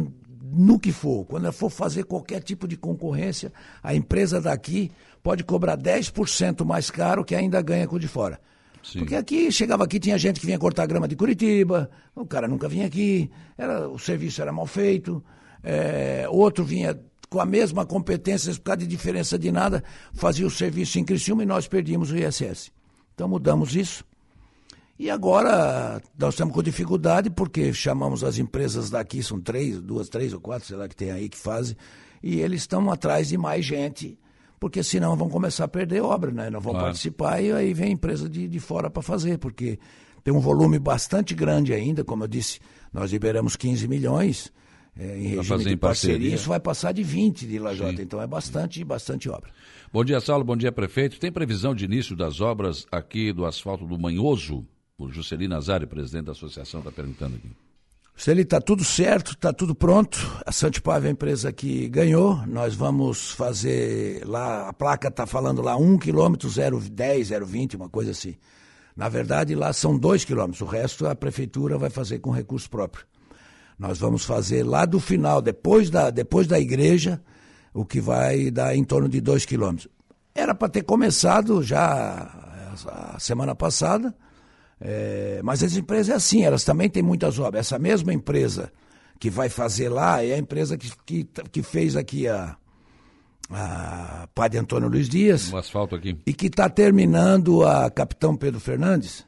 no 0.51 0.79
que 0.79 0.91
for, 0.91 1.25
quando 1.25 1.51
for 1.51 1.69
fazer 1.69 2.03
qualquer 2.03 2.41
tipo 2.41 2.67
de 2.67 2.77
concorrência, 2.77 3.51
a 3.83 3.93
empresa 3.93 4.39
daqui 4.39 4.91
pode 5.21 5.43
cobrar 5.43 5.77
10% 5.77 6.63
mais 6.63 6.89
caro 6.89 7.25
que 7.25 7.35
ainda 7.35 7.61
ganha 7.61 7.87
com 7.87 7.95
o 7.95 7.99
de 7.99 8.07
fora. 8.07 8.39
Sim. 8.83 8.99
Porque 8.99 9.15
aqui, 9.15 9.51
chegava 9.51 9.83
aqui, 9.83 9.99
tinha 9.99 10.17
gente 10.17 10.39
que 10.39 10.45
vinha 10.45 10.57
cortar 10.57 10.85
grama 10.85 11.07
de 11.07 11.15
Curitiba, 11.15 11.89
o 12.15 12.25
cara 12.25 12.47
nunca 12.47 12.69
vinha 12.69 12.85
aqui, 12.85 13.29
era, 13.57 13.89
o 13.89 13.99
serviço 13.99 14.41
era 14.41 14.53
mal 14.53 14.65
feito, 14.65 15.21
é, 15.63 16.25
outro 16.29 16.63
vinha 16.63 16.97
com 17.29 17.41
a 17.41 17.45
mesma 17.45 17.85
competência, 17.85 18.53
por 18.53 18.61
causa 18.61 18.77
de 18.77 18.87
diferença 18.87 19.37
de 19.37 19.51
nada, 19.51 19.83
fazia 20.13 20.47
o 20.47 20.51
serviço 20.51 20.97
em 20.99 21.03
Criciúma 21.03 21.43
e 21.43 21.45
nós 21.45 21.67
perdíamos 21.67 22.11
o 22.11 22.17
ISS. 22.17 22.71
Então 23.13 23.27
mudamos 23.27 23.75
isso. 23.75 24.05
E 24.99 25.11
agora 25.11 26.01
nós 26.17 26.33
estamos 26.33 26.53
com 26.53 26.63
dificuldade 26.63 27.29
porque 27.29 27.71
chamamos 27.71 28.23
as 28.23 28.39
empresas 28.39 28.89
daqui, 28.89 29.21
são 29.21 29.39
três, 29.39 29.79
duas, 29.79 30.09
três 30.09 30.33
ou 30.33 30.39
quatro, 30.39 30.67
sei 30.67 30.75
lá 30.75 30.87
que 30.87 30.95
tem 30.95 31.11
aí 31.11 31.29
que 31.29 31.37
fazem, 31.37 31.77
e 32.21 32.39
eles 32.39 32.61
estão 32.61 32.91
atrás 32.91 33.27
de 33.27 33.37
mais 33.37 33.63
gente, 33.63 34.17
porque 34.59 34.81
senão 34.81 35.15
vão 35.15 35.29
começar 35.29 35.65
a 35.65 35.67
perder 35.67 36.01
obra, 36.01 36.31
né? 36.31 36.49
Não 36.49 36.59
vão 36.59 36.73
claro. 36.73 36.87
participar 36.87 37.39
e 37.41 37.51
aí 37.51 37.73
vem 37.75 37.91
empresa 37.91 38.27
de, 38.27 38.47
de 38.47 38.59
fora 38.59 38.89
para 38.89 39.03
fazer, 39.03 39.37
porque 39.37 39.77
tem 40.23 40.33
um 40.33 40.39
volume 40.39 40.79
bastante 40.79 41.35
grande 41.35 41.73
ainda, 41.73 42.03
como 42.03 42.23
eu 42.23 42.27
disse, 42.27 42.59
nós 42.91 43.11
liberamos 43.11 43.55
15 43.55 43.87
milhões. 43.87 44.51
É, 44.99 45.15
em 45.15 45.27
regime 45.27 45.37
de 45.37 45.45
parceria, 45.45 45.77
parceria, 45.77 46.33
isso 46.33 46.49
vai 46.49 46.59
passar 46.59 46.91
de 46.91 47.03
20 47.03 47.45
de 47.45 47.59
Lajota, 47.59 47.97
Sim. 47.97 48.01
então 48.01 48.19
é 48.19 48.25
bastante, 48.25 48.83
bastante 48.83 49.29
obra. 49.29 49.51
Bom 49.93 50.03
dia, 50.03 50.19
Saulo, 50.19 50.43
bom 50.43 50.57
dia, 50.57 50.71
prefeito. 50.71 51.19
Tem 51.19 51.31
previsão 51.31 51.75
de 51.75 51.85
início 51.85 52.15
das 52.15 52.41
obras 52.41 52.87
aqui 52.91 53.31
do 53.31 53.45
asfalto 53.45 53.85
do 53.85 53.99
Manhoso? 53.99 54.65
O 54.99 55.11
Juscelino 55.11 55.53
Nazário, 55.53 55.87
presidente 55.87 56.25
da 56.25 56.31
associação, 56.31 56.79
está 56.79 56.91
perguntando 56.91 57.35
aqui. 57.35 57.51
Juscelino, 58.15 58.41
está 58.41 58.59
tudo 58.59 58.83
certo, 58.83 59.33
está 59.33 59.53
tudo 59.53 59.75
pronto. 59.75 60.17
A 60.43 60.51
Santipave 60.51 61.05
é 61.05 61.09
a 61.09 61.11
empresa 61.11 61.53
que 61.53 61.87
ganhou. 61.87 62.37
Nós 62.47 62.73
vamos 62.73 63.29
fazer 63.29 64.25
lá, 64.25 64.67
a 64.67 64.73
placa 64.73 65.09
está 65.09 65.27
falando 65.27 65.61
lá 65.61 65.77
1 65.77 65.99
km 65.99 66.33
010, 66.91 67.29
020, 67.29 67.75
uma 67.75 67.89
coisa 67.89 68.09
assim. 68.09 68.35
Na 68.95 69.07
verdade, 69.07 69.53
lá 69.53 69.71
são 69.71 69.95
2 69.95 70.25
quilômetros. 70.25 70.61
O 70.61 70.65
resto 70.65 71.05
a 71.05 71.13
prefeitura 71.13 71.77
vai 71.77 71.91
fazer 71.91 72.17
com 72.17 72.31
recurso 72.31 72.67
próprio. 72.67 73.05
Nós 73.77 73.99
vamos 73.99 74.25
fazer 74.25 74.63
lá 74.63 74.83
do 74.83 74.99
final, 74.99 75.43
depois 75.43 75.91
da, 75.91 76.09
depois 76.09 76.47
da 76.47 76.59
igreja, 76.59 77.21
o 77.71 77.85
que 77.85 78.01
vai 78.01 78.49
dar 78.49 78.75
em 78.75 78.83
torno 78.83 79.07
de 79.07 79.21
2 79.21 79.45
quilômetros. 79.45 79.87
Era 80.33 80.55
para 80.55 80.69
ter 80.69 80.81
começado 80.81 81.61
já 81.61 82.73
a 82.87 83.19
semana 83.19 83.53
passada, 83.53 84.15
é, 84.79 85.41
mas 85.43 85.63
as 85.63 85.75
empresas 85.75 86.09
é 86.09 86.13
assim, 86.13 86.43
elas 86.43 86.63
também 86.63 86.89
têm 86.89 87.03
muitas 87.03 87.39
obras. 87.39 87.67
Essa 87.67 87.79
mesma 87.79 88.13
empresa 88.13 88.71
que 89.19 89.29
vai 89.29 89.49
fazer 89.49 89.89
lá 89.89 90.23
é 90.23 90.33
a 90.33 90.37
empresa 90.37 90.77
que, 90.77 90.91
que, 91.05 91.27
que 91.51 91.63
fez 91.63 91.95
aqui 91.95 92.27
a, 92.27 92.55
a 93.49 94.27
Padre 94.33 94.59
Antônio 94.59 94.89
Luiz 94.89 95.09
Dias. 95.09 95.51
Um 95.51 95.57
asfalto 95.57 95.95
aqui. 95.95 96.17
E 96.25 96.33
que 96.33 96.47
está 96.47 96.69
terminando 96.69 97.65
a 97.65 97.89
Capitão 97.89 98.35
Pedro 98.35 98.59
Fernandes, 98.59 99.25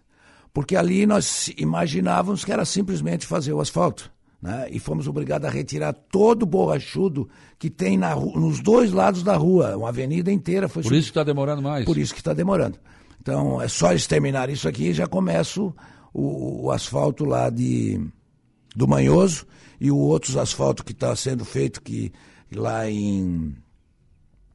porque 0.54 0.76
ali 0.76 1.06
nós 1.06 1.52
imaginávamos 1.58 2.46
que 2.46 2.52
era 2.52 2.66
simplesmente 2.66 3.26
fazer 3.26 3.54
o 3.54 3.60
asfalto. 3.60 4.12
Né? 4.42 4.68
E 4.72 4.80
fomos 4.80 5.06
obrigados 5.08 5.48
a 5.48 5.52
retirar 5.52 5.92
todo 5.94 6.44
o 6.44 6.46
borrachudo 6.46 7.28
que 7.58 7.70
tem 7.70 7.98
na, 7.98 8.16
nos 8.16 8.62
dois 8.62 8.92
lados 8.94 9.22
da 9.22 9.36
rua, 9.36 9.76
uma 9.76 9.90
avenida 9.90 10.32
inteira. 10.32 10.70
Foi 10.70 10.82
Por 10.82 10.94
isso 10.94 11.08
que 11.08 11.12
está 11.12 11.24
demorando 11.24 11.62
mais. 11.62 11.86
Por 11.86 11.98
isso 11.98 12.14
que 12.14 12.22
está 12.22 12.34
demorando. 12.34 12.80
Então, 13.22 13.62
é 13.62 13.68
só 13.68 13.92
eles 13.92 14.08
terminarem 14.08 14.54
isso 14.54 14.68
aqui 14.68 14.90
e 14.90 14.94
já 14.94 15.08
começa 15.08 15.62
o, 15.62 15.74
o, 16.14 16.72
asfalto 16.72 17.26
lá 17.26 17.50
de, 17.50 18.00
do 18.76 18.88
Manhoso 18.88 19.46
e 19.80 19.92
o 19.92 19.98
outros 19.98 20.38
asfalto 20.38 20.84
que 20.84 20.94
está 20.94 21.16
sendo 21.16 21.44
feito 21.44 21.82
que, 21.82 22.12
lá 22.52 22.90
em 22.90 23.56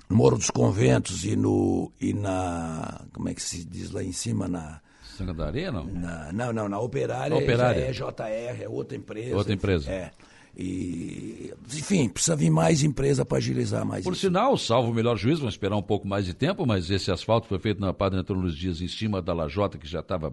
Moro 0.09 0.37
dos 0.37 0.51
Conventos 0.51 1.25
e, 1.25 1.37
no, 1.37 1.93
e 2.01 2.13
na. 2.13 3.05
Como 3.13 3.29
é 3.29 3.35
que 3.35 3.43
se 3.43 3.65
diz 3.65 3.91
lá 3.91 4.03
em 4.03 4.13
cima? 4.13 4.47
Na. 4.47 4.81
Sanga 5.17 5.33
da 5.33 5.47
Areia, 5.47 5.71
não? 5.71 5.87
Na, 5.87 6.33
não, 6.33 6.53
não, 6.53 6.69
na 6.69 6.79
Operária, 6.79 7.37
Operária. 7.37 7.83
é 7.83 7.93
JR, 7.93 8.63
é 8.63 8.69
outra 8.69 8.97
empresa. 8.97 9.37
Outra 9.37 9.53
empresa. 9.53 9.91
É. 9.91 10.11
E, 10.57 11.53
enfim, 11.73 12.09
precisa 12.09 12.37
vir 12.37 12.51
mais 12.51 12.85
empresa 12.85 13.25
para 13.25 13.39
agilizar 13.39 13.85
mais 13.85 14.05
Por 14.05 14.13
isso. 14.13 14.23
sinal, 14.23 14.57
salvo 14.57 14.93
o 14.93 14.95
melhor 14.95 15.17
juízo, 15.17 15.41
vamos 15.41 15.55
esperar 15.55 15.77
um 15.77 15.83
pouco 15.83 16.07
mais 16.07 16.25
de 16.25 16.33
tempo, 16.33 16.65
mas 16.65 16.91
esse 16.91 17.11
asfalto 17.11 17.49
foi 17.49 17.59
feito 17.59 17.81
na 17.81 17.93
Padre 17.93 18.21
Antônio 18.21 18.43
Luiz 18.43 18.55
Dias, 18.55 18.81
em 18.81 18.87
cima 18.87 19.21
da 19.21 19.33
lajota, 19.33 19.77
que 19.77 19.87
já 19.87 20.01
estava... 20.01 20.33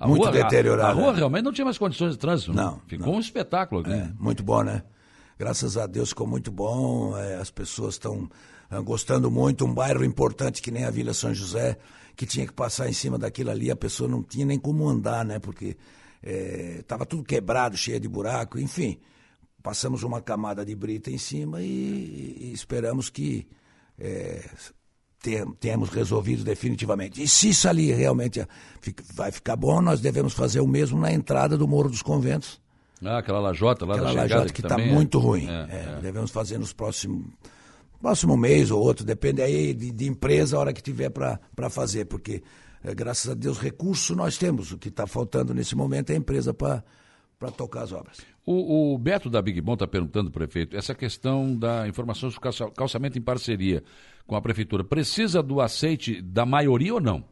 Muito 0.00 0.22
rua, 0.22 0.32
deteriorada. 0.32 0.88
A, 0.88 0.90
a, 0.90 0.94
rua 0.94 1.14
realmente 1.14 1.44
não 1.44 1.52
tinha 1.52 1.64
mais 1.64 1.76
condições 1.76 2.12
de 2.12 2.18
trânsito. 2.18 2.54
Né? 2.54 2.62
Não. 2.62 2.80
Ficou 2.86 3.08
não. 3.08 3.16
um 3.16 3.20
espetáculo 3.20 3.82
aqui. 3.82 3.92
É, 3.92 4.10
muito 4.18 4.42
bom, 4.42 4.62
né? 4.62 4.82
Graças 5.38 5.76
a 5.76 5.86
Deus 5.86 6.08
ficou 6.08 6.26
muito 6.26 6.50
bom, 6.50 7.16
é, 7.16 7.36
as 7.36 7.50
pessoas 7.50 7.94
estão 7.94 8.28
é, 8.70 8.80
gostando 8.80 9.30
muito, 9.30 9.64
um 9.66 9.72
bairro 9.72 10.02
importante 10.02 10.62
que 10.62 10.70
nem 10.70 10.84
a 10.84 10.90
Vila 10.90 11.12
São 11.12 11.34
José, 11.34 11.76
que 12.16 12.24
tinha 12.24 12.46
que 12.46 12.52
passar 12.52 12.88
em 12.88 12.94
cima 12.94 13.18
daquilo 13.18 13.50
ali, 13.50 13.70
a 13.70 13.76
pessoa 13.76 14.08
não 14.08 14.22
tinha 14.22 14.46
nem 14.46 14.58
como 14.58 14.88
andar, 14.88 15.24
né? 15.24 15.38
Porque 15.38 15.76
estava 16.22 17.04
é, 17.04 17.06
tudo 17.06 17.22
quebrado, 17.22 17.76
cheio 17.76 18.00
de 18.00 18.08
buraco, 18.08 18.58
enfim 18.58 18.98
passamos 19.62 20.02
uma 20.02 20.20
camada 20.20 20.64
de 20.64 20.74
brita 20.74 21.10
em 21.10 21.18
cima 21.18 21.62
e, 21.62 22.36
e 22.40 22.52
esperamos 22.52 23.10
que 23.10 23.46
é, 23.98 24.44
tenhamos 25.58 25.90
resolvido 25.90 26.42
definitivamente. 26.42 27.22
E 27.22 27.28
se 27.28 27.50
isso 27.50 27.68
ali 27.68 27.92
realmente 27.92 28.46
vai 29.14 29.30
ficar 29.30 29.56
bom, 29.56 29.80
nós 29.80 30.00
devemos 30.00 30.32
fazer 30.32 30.60
o 30.60 30.66
mesmo 30.66 30.98
na 30.98 31.12
entrada 31.12 31.56
do 31.56 31.68
Morro 31.68 31.90
dos 31.90 32.02
Conventos. 32.02 32.60
Ah, 33.04 33.18
aquela 33.18 33.40
lajota 33.40 33.86
lá 33.86 33.94
aquela 33.94 34.14
da 34.14 34.22
lajota 34.22 34.52
que 34.52 34.60
está 34.60 34.78
é 34.80 34.92
muito 34.92 35.18
é... 35.18 35.20
ruim. 35.20 35.48
É, 35.48 35.96
é, 35.96 36.00
devemos 36.02 36.30
fazer 36.30 36.58
nos 36.58 36.72
próximos 36.72 37.26
próximo 38.00 38.34
mês 38.34 38.70
ou 38.70 38.82
outro, 38.82 39.04
depende 39.04 39.42
aí 39.42 39.74
de, 39.74 39.92
de 39.92 40.08
empresa 40.08 40.56
a 40.56 40.60
hora 40.60 40.72
que 40.72 40.82
tiver 40.82 41.10
para 41.10 41.68
fazer, 41.68 42.06
porque 42.06 42.42
é, 42.82 42.94
graças 42.94 43.30
a 43.30 43.34
Deus 43.34 43.58
recurso 43.58 44.16
nós 44.16 44.38
temos. 44.38 44.72
O 44.72 44.78
que 44.78 44.88
está 44.88 45.06
faltando 45.06 45.52
nesse 45.52 45.76
momento 45.76 46.08
é 46.10 46.14
a 46.14 46.16
empresa 46.16 46.54
para 46.54 46.82
para 47.38 47.50
tocar 47.50 47.82
as 47.82 47.92
obras. 47.92 48.18
O, 48.52 48.94
o, 48.94 48.98
Beto 48.98 49.30
da 49.30 49.40
Big 49.40 49.60
Bom 49.60 49.74
está 49.74 49.86
perguntando, 49.86 50.28
prefeito, 50.28 50.76
essa 50.76 50.92
questão 50.92 51.56
da 51.56 51.86
informação 51.86 52.28
sobre 52.32 52.50
calçamento 52.74 53.16
em 53.16 53.22
parceria 53.22 53.84
com 54.26 54.34
a 54.34 54.42
prefeitura, 54.42 54.82
precisa 54.82 55.40
do 55.40 55.60
aceite 55.60 56.20
da 56.20 56.44
maioria 56.44 56.94
ou 56.94 57.00
não? 57.00 57.22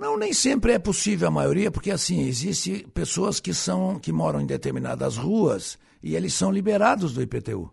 Não, 0.00 0.16
nem 0.16 0.32
sempre 0.32 0.72
é 0.72 0.78
possível 0.78 1.28
a 1.28 1.30
maioria, 1.30 1.70
porque 1.70 1.90
assim, 1.90 2.22
existem 2.22 2.88
pessoas 2.88 3.38
que 3.38 3.52
são 3.52 3.98
que 3.98 4.10
moram 4.10 4.40
em 4.40 4.46
determinadas 4.46 5.18
ruas 5.18 5.78
e 6.02 6.16
eles 6.16 6.32
são 6.32 6.50
liberados 6.50 7.12
do 7.12 7.20
IPTU. 7.20 7.70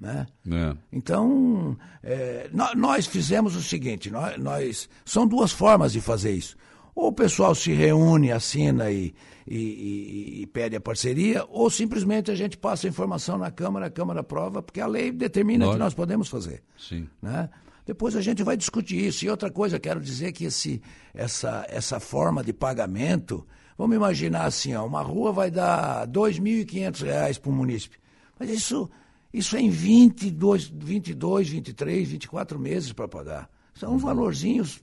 Né? 0.00 0.24
É. 0.52 0.76
Então, 0.92 1.76
é, 2.00 2.48
nós, 2.52 2.76
nós, 2.76 3.06
fizemos 3.06 3.56
o 3.56 3.62
seguinte: 3.62 4.08
nós, 4.08 4.38
nós, 4.38 4.88
são 5.04 5.26
duas 5.26 5.50
formas 5.50 5.92
de 5.92 6.00
fazer 6.00 6.30
isso. 6.30 6.56
Ou 6.98 7.10
o 7.10 7.12
pessoal 7.12 7.54
se 7.54 7.72
reúne, 7.72 8.32
assina 8.32 8.90
e, 8.90 9.14
e, 9.46 9.56
e, 9.56 10.42
e, 10.42 10.46
pede 10.48 10.74
a 10.74 10.80
parceria, 10.80 11.44
ou 11.48 11.70
simplesmente 11.70 12.28
a 12.28 12.34
gente 12.34 12.58
passa 12.58 12.88
a 12.88 12.90
informação 12.90 13.38
na 13.38 13.52
Câmara, 13.52 13.86
a 13.86 13.90
Câmara 13.90 14.18
aprova, 14.18 14.60
porque 14.60 14.80
a 14.80 14.86
lei 14.88 15.12
determina 15.12 15.70
que 15.70 15.76
nós 15.76 15.94
podemos 15.94 16.26
fazer. 16.26 16.60
Sim. 16.76 17.08
Né? 17.22 17.48
Depois 17.86 18.16
a 18.16 18.20
gente 18.20 18.42
vai 18.42 18.56
discutir 18.56 18.96
isso. 18.96 19.24
E 19.24 19.30
outra 19.30 19.48
coisa, 19.48 19.78
quero 19.78 20.00
dizer 20.00 20.32
que 20.32 20.46
esse, 20.46 20.82
essa, 21.14 21.64
essa 21.68 22.00
forma 22.00 22.42
de 22.42 22.52
pagamento, 22.52 23.46
vamos 23.78 23.94
imaginar 23.94 24.46
assim, 24.46 24.74
ó, 24.74 24.84
uma 24.84 25.00
rua 25.00 25.30
vai 25.30 25.52
dar 25.52 26.00
R$ 26.00 26.08
2.500 26.08 27.38
para 27.38 27.48
o 27.48 27.54
munícipe. 27.54 27.96
Mas 28.36 28.50
isso, 28.50 28.90
isso 29.32 29.56
é 29.56 29.60
em 29.60 29.70
22, 29.70 30.66
22, 30.66 31.48
23, 31.48 32.08
24 32.08 32.58
meses 32.58 32.92
para 32.92 33.06
pagar. 33.06 33.48
São 33.72 33.92
uhum. 33.92 33.98
valorzinhos 33.98 34.80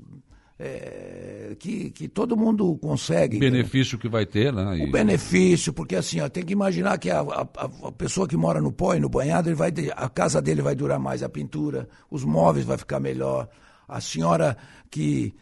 é, 0.57 1.55
que, 1.59 1.89
que 1.91 2.07
todo 2.07 2.37
mundo 2.37 2.77
consegue. 2.77 3.37
O 3.37 3.39
benefício 3.39 3.97
que 3.97 4.07
vai 4.07 4.25
ter, 4.25 4.53
né? 4.53 4.77
E... 4.77 4.83
O 4.87 4.91
benefício, 4.91 5.73
porque 5.73 5.95
assim, 5.95 6.21
ó, 6.21 6.29
tem 6.29 6.43
que 6.43 6.53
imaginar 6.53 6.97
que 6.97 7.09
a, 7.09 7.19
a, 7.19 7.41
a, 7.87 7.91
pessoa 7.91 8.27
que 8.27 8.37
mora 8.37 8.61
no 8.61 8.71
pó 8.71 8.93
e 8.95 8.99
no 8.99 9.09
banhado, 9.09 9.49
ele 9.49 9.55
vai, 9.55 9.73
a 9.95 10.07
casa 10.07 10.41
dele 10.41 10.61
vai 10.61 10.75
durar 10.75 10.99
mais, 10.99 11.21
a 11.21 11.29
pintura, 11.29 11.89
os 12.09 12.23
móveis 12.23 12.65
vai 12.65 12.77
ficar 12.77 12.99
melhor. 12.99 13.49
A 13.87 13.99
senhora 13.99 14.57
que 14.89 15.33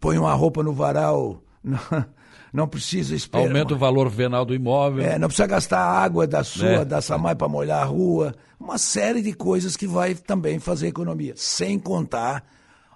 põe 0.00 0.18
uma 0.18 0.34
roupa 0.34 0.62
no 0.62 0.72
varal. 0.72 1.42
Não, 1.64 1.78
não 2.52 2.68
precisa 2.68 3.16
esperar. 3.16 3.46
Aumenta 3.46 3.74
o 3.74 3.78
valor 3.78 4.08
venal 4.08 4.44
do 4.44 4.54
imóvel. 4.54 5.04
É, 5.04 5.18
não 5.18 5.26
precisa 5.26 5.48
gastar 5.48 5.80
água 5.80 6.24
da 6.24 6.44
sua, 6.44 6.68
é. 6.68 6.84
da 6.84 7.00
Samai 7.00 7.34
para 7.34 7.48
molhar 7.48 7.82
a 7.82 7.84
rua. 7.84 8.32
Uma 8.60 8.78
série 8.78 9.22
de 9.22 9.32
coisas 9.32 9.76
que 9.76 9.88
vai 9.88 10.14
também 10.14 10.60
fazer 10.60 10.86
economia, 10.86 11.32
sem 11.36 11.80
contar 11.80 12.44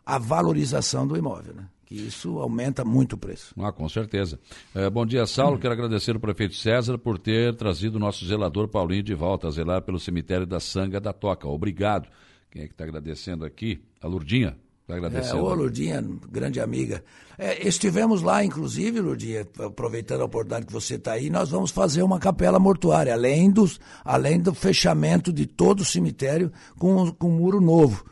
a 0.09 0.17
valorização 0.17 1.07
do 1.07 1.19
imóvel, 1.19 1.55
né? 1.55 1.67
que 1.85 1.95
isso 1.95 2.39
aumenta 2.39 2.83
muito 2.83 3.13
o 3.13 3.19
preço. 3.19 3.55
Ah, 3.59 3.71
com 3.71 3.87
certeza. 3.89 4.39
É, 4.75 4.89
bom 4.89 5.05
dia, 5.05 5.27
Saulo. 5.27 5.57
Hum. 5.57 5.61
Quero 5.61 5.75
agradecer 5.75 6.13
ao 6.13 6.21
prefeito 6.21 6.55
César 6.55 6.97
por 6.97 7.19
ter 7.19 7.55
trazido 7.57 7.97
o 7.97 7.99
nosso 7.99 8.27
zelador 8.27 8.69
Paulinho 8.69 9.03
de 9.03 9.15
volta 9.15 9.49
a 9.49 9.51
zelar 9.51 9.83
pelo 9.83 10.01
cemitério 10.01 10.47
da 10.47 10.61
Sanga 10.61 10.99
da 10.99 11.13
Toca. 11.13 11.47
Obrigado. 11.47 12.09
Quem 12.51 12.63
é 12.63 12.67
que 12.67 12.73
está 12.73 12.85
agradecendo 12.85 13.45
aqui? 13.45 13.83
A 14.01 14.07
Lurdinha. 14.07 14.57
Está 14.83 14.97
agradecendo. 14.97 15.39
É, 15.39 15.43
ô, 15.43 15.55
Lurdinha, 15.55 16.03
grande 16.31 16.59
amiga. 16.59 17.05
É, 17.37 17.69
estivemos 17.69 18.23
lá, 18.23 18.43
inclusive, 18.43 19.01
Lurdinha, 19.01 19.47
aproveitando 19.59 20.23
a 20.23 20.25
oportunidade 20.25 20.67
que 20.67 20.73
você 20.73 20.95
está 20.95 21.13
aí, 21.13 21.29
nós 21.29 21.51
vamos 21.51 21.71
fazer 21.71 22.03
uma 22.03 22.19
capela 22.19 22.59
mortuária, 22.59 23.13
além, 23.13 23.51
dos, 23.51 23.79
além 24.03 24.41
do 24.41 24.55
fechamento 24.55 25.31
de 25.31 25.45
todo 25.47 25.81
o 25.81 25.85
cemitério 25.85 26.51
com, 26.79 27.13
com 27.13 27.29
um 27.29 27.37
muro 27.37 27.61
novo. 27.61 28.05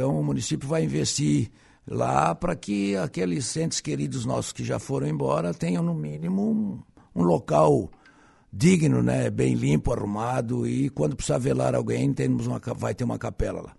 Então 0.00 0.18
o 0.18 0.24
município 0.24 0.66
vai 0.66 0.82
investir 0.82 1.50
lá 1.86 2.34
para 2.34 2.56
que 2.56 2.96
aqueles 2.96 3.54
entes 3.54 3.82
queridos 3.82 4.24
nossos 4.24 4.50
que 4.50 4.64
já 4.64 4.78
foram 4.78 5.06
embora 5.06 5.52
tenham 5.52 5.82
no 5.82 5.92
mínimo 5.92 6.40
um, 6.50 7.20
um 7.20 7.22
local 7.22 7.90
digno, 8.50 9.02
né, 9.02 9.28
bem 9.28 9.52
limpo, 9.52 9.92
arrumado 9.92 10.66
e 10.66 10.88
quando 10.88 11.14
precisar 11.14 11.36
velar 11.36 11.74
alguém 11.74 12.14
temos 12.14 12.46
uma, 12.46 12.58
vai 12.74 12.94
ter 12.94 13.04
uma 13.04 13.18
capela 13.18 13.60
lá. 13.60 13.76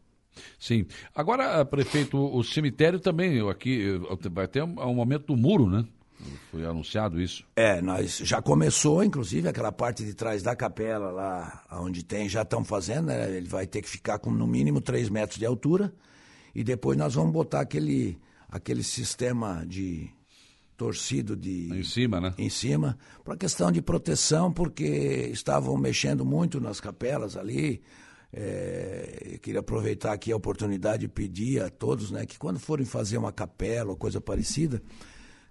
Sim. 0.59 0.85
Agora, 1.15 1.65
prefeito, 1.65 2.19
o 2.19 2.43
cemitério 2.43 2.99
também 2.99 3.41
aqui 3.49 3.99
vai 4.31 4.47
ter 4.47 4.61
um, 4.61 4.79
um 4.79 4.93
momento 4.93 5.25
do 5.25 5.35
muro, 5.35 5.67
né? 5.67 5.83
Foi 6.51 6.63
anunciado 6.63 7.19
isso? 7.19 7.43
É, 7.55 7.81
nós 7.81 8.19
já 8.19 8.43
começou, 8.43 9.03
inclusive, 9.03 9.49
aquela 9.49 9.71
parte 9.71 10.05
de 10.05 10.13
trás 10.13 10.43
da 10.43 10.55
capela 10.55 11.09
lá, 11.09 11.63
onde 11.71 12.05
tem, 12.05 12.29
já 12.29 12.43
estão 12.43 12.63
fazendo, 12.63 13.07
né? 13.07 13.35
Ele 13.35 13.47
vai 13.47 13.65
ter 13.65 13.81
que 13.81 13.89
ficar 13.89 14.19
com 14.19 14.29
no 14.29 14.45
mínimo 14.45 14.79
3 14.79 15.09
metros 15.09 15.39
de 15.39 15.47
altura 15.47 15.91
e 16.53 16.63
depois 16.63 16.97
nós 16.97 17.15
vamos 17.15 17.31
botar 17.31 17.61
aquele, 17.61 18.17
aquele 18.49 18.83
sistema 18.83 19.65
de 19.65 20.09
torcido 20.81 21.35
de 21.35 21.69
em 21.71 21.83
cima, 21.83 22.19
né? 22.19 22.33
Em 22.39 22.49
cima, 22.49 22.97
para 23.23 23.37
questão 23.37 23.71
de 23.71 23.81
proteção, 23.81 24.51
porque 24.51 25.29
estavam 25.31 25.77
mexendo 25.77 26.25
muito 26.25 26.59
nas 26.59 26.79
capelas 26.79 27.37
ali. 27.37 27.81
É, 28.33 29.37
queria 29.41 29.59
aproveitar 29.59 30.13
aqui 30.13 30.31
a 30.31 30.35
oportunidade 30.35 31.05
e 31.05 31.07
pedir 31.07 31.61
a 31.61 31.69
todos, 31.69 32.11
né, 32.11 32.25
que 32.25 32.39
quando 32.39 32.59
forem 32.59 32.85
fazer 32.85 33.17
uma 33.17 33.31
capela 33.31 33.89
ou 33.89 33.97
coisa 33.97 34.21
parecida, 34.21 34.81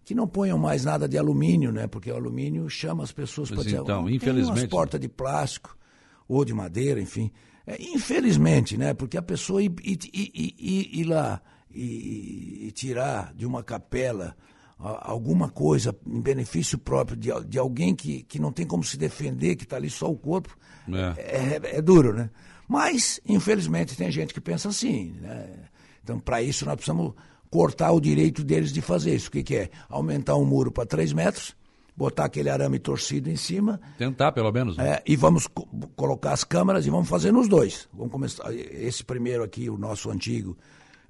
que 0.03 0.15
não 0.15 0.27
ponham 0.27 0.59
mais 0.59 0.83
nada 0.83 1.07
de 1.07 1.19
alumínio, 1.19 1.71
né, 1.71 1.87
porque 1.87 2.11
o 2.11 2.17
alumínio 2.17 2.69
chama 2.71 3.05
as 3.05 3.13
pessoas 3.13 3.51
para 3.51 3.63
dizer, 3.63 3.81
então, 3.81 4.09
infelizmente, 4.09 4.61
umas 4.61 4.67
portas 4.67 4.99
de 4.99 5.09
plástico 5.09 5.77
ou 6.27 6.43
de 6.43 6.55
madeira, 6.55 7.01
enfim. 7.01 7.31
É, 7.67 7.77
infelizmente, 7.81 8.77
né? 8.77 8.95
Porque 8.95 9.17
a 9.17 9.23
pessoa 9.23 9.63
ir, 9.63 9.73
ir, 9.83 9.99
ir, 10.13 11.01
ir 11.01 11.05
lá 11.05 11.41
e, 11.71 12.73
tirar 12.75 13.33
de 13.35 13.47
uma 13.47 13.63
capela 13.63 14.37
alguma 14.79 15.51
coisa 15.51 15.95
em 16.07 16.21
benefício 16.23 16.79
próprio 16.79 17.15
de, 17.15 17.29
de 17.47 17.59
alguém 17.59 17.95
que, 17.95 18.23
que 18.23 18.39
não 18.39 18.51
tem 18.51 18.67
como 18.67 18.83
se 18.83 18.97
defender, 18.97 19.55
que 19.55 19.65
está 19.65 19.77
ali 19.77 19.91
só 19.91 20.11
o 20.11 20.17
corpo, 20.17 20.57
é. 20.89 21.15
É, 21.19 21.61
é, 21.63 21.77
é 21.77 21.83
duro, 21.83 22.15
né? 22.15 22.31
Mas, 22.67 23.21
infelizmente, 23.27 23.97
tem 23.97 24.11
gente 24.11 24.33
que 24.33 24.41
pensa 24.41 24.69
assim. 24.69 25.17
Né? 25.21 25.51
Então, 26.03 26.19
para 26.19 26.41
isso, 26.41 26.65
nós 26.65 26.77
precisamos 26.77 27.15
cortar 27.51 27.91
o 27.93 28.01
direito 28.01 28.45
deles 28.45 28.73
de 28.73 28.81
fazer 28.81 29.15
isso. 29.15 29.29
O 29.29 29.33
que, 29.33 29.43
que 29.43 29.57
é? 29.57 29.71
Aumentar 29.89 30.37
um 30.37 30.45
muro 30.45 30.71
para 30.71 30.87
3 30.87 31.13
metros 31.13 31.55
botar 32.01 32.25
aquele 32.25 32.49
arame 32.49 32.79
torcido 32.79 33.29
em 33.29 33.37
cima. 33.37 33.79
Tentar, 33.99 34.33
pelo 34.33 34.51
menos. 34.51 34.79
Né? 34.79 34.95
É, 34.95 35.03
e 35.07 35.17
vamos 35.17 35.47
co 35.47 35.69
colocar 35.95 36.33
as 36.33 36.43
câmeras 36.43 36.87
e 36.87 36.91
vamos 36.91 37.09
fazer 37.09 37.31
nos 37.31 37.47
dois. 37.47 37.87
Vamos 37.93 38.11
começar. 38.11 38.51
Esse 38.55 39.05
primeiro 39.05 39.45
aqui, 39.45 39.69
o 39.69 39.77
nosso 39.77 40.11
antigo, 40.11 40.57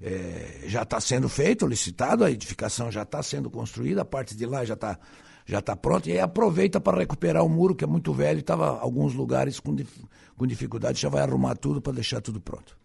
é, 0.01 0.65
já 0.67 0.81
está 0.81 0.99
sendo 0.99 1.29
feito, 1.29 1.65
licitado, 1.65 2.25
a 2.25 2.29
edificação 2.29 2.91
já 2.91 3.03
está 3.03 3.23
sendo 3.23 3.49
construída, 3.49 4.01
a 4.01 4.05
parte 4.05 4.35
de 4.35 4.45
lá 4.45 4.65
já 4.65 4.73
está 4.73 4.99
já 5.43 5.59
tá 5.59 5.75
pronta, 5.75 6.07
e 6.07 6.13
aí 6.13 6.19
aproveita 6.19 6.79
para 6.79 6.99
recuperar 6.99 7.43
o 7.43 7.49
muro, 7.49 7.73
que 7.73 7.83
é 7.83 7.87
muito 7.87 8.13
velho, 8.13 8.39
estava 8.39 8.79
alguns 8.79 9.13
lugares 9.13 9.59
com, 9.59 9.73
dif 9.73 9.89
com 10.37 10.45
dificuldade, 10.45 11.01
já 11.01 11.09
vai 11.09 11.21
arrumar 11.23 11.55
tudo 11.55 11.81
para 11.81 11.93
deixar 11.93 12.21
tudo 12.21 12.39
pronto. 12.39 12.77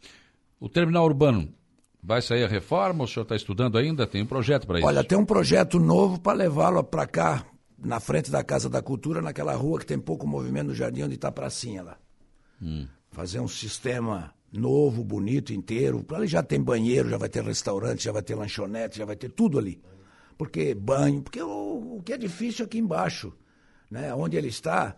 O 0.58 0.68
terminal 0.68 1.04
urbano 1.04 1.48
Vai 2.02 2.22
sair 2.22 2.44
a 2.44 2.48
reforma? 2.48 3.02
O 3.02 3.08
senhor 3.08 3.24
está 3.24 3.34
estudando 3.34 3.76
ainda? 3.76 4.06
Tem 4.06 4.22
um 4.22 4.26
projeto 4.26 4.64
para 4.64 4.78
isso? 4.78 4.86
Olha, 4.86 5.02
tem 5.02 5.18
um 5.18 5.24
projeto 5.24 5.80
novo 5.80 6.20
para 6.20 6.38
levá-lo 6.38 6.84
para 6.84 7.04
cá, 7.04 7.44
na 7.78 8.00
frente 8.00 8.30
da 8.30 8.42
Casa 8.42 8.68
da 8.68 8.82
Cultura, 8.82 9.20
naquela 9.20 9.54
rua 9.54 9.78
que 9.78 9.86
tem 9.86 9.98
pouco 9.98 10.26
movimento 10.26 10.68
no 10.68 10.74
jardim 10.74 11.02
onde 11.02 11.14
está 11.14 11.28
a 11.28 11.32
pracinha 11.32 11.82
lá. 11.82 11.98
Hum. 12.60 12.86
Fazer 13.10 13.40
um 13.40 13.48
sistema 13.48 14.34
novo, 14.52 15.04
bonito, 15.04 15.52
inteiro. 15.52 16.04
Ali 16.12 16.26
já 16.26 16.42
tem 16.42 16.60
banheiro, 16.60 17.08
já 17.08 17.18
vai 17.18 17.28
ter 17.28 17.42
restaurante, 17.42 18.04
já 18.04 18.12
vai 18.12 18.22
ter 18.22 18.34
lanchonete, 18.34 18.98
já 18.98 19.04
vai 19.04 19.16
ter 19.16 19.30
tudo 19.30 19.58
ali. 19.58 19.80
Porque 20.38 20.74
banho, 20.74 21.22
porque 21.22 21.42
o, 21.42 21.96
o 21.98 22.02
que 22.02 22.12
é 22.12 22.18
difícil 22.18 22.64
aqui 22.64 22.78
embaixo, 22.78 23.32
né? 23.90 24.14
Onde 24.14 24.36
ele 24.36 24.48
está, 24.48 24.94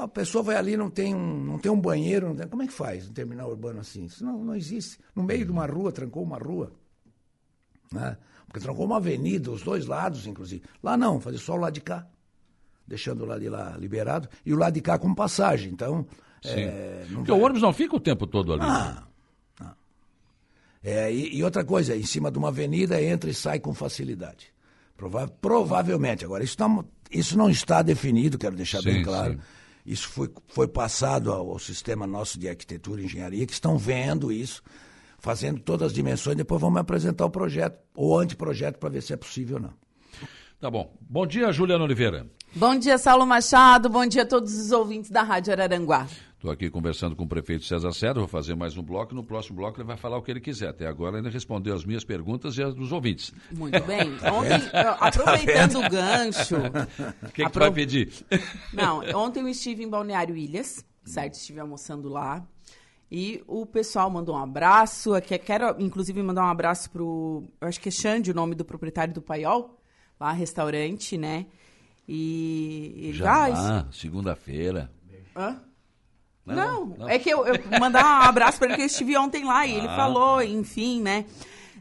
a 0.00 0.08
pessoa 0.08 0.42
vai 0.42 0.56
ali 0.56 0.76
não 0.76 0.90
tem 0.90 1.14
um, 1.14 1.44
não 1.44 1.58
tem 1.58 1.70
um 1.70 1.80
banheiro, 1.80 2.34
tem, 2.34 2.48
como 2.48 2.62
é 2.62 2.66
que 2.66 2.72
faz 2.72 3.08
um 3.08 3.12
terminal 3.12 3.50
urbano 3.50 3.80
assim? 3.80 4.04
Isso 4.04 4.24
não, 4.24 4.44
não 4.44 4.54
existe. 4.54 4.98
No 5.14 5.22
meio 5.22 5.44
de 5.44 5.50
uma 5.50 5.66
rua, 5.66 5.92
trancou 5.92 6.22
uma 6.22 6.38
rua. 6.38 6.72
Né? 7.92 8.16
Porque 8.56 8.64
trancou 8.64 8.86
uma 8.86 8.96
avenida, 8.96 9.50
os 9.50 9.62
dois 9.62 9.84
lados, 9.86 10.26
inclusive. 10.26 10.62
Lá 10.82 10.96
não, 10.96 11.20
fazer 11.20 11.36
só 11.36 11.54
o 11.54 11.58
lado 11.58 11.74
de 11.74 11.82
cá, 11.82 12.06
deixando 12.88 13.22
o 13.22 13.26
lado 13.26 13.40
de 13.40 13.50
lá 13.50 13.76
liberado, 13.76 14.30
e 14.46 14.54
o 14.54 14.56
lado 14.56 14.72
de 14.72 14.80
cá 14.80 14.98
com 14.98 15.14
passagem. 15.14 15.70
Então. 15.70 16.06
É, 16.42 17.04
Porque 17.12 17.30
vai... 17.30 17.38
o 17.38 17.42
ônibus 17.42 17.60
não 17.60 17.72
fica 17.74 17.94
o 17.94 18.00
tempo 18.00 18.26
todo 18.26 18.54
ali. 18.54 18.62
Ah, 18.64 19.02
não. 19.60 19.74
É, 20.82 21.12
e, 21.12 21.36
e, 21.36 21.44
outra 21.44 21.64
coisa, 21.64 21.94
em 21.94 22.04
cima 22.04 22.30
de 22.30 22.38
uma 22.38 22.48
avenida 22.48 23.02
entra 23.02 23.28
e 23.28 23.34
sai 23.34 23.60
com 23.60 23.74
facilidade. 23.74 24.46
Prova 24.96 25.28
provavelmente. 25.28 26.24
Agora, 26.24 26.42
isso 26.42 26.56
não, 26.58 26.82
isso 27.10 27.36
não 27.36 27.50
está 27.50 27.82
definido, 27.82 28.38
quero 28.38 28.56
deixar 28.56 28.80
sim, 28.80 28.90
bem 28.90 29.02
claro. 29.02 29.34
Sim. 29.34 29.40
Isso 29.84 30.08
foi, 30.08 30.30
foi 30.48 30.66
passado 30.66 31.30
ao, 31.30 31.50
ao 31.50 31.58
sistema 31.58 32.06
nosso 32.06 32.38
de 32.38 32.48
arquitetura 32.48 33.02
e 33.02 33.04
engenharia, 33.04 33.46
que 33.46 33.52
estão 33.52 33.76
vendo 33.76 34.32
isso 34.32 34.62
fazendo 35.18 35.60
todas 35.60 35.88
as 35.88 35.92
dimensões, 35.92 36.36
depois 36.36 36.60
vamos 36.60 36.80
apresentar 36.80 37.26
o 37.26 37.30
projeto, 37.30 37.78
ou 37.94 38.18
anteprojeto, 38.18 38.78
para 38.78 38.88
ver 38.88 39.02
se 39.02 39.12
é 39.12 39.16
possível 39.16 39.56
ou 39.56 39.62
não. 39.62 39.74
Tá 40.60 40.70
bom. 40.70 40.96
Bom 41.00 41.26
dia, 41.26 41.52
Juliana 41.52 41.84
Oliveira. 41.84 42.26
Bom 42.54 42.78
dia, 42.78 42.96
Saulo 42.96 43.26
Machado. 43.26 43.90
Bom 43.90 44.06
dia 44.06 44.22
a 44.22 44.26
todos 44.26 44.54
os 44.54 44.72
ouvintes 44.72 45.10
da 45.10 45.22
Rádio 45.22 45.52
Araranguá. 45.52 46.06
Estou 46.36 46.50
aqui 46.50 46.70
conversando 46.70 47.16
com 47.16 47.24
o 47.24 47.28
prefeito 47.28 47.64
César 47.64 47.92
Cedro, 47.92 48.20
vou 48.20 48.28
fazer 48.28 48.54
mais 48.54 48.76
um 48.76 48.82
bloco. 48.82 49.14
No 49.14 49.24
próximo 49.24 49.56
bloco 49.56 49.80
ele 49.80 49.86
vai 49.86 49.96
falar 49.96 50.16
o 50.16 50.22
que 50.22 50.30
ele 50.30 50.40
quiser. 50.40 50.68
Até 50.68 50.86
agora 50.86 51.18
ele 51.18 51.28
respondeu 51.28 51.74
as 51.74 51.84
minhas 51.84 52.04
perguntas 52.04 52.56
e 52.56 52.62
as 52.62 52.74
dos 52.74 52.92
ouvintes. 52.92 53.34
Muito 53.50 53.82
bem. 53.82 54.12
Ontem, 54.32 54.62
aproveitando 55.00 55.78
o 55.78 55.90
gancho. 55.90 56.56
O 57.22 57.26
que, 57.26 57.32
que 57.32 57.42
apro... 57.42 57.60
vai 57.60 57.70
pedir? 57.70 58.12
Não, 58.72 59.00
ontem 59.14 59.40
eu 59.40 59.48
estive 59.48 59.82
em 59.82 59.88
Balneário 59.88 60.36
Ilhas, 60.36 60.84
certo? 61.04 61.34
Estive 61.34 61.60
almoçando 61.60 62.08
lá. 62.08 62.46
E 63.10 63.42
o 63.46 63.64
pessoal 63.64 64.10
mandou 64.10 64.34
um 64.34 64.38
abraço. 64.38 65.14
Aqui, 65.14 65.38
quero, 65.38 65.76
inclusive, 65.78 66.20
mandar 66.22 66.44
um 66.44 66.50
abraço 66.50 66.90
pro. 66.90 67.44
Eu 67.60 67.68
acho 67.68 67.80
que 67.80 67.88
é 67.88 67.92
Xande, 67.92 68.30
o 68.30 68.34
nome 68.34 68.54
do 68.54 68.64
proprietário 68.64 69.14
do 69.14 69.22
Paiol, 69.22 69.78
lá, 70.18 70.32
restaurante, 70.32 71.16
né? 71.16 71.46
E. 72.08 73.10
Já, 73.12 73.46
ah, 73.46 73.86
segunda-feira. 73.92 74.90
Hã? 75.36 75.60
Não, 76.44 76.54
não, 76.54 76.96
não, 76.98 77.08
é 77.08 77.18
que 77.18 77.28
eu, 77.28 77.44
eu 77.44 77.54
mandar 77.80 78.04
um 78.04 78.28
abraço 78.28 78.58
para 78.58 78.68
ele 78.68 78.76
que 78.76 78.82
eu 78.82 78.86
estive 78.86 79.16
ontem 79.16 79.44
lá 79.44 79.66
e 79.66 79.74
ah. 79.74 79.78
ele 79.78 79.88
falou, 79.88 80.42
enfim, 80.42 81.02
né? 81.02 81.24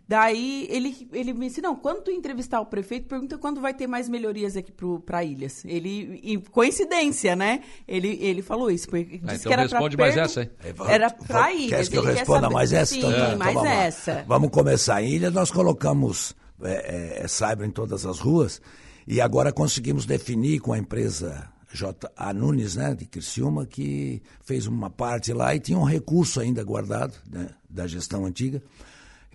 Daí 0.07 0.67
ele, 0.69 1.07
ele 1.11 1.33
me 1.33 1.47
disse, 1.47 1.61
não, 1.61 1.75
quando 1.75 2.03
tu 2.03 2.11
entrevistar 2.11 2.61
o 2.61 2.65
prefeito, 2.67 3.07
pergunta 3.07 3.39
quando 3.39 3.59
vai 3.59 3.73
ter 3.73 3.87
mais 3.87 4.07
melhorias 4.07 4.55
aqui 4.55 4.71
para 5.03 5.23
Ilhas. 5.23 5.65
Ele, 5.65 6.19
e 6.23 6.37
coincidência, 6.51 7.35
né? 7.35 7.61
Ele, 7.87 8.09
ele 8.21 8.43
falou 8.43 8.69
isso. 8.69 8.87
Porque 8.87 9.19
Ah, 9.23 9.31
disse 9.33 9.39
então 9.39 9.49
que 9.49 9.53
era 9.53 9.61
responde 9.63 9.95
pra 9.97 10.05
mais 10.05 10.17
essa, 10.17 10.41
hein? 10.43 10.49
Era 10.87 11.09
para 11.09 11.47
Quer 11.47 11.55
Ilhas. 11.55 11.89
que 11.89 11.97
eu 11.97 12.03
ele 12.03 12.11
quer 12.11 12.19
responda 12.19 12.49
mais 12.51 12.71
essa? 12.71 12.93
Sim, 12.93 12.99
Então 12.99 13.11
tá, 13.11 13.17
então 13.27 13.37
mais 13.39 13.53
vamos 13.55 13.69
lá. 13.69 13.75
essa. 13.83 14.25
Vamos 14.27 14.49
começar. 14.51 15.01
Em 15.01 15.09
Ilha 15.11 15.31
nós 15.31 15.49
colocamos 15.49 16.35
é, 16.61 17.21
é, 17.23 17.27
cyber 17.27 17.67
em 17.67 17.71
todas 17.71 18.05
as 18.05 18.19
ruas 18.19 18.61
e 19.07 19.19
agora 19.19 19.51
conseguimos 19.51 20.05
definir 20.05 20.59
com 20.59 20.71
a 20.71 20.77
empresa 20.77 21.49
J. 21.73 22.11
A. 22.15 22.31
Nunes, 22.31 22.75
né, 22.75 22.93
de 22.93 23.05
Criciúma, 23.05 23.65
que 23.65 24.21
fez 24.43 24.67
uma 24.67 24.89
parte 24.89 25.33
lá 25.33 25.55
e 25.55 25.59
tinha 25.59 25.77
um 25.79 25.83
recurso 25.83 26.39
ainda 26.39 26.63
guardado 26.63 27.15
né, 27.27 27.49
da 27.67 27.87
gestão 27.87 28.23
antiga. 28.23 28.61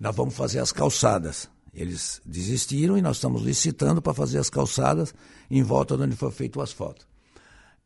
Nós 0.01 0.15
vamos 0.15 0.33
fazer 0.33 0.57
as 0.57 0.71
calçadas. 0.71 1.47
Eles 1.71 2.19
desistiram 2.25 2.97
e 2.97 3.03
nós 3.03 3.17
estamos 3.17 3.43
licitando 3.43 4.01
para 4.01 4.15
fazer 4.15 4.39
as 4.39 4.49
calçadas 4.49 5.13
em 5.49 5.61
volta 5.61 5.95
de 5.95 6.01
onde 6.01 6.15
foi 6.15 6.31
feito 6.31 6.57
o 6.57 6.61
asfalto. 6.63 7.07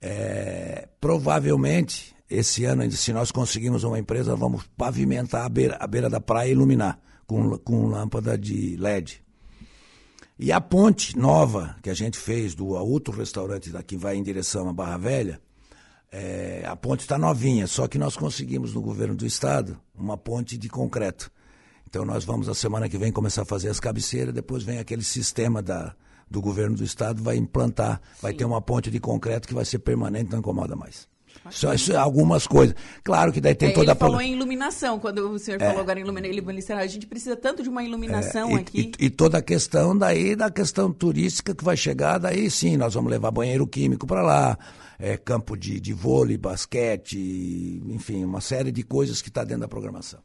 É, 0.01 0.87
provavelmente, 1.01 2.15
esse 2.29 2.63
ano, 2.63 2.89
se 2.89 3.11
nós 3.11 3.31
conseguirmos 3.31 3.83
uma 3.83 3.99
empresa, 3.99 4.33
vamos 4.33 4.63
pavimentar 4.77 5.45
a 5.45 5.49
beira, 5.49 5.75
a 5.77 5.85
beira 5.85 6.09
da 6.09 6.21
praia 6.21 6.47
e 6.47 6.51
iluminar 6.53 6.97
com, 7.27 7.57
com 7.57 7.87
lâmpada 7.87 8.37
de 8.37 8.77
LED. 8.77 9.21
E 10.39 10.53
a 10.53 10.61
ponte 10.61 11.17
nova 11.17 11.75
que 11.83 11.89
a 11.89 11.93
gente 11.93 12.17
fez 12.17 12.55
do 12.55 12.67
outro 12.67 13.13
restaurante 13.13 13.71
daqui 13.71 13.97
vai 13.97 14.15
em 14.15 14.23
direção 14.23 14.69
à 14.69 14.73
Barra 14.73 14.97
Velha, 14.97 15.41
é, 16.09 16.63
a 16.65 16.77
ponte 16.77 17.01
está 17.01 17.17
novinha, 17.17 17.67
só 17.67 17.89
que 17.89 17.97
nós 17.97 18.15
conseguimos 18.15 18.73
no 18.73 18.81
governo 18.81 19.17
do 19.17 19.25
estado 19.25 19.77
uma 19.93 20.15
ponte 20.15 20.57
de 20.57 20.69
concreto. 20.69 21.29
Então 21.95 22.03
nós 22.03 22.25
vamos 22.25 22.47
na 22.47 22.53
semana 22.53 22.89
que 22.89 22.97
vem 22.97 23.09
começar 23.09 23.43
a 23.43 23.45
fazer 23.45 23.69
as 23.69 23.79
cabeceiras, 23.79 24.33
depois 24.33 24.63
vem 24.63 24.79
aquele 24.79 25.01
sistema 25.01 25.61
da, 25.61 25.95
do 26.29 26.41
governo 26.41 26.75
do 26.75 26.83
estado, 26.83 27.23
vai 27.23 27.37
implantar, 27.37 28.01
vai 28.21 28.33
ter 28.33 28.43
uma 28.43 28.61
ponte 28.61 28.91
de 28.91 28.99
concreto 28.99 29.47
que 29.47 29.53
vai 29.53 29.63
ser 29.63 29.79
permanente, 29.79 30.29
não 30.29 30.39
incomoda 30.39 30.75
mais. 30.75 31.07
Só 31.51 31.73
isso, 31.73 31.91
é 31.93 31.95
algumas 31.95 32.47
coisas. 32.47 32.75
Claro 33.03 33.31
que 33.31 33.39
daí 33.41 33.53
tem 33.55 33.69
É, 33.69 33.71
toda 33.71 33.85
ele 33.85 33.91
a... 33.91 33.95
falou 33.95 34.21
em 34.21 34.33
iluminação, 34.33 34.99
quando 34.99 35.29
o 35.31 35.39
senhor 35.39 35.59
falou 35.59 35.81
agora 35.81 35.99
em 35.99 36.03
ilumina- 36.03 36.27
iluminação. 36.27 36.77
A 36.77 36.87
gente 36.87 37.05
precisa 37.07 37.35
tanto 37.35 37.61
de 37.63 37.69
uma 37.69 37.83
iluminação 37.83 38.49
É, 38.49 38.53
e, 38.53 38.55
aqui. 38.57 38.91
E, 38.99 39.05
e 39.05 39.09
toda 39.09 39.37
a 39.37 39.41
questão 39.41 39.97
daí, 39.97 40.35
da 40.35 40.49
questão 40.51 40.91
turística 40.91 41.53
que 41.53 41.63
vai 41.63 41.77
chegar, 41.77 42.17
daí 42.17 42.49
sim, 42.49 42.77
nós 42.77 42.93
vamos 42.93 43.11
levar 43.11 43.31
banheiro 43.31 43.65
químico 43.67 44.05
para 44.07 44.21
lá, 44.21 44.57
é, 44.97 45.17
campo 45.17 45.55
de, 45.57 45.79
de 45.79 45.93
vôlei, 45.93 46.37
basquete, 46.37 47.81
enfim, 47.89 48.23
uma 48.23 48.41
série 48.41 48.71
de 48.71 48.83
coisas 48.83 49.21
que 49.21 49.29
está 49.29 49.43
dentro 49.43 49.61
da 49.61 49.67
programação. 49.67 50.19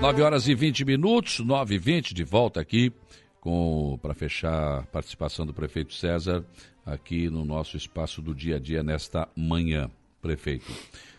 9 0.00 0.22
horas 0.22 0.48
e 0.48 0.54
20 0.54 0.84
minutos, 0.84 1.40
9 1.40 1.74
e 1.74 1.78
20, 1.78 2.14
de 2.14 2.24
volta 2.24 2.60
aqui 2.60 2.92
com 3.40 3.98
para 4.02 4.14
fechar 4.14 4.78
a 4.80 4.82
participação 4.82 5.46
do 5.46 5.54
prefeito 5.54 5.94
César 5.94 6.44
aqui 6.84 7.28
no 7.28 7.44
nosso 7.44 7.76
espaço 7.76 8.20
do 8.20 8.34
dia 8.34 8.56
a 8.56 8.58
dia 8.58 8.82
nesta 8.82 9.28
manhã, 9.36 9.90
prefeito. 10.20 10.72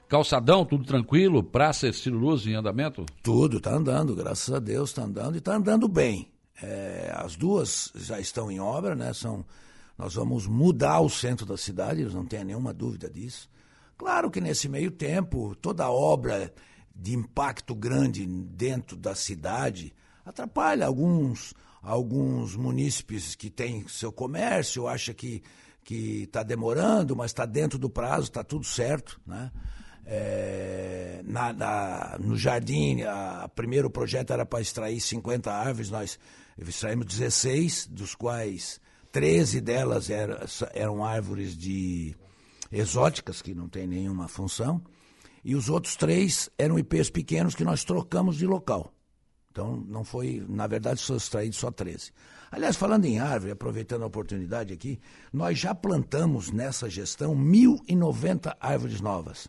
Calçadão, 0.08 0.66
tudo 0.66 0.86
tranquilo? 0.86 1.43
Praça 1.43 1.88
Estilo 1.88 2.18
Luz 2.18 2.45
em 2.47 2.56
andamento? 2.56 3.06
Tudo 3.22 3.58
está 3.58 3.76
andando, 3.76 4.16
graças 4.16 4.54
a 4.54 4.60
Deus 4.60 4.89
está 4.89 5.04
andando 5.04 5.36
e 5.36 5.38
está 5.38 5.56
andando 5.56 5.88
bem. 5.88 6.32
É, 6.62 7.14
as 7.16 7.36
duas 7.36 7.91
já 7.95 8.20
estão 8.20 8.52
em 8.52 8.60
obra, 8.60 8.95
né? 8.95 9.14
São, 9.14 9.45
nós 9.97 10.16
vamos 10.16 10.47
mudar 10.47 11.00
o 11.02 11.10
centro 11.10 11.45
da 11.45 11.56
cidade, 11.58 12.04
não 12.06 12.26
tenha 12.26 12.43
nenhuma 12.43 12.74
dúvida 12.74 13.10
disso. 13.10 13.50
Claro 13.97 14.32
que 14.32 14.41
nesse 14.41 14.68
meio 14.68 14.91
tempo, 14.91 15.56
toda 15.56 15.89
obra 15.89 16.52
de 16.95 17.14
impacto 17.14 17.76
grande 17.76 18.26
dentro 18.26 18.97
da 18.97 19.14
cidade 19.14 19.93
atrapalha 20.26 20.86
alguns, 20.86 21.54
alguns 21.82 22.56
munícipes 22.56 23.36
que 23.36 23.50
têm 23.50 23.88
seu 23.88 24.12
comércio, 24.12 24.88
acha 24.88 25.14
que 25.14 25.43
que 25.90 26.22
está 26.26 26.44
demorando, 26.44 27.16
mas 27.16 27.32
está 27.32 27.48
dentro 27.48 27.80
do 27.80 27.90
prazo, 27.90 28.26
está 28.26 28.44
tudo 28.44 28.64
certo, 28.64 29.20
né? 29.26 29.52
É, 30.06 31.24
na, 31.26 31.52
na, 31.52 32.18
no 32.20 32.38
jardim, 32.38 33.02
a, 33.02 33.46
a 33.46 33.50
primeiro 33.50 33.90
projeto 33.90 34.32
era 34.32 34.46
para 34.46 34.62
extrair 34.62 35.02
50 35.02 35.52
árvores, 35.52 35.90
nós 35.90 36.20
extraímos 36.60 37.08
16, 37.08 37.88
dos 37.88 38.14
quais 38.14 38.80
13 39.12 39.62
delas 39.62 40.12
era, 40.12 40.46
eram 40.76 41.04
árvores 41.04 41.58
de 41.58 42.16
exóticas, 42.72 43.42
que 43.42 43.56
não 43.56 43.68
tem 43.68 43.88
nenhuma 43.88 44.28
função, 44.28 44.84
e 45.44 45.56
os 45.56 45.70
outros 45.70 45.96
três 45.96 46.52
eram 46.56 46.78
IPs 46.78 47.10
pequenos 47.10 47.56
que 47.56 47.64
nós 47.64 47.84
trocamos 47.84 48.38
de 48.38 48.46
local. 48.46 48.94
Então, 49.52 49.76
não 49.76 50.04
foi, 50.04 50.46
na 50.48 50.68
verdade, 50.68 51.00
só 51.00 51.16
extraído 51.16 51.56
só 51.56 51.72
13. 51.72 52.12
Aliás, 52.52 52.76
falando 52.76 53.06
em 53.06 53.20
árvore, 53.20 53.52
aproveitando 53.52 54.04
a 54.04 54.08
oportunidade 54.08 54.74
aqui, 54.74 55.00
nós 55.32 55.58
já 55.58 55.76
plantamos 55.76 56.52
nessa 56.52 56.89
gestão 56.89 57.36
1.090 57.36 58.56
árvores 58.60 59.02
novas. 59.02 59.47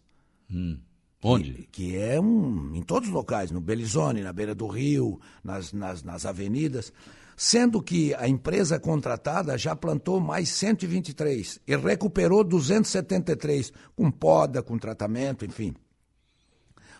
Hum. 0.51 0.78
Onde? 1.22 1.53
Que, 1.53 1.66
que, 1.66 1.96
é 1.96 2.20
um, 2.20 2.74
em 2.74 2.82
todos 2.82 3.09
os 3.09 3.14
locais, 3.14 3.51
no 3.51 3.61
Belizone, 3.61 4.22
na 4.22 4.32
beira 4.32 4.55
do 4.55 4.66
rio, 4.66 5.20
nas, 5.44 5.72
nas, 5.72 6.03
nas 6.03 6.24
avenidas. 6.24 6.92
Sendo 7.36 7.82
que 7.82 8.14
a 8.14 8.28
empresa 8.28 8.78
contratada 8.78 9.57
já 9.57 9.74
plantou 9.74 10.20
mais 10.20 10.51
123 10.51 11.61
e 11.66 11.76
recuperou 11.76 12.44
273, 12.44 13.72
com 13.96 14.11
poda, 14.11 14.62
com 14.62 14.78
tratamento, 14.78 15.44
enfim. 15.44 15.74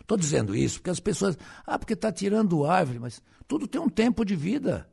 Estou 0.01 0.16
dizendo 0.16 0.57
isso 0.57 0.78
porque 0.78 0.90
as 0.90 1.01
pessoas. 1.01 1.36
Ah, 1.66 1.78
porque 1.78 1.92
está 1.92 2.11
tirando 2.11 2.64
árvore, 2.64 2.98
mas 2.98 3.22
tudo 3.46 3.68
tem 3.68 3.80
um 3.80 3.88
tempo 3.88 4.24
de 4.24 4.34
vida. 4.34 4.88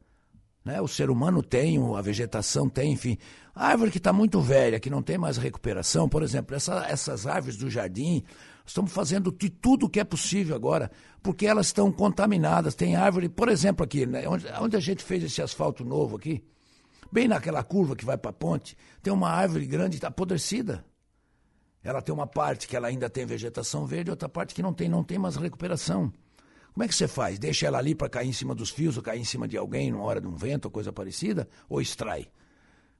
Né? 0.67 0.81
O 0.81 0.87
ser 0.87 1.09
humano 1.09 1.41
tem, 1.41 1.79
a 1.95 2.01
vegetação 2.01 2.67
tem, 2.67 2.91
enfim. 2.91 3.17
A 3.55 3.67
árvore 3.67 3.89
que 3.89 3.99
está 3.99 4.11
muito 4.11 4.41
velha, 4.41 4.81
que 4.81 4.89
não 4.89 5.01
tem 5.01 5.17
mais 5.17 5.37
recuperação, 5.37 6.09
por 6.09 6.21
exemplo, 6.21 6.53
essa, 6.53 6.85
essas 6.89 7.25
árvores 7.25 7.55
do 7.55 7.69
jardim, 7.69 8.21
estamos 8.65 8.91
fazendo 8.91 9.31
de 9.31 9.49
tudo 9.49 9.89
que 9.89 9.97
é 9.97 10.03
possível 10.03 10.57
agora, 10.57 10.91
porque 11.23 11.47
elas 11.47 11.67
estão 11.67 11.89
contaminadas. 11.89 12.75
Tem 12.75 12.97
árvore, 12.97 13.29
por 13.29 13.47
exemplo, 13.47 13.85
aqui, 13.85 14.05
né? 14.05 14.27
onde, 14.27 14.45
onde 14.59 14.75
a 14.75 14.79
gente 14.81 15.05
fez 15.05 15.23
esse 15.23 15.41
asfalto 15.41 15.85
novo 15.85 16.17
aqui, 16.17 16.43
bem 17.09 17.29
naquela 17.29 17.63
curva 17.63 17.95
que 17.95 18.03
vai 18.03 18.17
para 18.17 18.31
a 18.31 18.33
ponte, 18.33 18.75
tem 19.01 19.13
uma 19.13 19.29
árvore 19.29 19.65
grande 19.65 20.05
apodrecida. 20.05 20.83
Ela 21.81 22.01
tem 22.01 22.13
uma 22.13 22.27
parte 22.27 22.67
que 22.67 22.75
ela 22.75 22.89
ainda 22.89 23.09
tem 23.09 23.25
vegetação 23.25 23.85
verde, 23.85 24.11
outra 24.11 24.27
parte 24.27 24.53
que 24.53 24.61
não 24.61 24.73
tem, 24.73 24.89
não 24.89 25.01
tem 25.01 25.17
mais 25.17 25.37
recuperação. 25.37 26.11
Como 26.77 26.83
é 26.83 26.87
que 26.87 26.93
você 26.93 27.07
faz? 27.07 27.39
Deixa 27.39 27.65
ela 27.65 27.79
ali 27.79 27.95
para 27.95 28.07
cair 28.07 28.29
em 28.29 28.31
cima 28.31 28.53
dos 28.53 28.69
fios 28.69 28.97
ou 28.97 29.01
cair 29.01 29.19
em 29.19 29.23
cima 29.23 29.47
de 29.47 29.57
alguém 29.57 29.89
numa 29.89 30.03
hora 30.03 30.21
de 30.21 30.27
um 30.27 30.35
vento 30.35 30.65
ou 30.65 30.71
coisa 30.71 30.93
parecida? 30.93 31.49
Ou 31.67 31.81
extrai? 31.81 32.27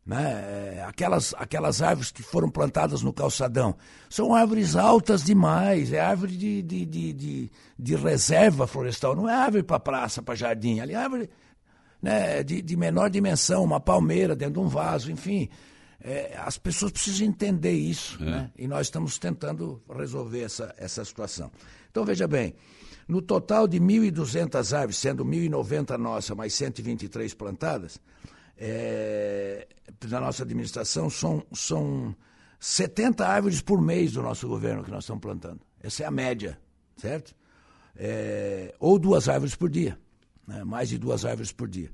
Né? 0.04 0.84
Aquelas, 0.88 1.36
aquelas 1.38 1.80
árvores 1.80 2.10
que 2.10 2.24
foram 2.24 2.50
plantadas 2.50 3.04
no 3.04 3.14
calçadão 3.14 3.76
são 4.10 4.34
árvores 4.34 4.76
altas 4.76 5.24
demais, 5.24 5.94
é 5.94 6.00
árvore 6.00 6.36
de, 6.36 6.64
de, 6.64 6.86
de, 6.88 7.14
de, 7.14 7.52
de 7.78 7.96
reserva 7.96 8.66
florestal, 8.66 9.16
não 9.16 9.30
é 9.30 9.34
árvore 9.36 9.62
para 9.62 9.80
praça, 9.80 10.24
para 10.24 10.34
jardim, 10.34 10.80
ali 10.80 10.94
é 10.94 10.98
árvore 10.98 11.30
né, 12.02 12.42
de, 12.42 12.64
de 12.64 12.76
menor 12.76 13.12
dimensão, 13.12 13.64
uma 13.64 13.80
palmeira 13.80 14.36
dentro 14.36 14.56
de 14.56 14.60
um 14.60 14.68
vaso, 14.68 15.12
enfim. 15.12 15.50
É, 16.02 16.36
as 16.40 16.58
pessoas 16.58 16.92
precisam 16.92 17.28
entender 17.28 17.74
isso, 17.74 18.18
é. 18.24 18.26
né? 18.26 18.52
e 18.58 18.68
nós 18.68 18.88
estamos 18.88 19.20
tentando 19.20 19.80
resolver 19.96 20.42
essa, 20.42 20.74
essa 20.80 21.06
situação. 21.06 21.52
Então, 21.92 22.04
veja 22.04 22.28
bem, 22.28 22.56
no 23.08 23.22
total 23.22 23.68
de 23.68 23.80
1.200 23.80 24.76
árvores, 24.76 24.98
sendo 24.98 25.24
1.090 25.24 25.98
nossa, 25.98 26.36
mais 26.36 26.54
123 26.54 27.34
plantadas, 27.34 28.00
é, 28.58 29.68
na 30.10 30.20
nossa 30.20 30.44
administração 30.44 31.10
são, 31.10 31.46
são 31.54 32.16
70 32.60 33.26
árvores 33.26 33.62
por 33.62 33.82
mês 33.82 34.14
do 34.14 34.22
nosso 34.22 34.48
governo 34.48 34.84
que 34.84 34.92
nós 34.92 35.04
estamos 35.04 35.22
plantando. 35.22 35.62
Essa 35.82 36.04
é 36.04 36.06
a 36.06 36.12
média, 36.12 36.60
certo? 36.98 37.36
É, 37.96 38.76
ou 38.80 39.00
duas 39.00 39.30
árvores 39.30 39.56
por 39.56 39.70
dia, 39.70 39.98
né? 40.48 40.64
mais 40.64 40.90
de 40.90 40.98
duas 40.98 41.24
árvores 41.24 41.52
por 41.52 41.68
dia. 41.68 41.92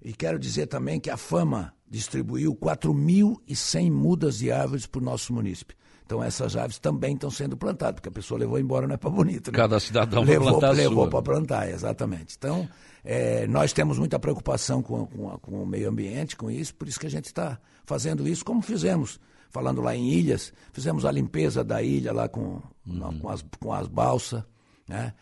E 0.00 0.12
quero 0.12 0.38
dizer 0.38 0.66
também 0.66 1.00
que 1.00 1.10
a 1.10 1.16
Fama 1.16 1.74
distribuiu 1.88 2.54
4.100 2.54 3.90
mudas 3.90 4.38
de 4.38 4.52
árvores 4.52 4.86
para 4.86 5.00
o 5.00 5.04
nosso 5.04 5.32
município. 5.32 5.76
Então 6.08 6.24
essas 6.24 6.56
árvores 6.56 6.78
também 6.78 7.12
estão 7.12 7.30
sendo 7.30 7.54
plantadas, 7.54 7.96
porque 7.96 8.08
a 8.08 8.12
pessoa 8.12 8.40
levou 8.40 8.58
embora, 8.58 8.86
não 8.86 8.94
é 8.94 8.96
para 8.96 9.10
bonito. 9.10 9.52
Né? 9.52 9.58
Cada 9.58 9.78
cidadão 9.78 10.24
levou, 10.24 10.52
plantar 10.52 10.70
Levou 10.70 11.06
para 11.06 11.20
plantar, 11.20 11.68
exatamente. 11.68 12.34
Então, 12.38 12.66
é, 13.04 13.46
nós 13.46 13.74
temos 13.74 13.98
muita 13.98 14.18
preocupação 14.18 14.82
com, 14.82 15.04
com, 15.04 15.38
com, 15.38 15.62
o 15.62 15.66
meio 15.66 15.90
ambiente, 15.90 16.34
com 16.34 16.50
isso, 16.50 16.74
por 16.74 16.88
isso 16.88 16.98
que 16.98 17.06
a 17.06 17.10
gente 17.10 17.26
está 17.26 17.60
fazendo 17.84 18.26
isso, 18.26 18.42
como 18.42 18.62
fizemos, 18.62 19.20
falando 19.50 19.82
lá 19.82 19.94
em 19.94 20.08
ilhas, 20.08 20.50
fizemos 20.72 21.04
a 21.04 21.12
limpeza 21.12 21.62
da 21.62 21.82
ilha 21.82 22.10
lá 22.10 22.26
com, 22.26 22.62
uhum. 22.86 23.18
com, 23.20 23.28
as, 23.28 23.44
com 23.60 23.70
as 23.74 23.86
balsas. 23.86 24.42
Né? 24.88 25.12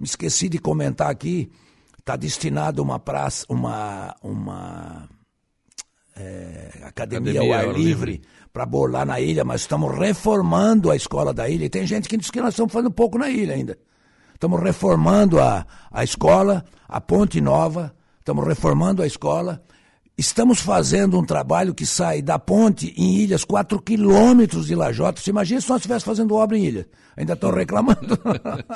Esqueci 0.00 0.48
de 0.48 0.60
comentar 0.60 1.10
aqui, 1.10 1.50
está 1.98 2.14
destinado 2.14 2.80
uma 2.80 3.00
praça, 3.00 3.44
uma, 3.48 4.14
uma 4.22 5.08
é, 6.14 6.70
academia, 6.84 7.40
academia, 7.40 7.40
ao 7.40 7.52
ar 7.52 7.74
livre, 7.74 8.12
livre. 8.12 8.22
Para 8.58 8.66
burlar 8.66 9.06
na 9.06 9.20
ilha, 9.20 9.44
mas 9.44 9.60
estamos 9.60 9.96
reformando 9.96 10.90
a 10.90 10.96
escola 10.96 11.32
da 11.32 11.48
ilha. 11.48 11.66
E 11.66 11.70
tem 11.70 11.86
gente 11.86 12.08
que 12.08 12.16
diz 12.16 12.28
que 12.28 12.40
nós 12.40 12.54
estamos 12.54 12.72
fazendo 12.72 12.90
pouco 12.90 13.16
na 13.16 13.30
ilha 13.30 13.54
ainda. 13.54 13.78
estamos 14.34 14.60
reformando 14.60 15.40
a, 15.40 15.64
a 15.92 16.02
escola, 16.02 16.64
a 16.88 17.00
ponte 17.00 17.40
nova, 17.40 17.94
estamos 18.18 18.44
reformando 18.44 19.00
a 19.00 19.06
escola. 19.06 19.62
Estamos 20.16 20.58
fazendo 20.58 21.16
um 21.16 21.24
trabalho 21.24 21.72
que 21.72 21.86
sai 21.86 22.20
da 22.20 22.36
ponte 22.36 22.92
em 22.96 23.18
Ilhas, 23.18 23.44
4 23.44 23.80
quilômetros 23.80 24.66
de 24.66 24.74
Lajota. 24.74 25.20
Você 25.20 25.30
imagina 25.30 25.60
se 25.60 25.68
nós 25.68 25.76
estivéssemos 25.76 26.16
fazendo 26.16 26.34
obra 26.34 26.58
em 26.58 26.64
Ilhas. 26.64 26.86
Ainda 27.16 27.34
estão 27.34 27.52
reclamando. 27.52 28.18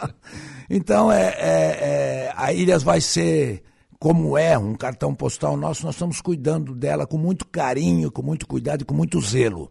então, 0.70 1.10
é, 1.10 1.24
é, 1.24 1.40
é, 1.40 2.32
a 2.36 2.52
Ilhas 2.52 2.84
vai 2.84 3.00
ser 3.00 3.64
como 4.02 4.36
é 4.36 4.58
um 4.58 4.74
cartão 4.74 5.14
postal 5.14 5.56
nosso, 5.56 5.86
nós 5.86 5.94
estamos 5.94 6.20
cuidando 6.20 6.74
dela 6.74 7.06
com 7.06 7.16
muito 7.16 7.46
carinho, 7.46 8.10
com 8.10 8.20
muito 8.20 8.48
cuidado 8.48 8.82
e 8.82 8.84
com 8.84 8.92
muito 8.92 9.20
zelo. 9.20 9.70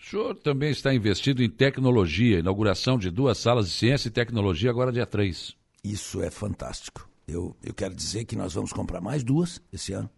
O 0.00 0.10
senhor 0.10 0.34
também 0.36 0.70
está 0.70 0.94
investido 0.94 1.42
em 1.42 1.50
tecnologia, 1.50 2.38
inauguração 2.38 2.98
de 2.98 3.10
duas 3.10 3.36
salas 3.36 3.66
de 3.68 3.74
ciência 3.74 4.08
e 4.08 4.10
tecnologia 4.10 4.70
agora 4.70 4.90
dia 4.90 5.04
3. 5.04 5.54
Isso 5.84 6.22
é 6.22 6.30
fantástico. 6.30 7.06
Eu, 7.26 7.54
eu 7.62 7.74
quero 7.74 7.94
dizer 7.94 8.24
que 8.24 8.34
nós 8.34 8.54
vamos 8.54 8.72
comprar 8.72 9.02
mais 9.02 9.22
duas 9.22 9.60
esse 9.70 9.92
ano 9.92 10.08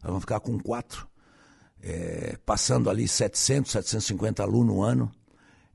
nós 0.00 0.10
vamos 0.10 0.20
ficar 0.20 0.38
com 0.38 0.56
quatro, 0.60 1.08
é, 1.82 2.38
passando 2.46 2.88
ali 2.88 3.08
700, 3.08 3.72
750 3.72 4.40
alunos 4.40 4.72
no 4.72 4.82
ano, 4.82 5.10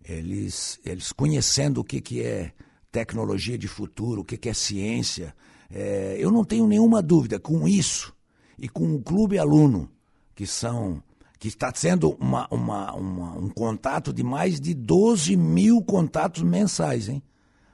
eles, 0.08 0.80
eles 0.86 1.12
conhecendo 1.12 1.82
o 1.82 1.84
que, 1.84 2.00
que 2.00 2.22
é 2.22 2.54
tecnologia 2.90 3.58
de 3.58 3.68
futuro, 3.68 4.22
o 4.22 4.24
que, 4.24 4.38
que 4.38 4.48
é 4.48 4.54
ciência. 4.54 5.36
É, 5.72 6.16
eu 6.20 6.32
não 6.32 6.44
tenho 6.44 6.68
nenhuma 6.68 7.02
dúvida 7.02 7.40
com 7.40 7.68
isso 7.68 8.14
e 8.58 8.68
com 8.68 8.94
o 8.96 9.02
clube 9.02 9.38
aluno, 9.38 9.90
que 10.36 10.48
são 10.48 11.04
que 11.40 11.48
está 11.48 11.72
sendo 11.74 12.18
uma, 12.20 12.48
uma, 12.52 12.94
uma, 12.94 13.38
um 13.38 13.50
contato 13.50 14.12
de 14.12 14.22
mais 14.22 14.60
de 14.60 14.74
12 14.74 15.38
mil 15.38 15.82
contatos 15.82 16.44
mensais, 16.44 17.08
hein? 17.08 17.24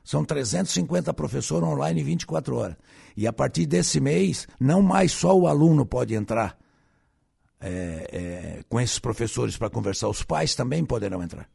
São 0.03 0.23
350 0.23 1.11
professores 1.15 1.67
online 1.67 2.03
24 2.03 2.55
horas. 2.55 2.77
E 3.17 3.25
a 3.25 3.33
partir 3.33 3.65
desse 3.65 3.99
mês, 3.99 4.47
não 4.59 4.83
mais 4.83 5.11
só 5.11 5.35
o 5.35 5.47
aluno 5.47 5.83
pode 5.83 6.13
entrar 6.13 6.55
é, 7.59 8.07
é, 8.11 8.63
com 8.69 8.79
esses 8.79 8.99
professores 8.99 9.57
para 9.57 9.67
conversar, 9.67 10.07
os 10.07 10.21
pais 10.21 10.53
também 10.53 10.85
poderão 10.85 11.23
entrar. 11.23 11.49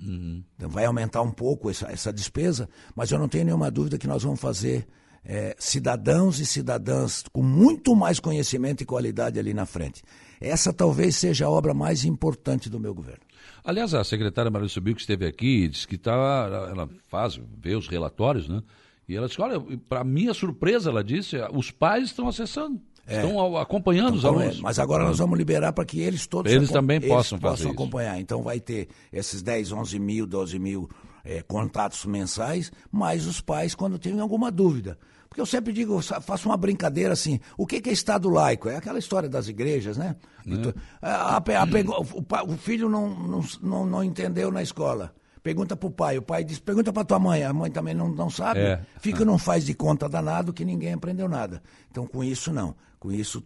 Uhum. 0.00 0.44
Então 0.54 0.70
vai 0.70 0.84
aumentar 0.84 1.22
um 1.22 1.32
pouco 1.32 1.68
essa, 1.68 1.90
essa 1.90 2.12
despesa, 2.12 2.68
mas 2.94 3.10
eu 3.10 3.18
não 3.18 3.28
tenho 3.28 3.46
nenhuma 3.46 3.68
dúvida 3.68 3.98
que 3.98 4.06
nós 4.06 4.22
vamos 4.22 4.38
fazer 4.38 4.86
é, 5.24 5.54
cidadãos 5.58 6.40
e 6.40 6.46
cidadãs 6.46 7.24
com 7.32 7.42
muito 7.42 7.94
mais 7.94 8.20
conhecimento 8.20 8.82
e 8.82 8.86
qualidade 8.86 9.38
ali 9.38 9.52
na 9.52 9.66
frente. 9.66 10.02
Essa 10.40 10.72
talvez 10.72 11.16
seja 11.16 11.46
a 11.46 11.50
obra 11.50 11.74
mais 11.74 12.04
importante 12.04 12.70
do 12.70 12.78
meu 12.78 12.94
governo. 12.94 13.22
Aliás, 13.64 13.92
a 13.92 14.04
secretária 14.04 14.50
Maria 14.50 14.68
Subiu, 14.68 14.94
que 14.94 15.00
esteve 15.00 15.26
aqui, 15.26 15.68
disse 15.68 15.86
que 15.86 15.98
tá, 15.98 16.68
ela 16.70 16.88
faz, 17.08 17.40
vê 17.60 17.74
os 17.74 17.88
relatórios, 17.88 18.48
né? 18.48 18.62
E 19.08 19.16
ela 19.16 19.26
disse, 19.26 19.40
olha, 19.40 19.58
para 19.88 20.04
minha 20.04 20.34
surpresa, 20.34 20.90
ela 20.90 21.02
disse, 21.02 21.36
os 21.52 21.70
pais 21.70 22.04
estão 22.04 22.28
acessando. 22.28 22.80
É. 23.06 23.16
Estão 23.16 23.56
acompanhando 23.56 24.18
então, 24.18 24.18
os 24.18 24.24
alunos. 24.24 24.60
Mas 24.60 24.78
agora 24.78 25.02
nós 25.04 25.16
vamos 25.16 25.38
liberar 25.38 25.72
para 25.72 25.84
que 25.86 25.98
eles 25.98 26.26
todos 26.26 26.52
eles 26.52 26.70
também 26.70 26.98
eles 26.98 27.08
possam, 27.08 27.38
possam 27.38 27.70
acompanhar. 27.70 28.12
Isso. 28.12 28.20
Então 28.22 28.42
vai 28.42 28.60
ter 28.60 28.88
esses 29.10 29.40
10, 29.40 29.72
11 29.72 29.98
mil, 29.98 30.26
12 30.26 30.58
mil 30.58 30.90
é, 31.28 31.42
contatos 31.42 32.06
mensais, 32.06 32.72
mais 32.90 33.26
os 33.26 33.38
pais 33.38 33.74
quando 33.74 33.98
tem 33.98 34.18
alguma 34.18 34.50
dúvida. 34.50 34.98
Porque 35.28 35.42
eu 35.42 35.46
sempre 35.46 35.74
digo, 35.74 36.00
faço 36.00 36.48
uma 36.48 36.56
brincadeira 36.56 37.12
assim, 37.12 37.38
o 37.58 37.66
que, 37.66 37.86
é 37.86 37.92
Estado 37.92 38.30
laico? 38.30 38.70
É 38.70 38.76
aquela 38.76 38.98
história 38.98 39.28
das 39.28 39.46
igrejas, 39.46 39.98
né? 39.98 40.16
É. 40.46 40.74
A, 41.02 41.36
a, 41.36 41.36
a, 41.36 42.44
o, 42.44 42.56
filho 42.56 42.88
não, 42.88 43.10
não, 43.10 43.44
não, 43.60 43.86
não 43.86 44.02
entendeu 44.02 44.50
na 44.50 44.62
escola. 44.62 45.14
Pergunta 45.42 45.76
para 45.76 45.86
o 45.86 45.90
pai, 45.90 46.16
o 46.16 46.22
pai 46.22 46.42
diz, 46.44 46.58
pergunta 46.58 46.92
para 46.94 47.04
tua 47.04 47.18
mãe, 47.18 47.44
a 47.44 47.52
mãe 47.52 47.70
também 47.70 47.92
não, 47.92 48.08
não 48.08 48.30
sabe. 48.30 48.60
É. 48.60 48.80
Fica, 48.98 49.22
não 49.22 49.36
faz 49.36 49.66
de 49.66 49.74
conta 49.74 50.08
danado 50.08 50.54
que 50.54 50.64
ninguém 50.64 50.94
aprendeu 50.94 51.28
nada. 51.28 51.62
Então, 51.90 52.06
com 52.06 52.24
isso, 52.24 52.50
não. 52.50 52.74
Com 52.98 53.12
isso, 53.12 53.44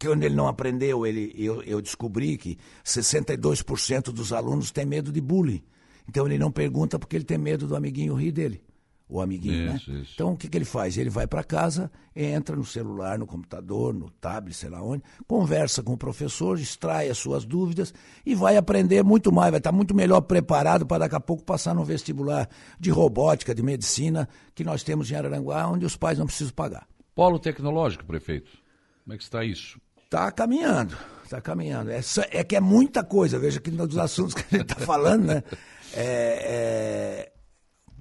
quando 0.00 0.22
ele 0.22 0.34
não 0.34 0.48
aprendeu, 0.48 1.06
ele, 1.06 1.34
eu, 1.36 1.62
eu 1.62 1.82
descobri 1.82 2.38
que 2.38 2.58
62% 2.82 4.04
dos 4.04 4.32
alunos 4.32 4.70
têm 4.70 4.86
medo 4.86 5.12
de 5.12 5.20
bullying. 5.20 5.62
Então, 6.08 6.26
ele 6.26 6.38
não 6.38 6.50
pergunta 6.50 6.98
porque 6.98 7.16
ele 7.16 7.24
tem 7.24 7.38
medo 7.38 7.66
do 7.66 7.76
amiguinho 7.76 8.14
rir 8.14 8.32
dele 8.32 8.62
o 9.08 9.20
amiguinho, 9.20 9.66
né? 9.66 9.76
isso, 9.76 9.90
né? 9.90 10.00
Isso. 10.00 10.12
Então 10.14 10.32
o 10.32 10.36
que, 10.36 10.48
que 10.48 10.58
ele 10.58 10.64
faz? 10.64 10.98
Ele 10.98 11.10
vai 11.10 11.26
para 11.26 11.44
casa, 11.44 11.90
entra 12.14 12.56
no 12.56 12.64
celular, 12.64 13.18
no 13.18 13.26
computador, 13.26 13.94
no 13.94 14.10
tablet, 14.10 14.56
sei 14.56 14.68
lá 14.68 14.82
onde, 14.82 15.02
conversa 15.26 15.82
com 15.82 15.92
o 15.92 15.96
professor, 15.96 16.58
extrai 16.58 17.08
as 17.08 17.18
suas 17.18 17.44
dúvidas 17.44 17.94
e 18.24 18.34
vai 18.34 18.56
aprender 18.56 19.04
muito 19.04 19.32
mais, 19.32 19.50
vai 19.50 19.58
estar 19.58 19.72
muito 19.72 19.94
melhor 19.94 20.22
preparado 20.22 20.84
para 20.84 21.00
daqui 21.00 21.14
a 21.14 21.20
pouco 21.20 21.44
passar 21.44 21.74
no 21.74 21.84
vestibular 21.84 22.48
de 22.80 22.90
robótica, 22.90 23.54
de 23.54 23.62
medicina, 23.62 24.28
que 24.54 24.64
nós 24.64 24.82
temos 24.82 25.10
em 25.10 25.14
Araranguá, 25.14 25.66
onde 25.68 25.86
os 25.86 25.96
pais 25.96 26.18
não 26.18 26.26
precisam 26.26 26.52
pagar. 26.52 26.86
Polo 27.14 27.38
tecnológico, 27.38 28.04
prefeito. 28.04 28.50
Como 29.04 29.14
é 29.14 29.16
que 29.16 29.22
está 29.22 29.44
isso? 29.44 29.80
Está 30.04 30.30
caminhando, 30.32 30.96
está 31.24 31.40
caminhando. 31.40 31.90
É, 31.90 32.00
é, 32.30 32.44
que 32.44 32.56
é 32.56 32.60
muita 32.60 33.04
coisa, 33.04 33.38
veja 33.38 33.60
que 33.60 33.70
nos 33.70 33.96
assuntos 33.96 34.34
que 34.34 34.42
a 34.54 34.58
gente 34.58 34.72
está 34.72 34.84
falando, 34.84 35.26
né? 35.26 35.42
É, 35.94 37.30
é 37.30 37.32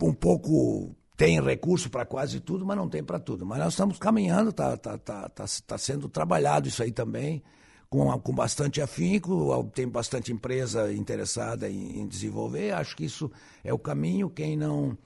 um 0.02 0.14
pouco 0.14 0.96
tem 1.18 1.42
recurso 1.42 1.90
para 1.90 2.06
quase 2.06 2.40
tudo, 2.40 2.66
mas 2.66 2.78
não 2.78 2.90
tem 2.90 3.04
para 3.04 3.20
tudo. 3.20 3.46
Mas 3.46 3.60
nós 3.60 3.74
estamos 3.74 3.98
caminhando, 3.98 4.50
está 4.50 4.76
tá, 4.76 4.98
tá, 4.98 5.30
tá, 5.30 5.46
tá 5.66 5.78
sendo 5.78 6.10
trabalhado 6.10 6.68
isso 6.68 6.84
aí 6.84 6.92
também, 6.92 7.42
com, 7.90 8.12
com 8.20 8.34
bastante 8.34 8.82
afinco, 8.82 9.64
tem 9.74 9.88
bastante 9.88 10.34
empresa 10.34 10.92
interessada 10.92 11.70
em, 11.70 12.02
em 12.02 12.08
desenvolver. 12.08 12.72
Acho 12.72 12.98
que 12.98 13.06
isso 13.06 13.32
é 13.64 13.74
o 13.74 13.80
caminho. 13.80 14.30
Quem 14.30 14.58
não, 14.58 14.98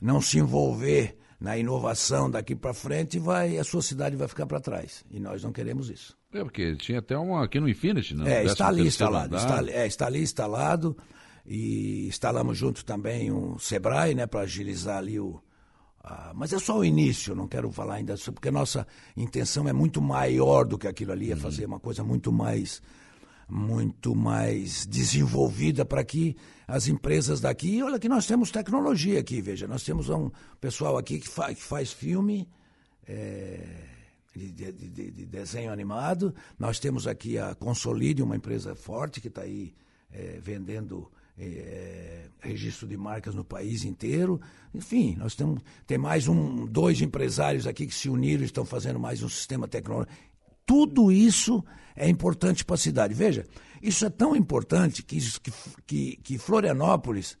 não 0.00 0.20
se 0.20 0.38
envolver 0.38 1.16
na 1.40 1.56
inovação 1.58 2.30
daqui 2.30 2.56
para 2.56 2.72
frente, 2.72 3.18
vai, 3.18 3.58
a 3.58 3.64
sua 3.64 3.82
cidade 3.82 4.16
vai 4.16 4.26
ficar 4.26 4.46
para 4.46 4.60
trás. 4.60 5.04
E 5.10 5.20
nós 5.20 5.44
não 5.44 5.52
queremos 5.52 5.90
isso. 5.90 6.16
É, 6.32 6.42
porque 6.42 6.74
tinha 6.76 6.98
até 6.98 7.16
um 7.16 7.36
aqui 7.36 7.60
no 7.60 7.68
Infinity, 7.68 8.14
né? 8.14 8.40
É, 8.40 8.44
está 8.44 8.68
ali 8.68 8.86
instalado. 8.86 9.36
Está, 9.36 9.62
é, 9.68 9.86
está 9.86 10.06
ali 10.06 10.22
instalado 10.22 10.96
e 11.46 12.06
instalamos 12.06 12.56
junto 12.56 12.84
também 12.84 13.30
um 13.30 13.58
Sebrae, 13.58 14.14
né, 14.14 14.26
para 14.26 14.40
agilizar 14.40 14.98
ali 14.98 15.20
o. 15.20 15.40
mas 16.34 16.52
é 16.52 16.58
só 16.58 16.78
o 16.78 16.84
início, 16.84 17.34
não 17.34 17.46
quero 17.46 17.70
falar 17.70 17.96
ainda, 17.96 18.14
porque 18.32 18.48
a 18.48 18.52
nossa 18.52 18.86
intenção 19.16 19.68
é 19.68 19.72
muito 19.72 20.00
maior 20.00 20.64
do 20.64 20.78
que 20.78 20.88
aquilo 20.88 21.12
ali, 21.12 21.30
é 21.30 21.34
uhum. 21.34 21.40
fazer 21.40 21.66
uma 21.66 21.80
coisa 21.80 22.02
muito 22.02 22.32
mais 22.32 22.82
muito 23.46 24.14
mais 24.14 24.86
desenvolvida 24.86 25.84
para 25.84 26.02
que 26.02 26.34
as 26.66 26.88
empresas 26.88 27.40
daqui, 27.40 27.82
olha 27.82 27.98
que 27.98 28.08
nós 28.08 28.26
temos 28.26 28.50
tecnologia 28.50 29.20
aqui, 29.20 29.42
veja, 29.42 29.68
nós 29.68 29.82
temos 29.84 30.08
um 30.08 30.30
pessoal 30.58 30.96
aqui 30.96 31.18
que, 31.18 31.28
fa 31.28 31.54
que 31.54 31.62
faz 31.62 31.92
filme 31.92 32.48
é, 33.06 33.66
de, 34.34 34.50
de, 34.50 34.72
de, 34.72 35.10
de, 35.10 35.26
desenho 35.26 35.70
animado, 35.70 36.34
nós 36.58 36.78
temos 36.78 37.06
aqui 37.06 37.36
a 37.36 37.54
Consolide, 37.54 38.22
uma 38.22 38.36
empresa 38.36 38.74
forte 38.74 39.20
que 39.20 39.28
está 39.28 39.42
aí 39.42 39.74
é, 40.10 40.38
vendendo 40.40 41.10
é, 41.38 42.26
registro 42.40 42.86
de 42.86 42.96
marcas 42.96 43.34
no 43.34 43.44
país 43.44 43.84
inteiro. 43.84 44.40
Enfim, 44.72 45.16
nós 45.16 45.34
temos 45.34 45.60
tem 45.86 45.98
mais 45.98 46.28
um, 46.28 46.66
dois 46.66 47.00
empresários 47.00 47.66
aqui 47.66 47.86
que 47.86 47.94
se 47.94 48.08
uniram 48.08 48.42
e 48.42 48.46
estão 48.46 48.64
fazendo 48.64 48.98
mais 48.98 49.22
um 49.22 49.28
sistema 49.28 49.66
tecnológico. 49.66 50.14
Tudo 50.66 51.12
isso 51.12 51.62
é 51.94 52.08
importante 52.08 52.64
para 52.64 52.74
a 52.74 52.78
cidade. 52.78 53.14
Veja, 53.14 53.46
isso 53.82 54.06
é 54.06 54.10
tão 54.10 54.34
importante 54.34 55.02
que, 55.02 55.18
que, 55.40 55.52
que, 55.86 56.16
que 56.16 56.38
Florianópolis, 56.38 57.36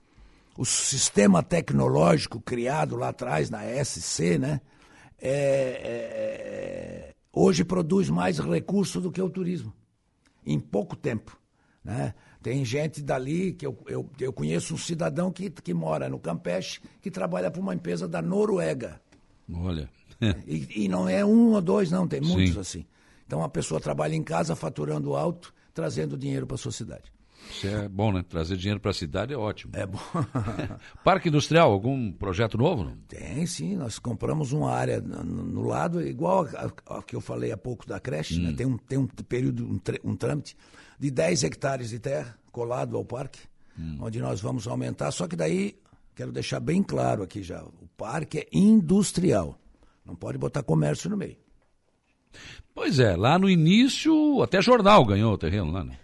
o 0.56 0.64
sistema 0.64 1.42
tecnológico 1.42 2.40
criado 2.40 2.96
lá 2.96 3.08
atrás 3.08 3.48
na 3.50 3.62
SC, 3.82 4.38
né, 4.38 4.60
é, 5.20 5.30
é, 5.30 7.14
hoje 7.32 7.64
produz 7.64 8.10
mais 8.10 8.38
recursos 8.38 9.02
do 9.02 9.10
que 9.10 9.22
o 9.22 9.30
turismo, 9.30 9.72
em 10.44 10.60
pouco 10.60 10.94
tempo. 10.94 11.38
Né? 11.82 12.14
Tem 12.44 12.62
gente 12.62 13.00
dali 13.00 13.54
que 13.54 13.66
eu, 13.66 13.74
eu, 13.86 14.10
eu 14.20 14.30
conheço 14.30 14.74
um 14.74 14.76
cidadão 14.76 15.32
que, 15.32 15.48
que 15.48 15.72
mora 15.72 16.10
no 16.10 16.18
Campeche, 16.18 16.78
que 17.00 17.10
trabalha 17.10 17.50
para 17.50 17.58
uma 17.58 17.74
empresa 17.74 18.06
da 18.06 18.20
Noruega. 18.20 19.00
Olha. 19.50 19.88
e, 20.46 20.84
e, 20.84 20.86
não 20.86 21.08
é 21.08 21.24
um 21.24 21.52
ou 21.52 21.62
dois, 21.62 21.90
não, 21.90 22.06
tem 22.06 22.20
muitos 22.20 22.52
Sim. 22.52 22.60
assim. 22.60 22.86
Então 23.26 23.42
a 23.42 23.48
pessoa 23.48 23.80
trabalha 23.80 24.14
em 24.14 24.22
casa, 24.22 24.54
faturando 24.54 25.16
alto, 25.16 25.54
trazendo 25.72 26.18
dinheiro 26.18 26.46
para 26.46 26.56
a 26.56 26.58
sua 26.58 26.70
cidade. 26.70 27.10
Isso 27.50 27.66
é 27.66 27.88
bom, 27.88 28.12
né? 28.12 28.22
Trazer 28.28 28.58
dinheiro 28.58 28.78
para 28.78 28.90
a 28.90 28.94
cidade 28.94 29.32
é 29.32 29.38
ótimo. 29.38 29.72
É 29.74 29.86
bom. 29.86 29.98
Parque 31.02 31.30
Industrial, 31.30 31.72
algum 31.72 32.12
projeto 32.12 32.58
novo? 32.58 32.84
Não? 32.84 32.96
Tem, 33.08 33.46
sim. 33.46 33.74
Nós 33.74 33.98
compramos 33.98 34.52
uma 34.52 34.70
área 34.70 35.00
no, 35.00 35.62
lado, 35.62 36.06
igual 36.06 36.46
a, 36.56 36.98
a, 36.98 37.02
que 37.02 37.16
eu 37.16 37.22
falei 37.22 37.52
há 37.52 37.56
pouco 37.56 37.86
da 37.86 37.98
creche, 37.98 38.38
né? 38.38 38.48
hum. 38.48 38.50
né? 38.50 38.56
tem, 38.56 38.66
um, 38.66 38.76
tem 38.76 38.98
um 38.98 39.06
período, 39.06 39.66
um, 39.66 39.80
um 40.10 40.14
trâmite 40.14 40.54
de 40.98 41.10
10 41.10 41.44
hectares 41.44 41.90
de 41.90 41.98
terra 41.98 42.36
colado 42.50 42.96
ao 42.96 43.04
parque, 43.04 43.40
hum. 43.78 43.98
onde 44.00 44.20
nós 44.20 44.40
vamos 44.40 44.66
aumentar. 44.66 45.10
Só 45.10 45.26
que 45.26 45.36
daí, 45.36 45.76
quero 46.14 46.30
deixar 46.30 46.60
bem 46.60 46.82
claro 46.82 47.22
aqui 47.22 47.42
já, 47.42 47.62
o 47.62 47.88
parque 47.96 48.38
é 48.38 48.46
industrial. 48.52 49.58
Não 50.04 50.14
pode 50.14 50.38
botar 50.38 50.62
comércio 50.62 51.10
no 51.10 51.16
meio. 51.16 51.36
Pois 52.74 52.98
é, 52.98 53.16
lá 53.16 53.38
no 53.38 53.48
início, 53.48 54.42
até 54.42 54.60
jornal 54.60 55.04
ganhou 55.04 55.32
o 55.32 55.38
terreno 55.38 55.70
lá, 55.70 55.84
né? 55.84 55.98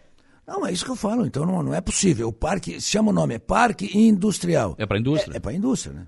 Não, 0.47 0.67
é 0.67 0.73
isso 0.73 0.85
que 0.85 0.91
eu 0.91 0.97
falo, 0.97 1.25
então 1.27 1.47
não, 1.47 1.63
não 1.63 1.75
é 1.75 1.81
possível. 1.81 2.29
O 2.29 2.33
parque, 2.33 2.81
chama 2.81 3.11
o 3.11 3.13
nome, 3.15 3.35
é 3.35 3.39
Parque 3.39 3.97
Industrial. 3.97 4.75
É 4.79 4.87
para 4.87 4.99
indústria? 4.99 5.35
É, 5.35 5.37
é 5.37 5.41
para 5.41 5.53
indústria, 5.53 5.95
né? 5.95 6.07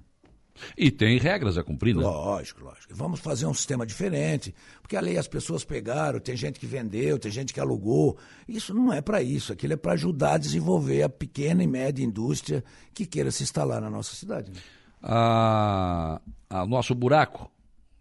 E 0.77 0.91
tem 0.91 1.19
regras 1.19 1.59
a 1.59 1.63
cumprir, 1.63 1.95
né? 1.95 2.03
Lógico, 2.03 2.65
lógico. 2.65 2.95
Vamos 2.95 3.21
fazer 3.21 3.47
um 3.47 3.55
sistema 3.55 3.87
diferente, 3.87 4.55
porque 4.81 4.97
a 4.97 5.01
lei 5.01 5.19
as 5.19 5.29
pessoas 5.29 5.65
pegaram, 5.65 6.21
tem 6.21 6.37
gente 6.37 6.59
que 6.59 6.67
vendeu, 6.67 7.19
tem 7.19 7.31
gente 7.31 7.53
que 7.53 7.61
alugou. 7.61 8.17
Isso 8.49 8.75
não 8.75 8.93
é 8.93 9.01
para 9.01 9.23
isso, 9.23 9.53
aquilo 9.53 9.73
é 9.73 9.77
para 9.77 9.93
ajudar 9.93 10.35
a 10.35 10.39
desenvolver 10.39 11.03
a 11.03 11.09
pequena 11.09 11.63
e 11.63 11.67
média 11.67 12.05
indústria 12.05 12.65
que 12.95 13.07
queira 13.07 13.31
se 13.31 13.43
instalar 13.43 13.81
na 13.81 13.91
nossa 13.91 14.15
cidade. 14.15 14.51
Né? 14.51 14.61
A, 15.03 16.21
a 16.49 16.67
nosso 16.67 16.95
buraco 16.95 17.51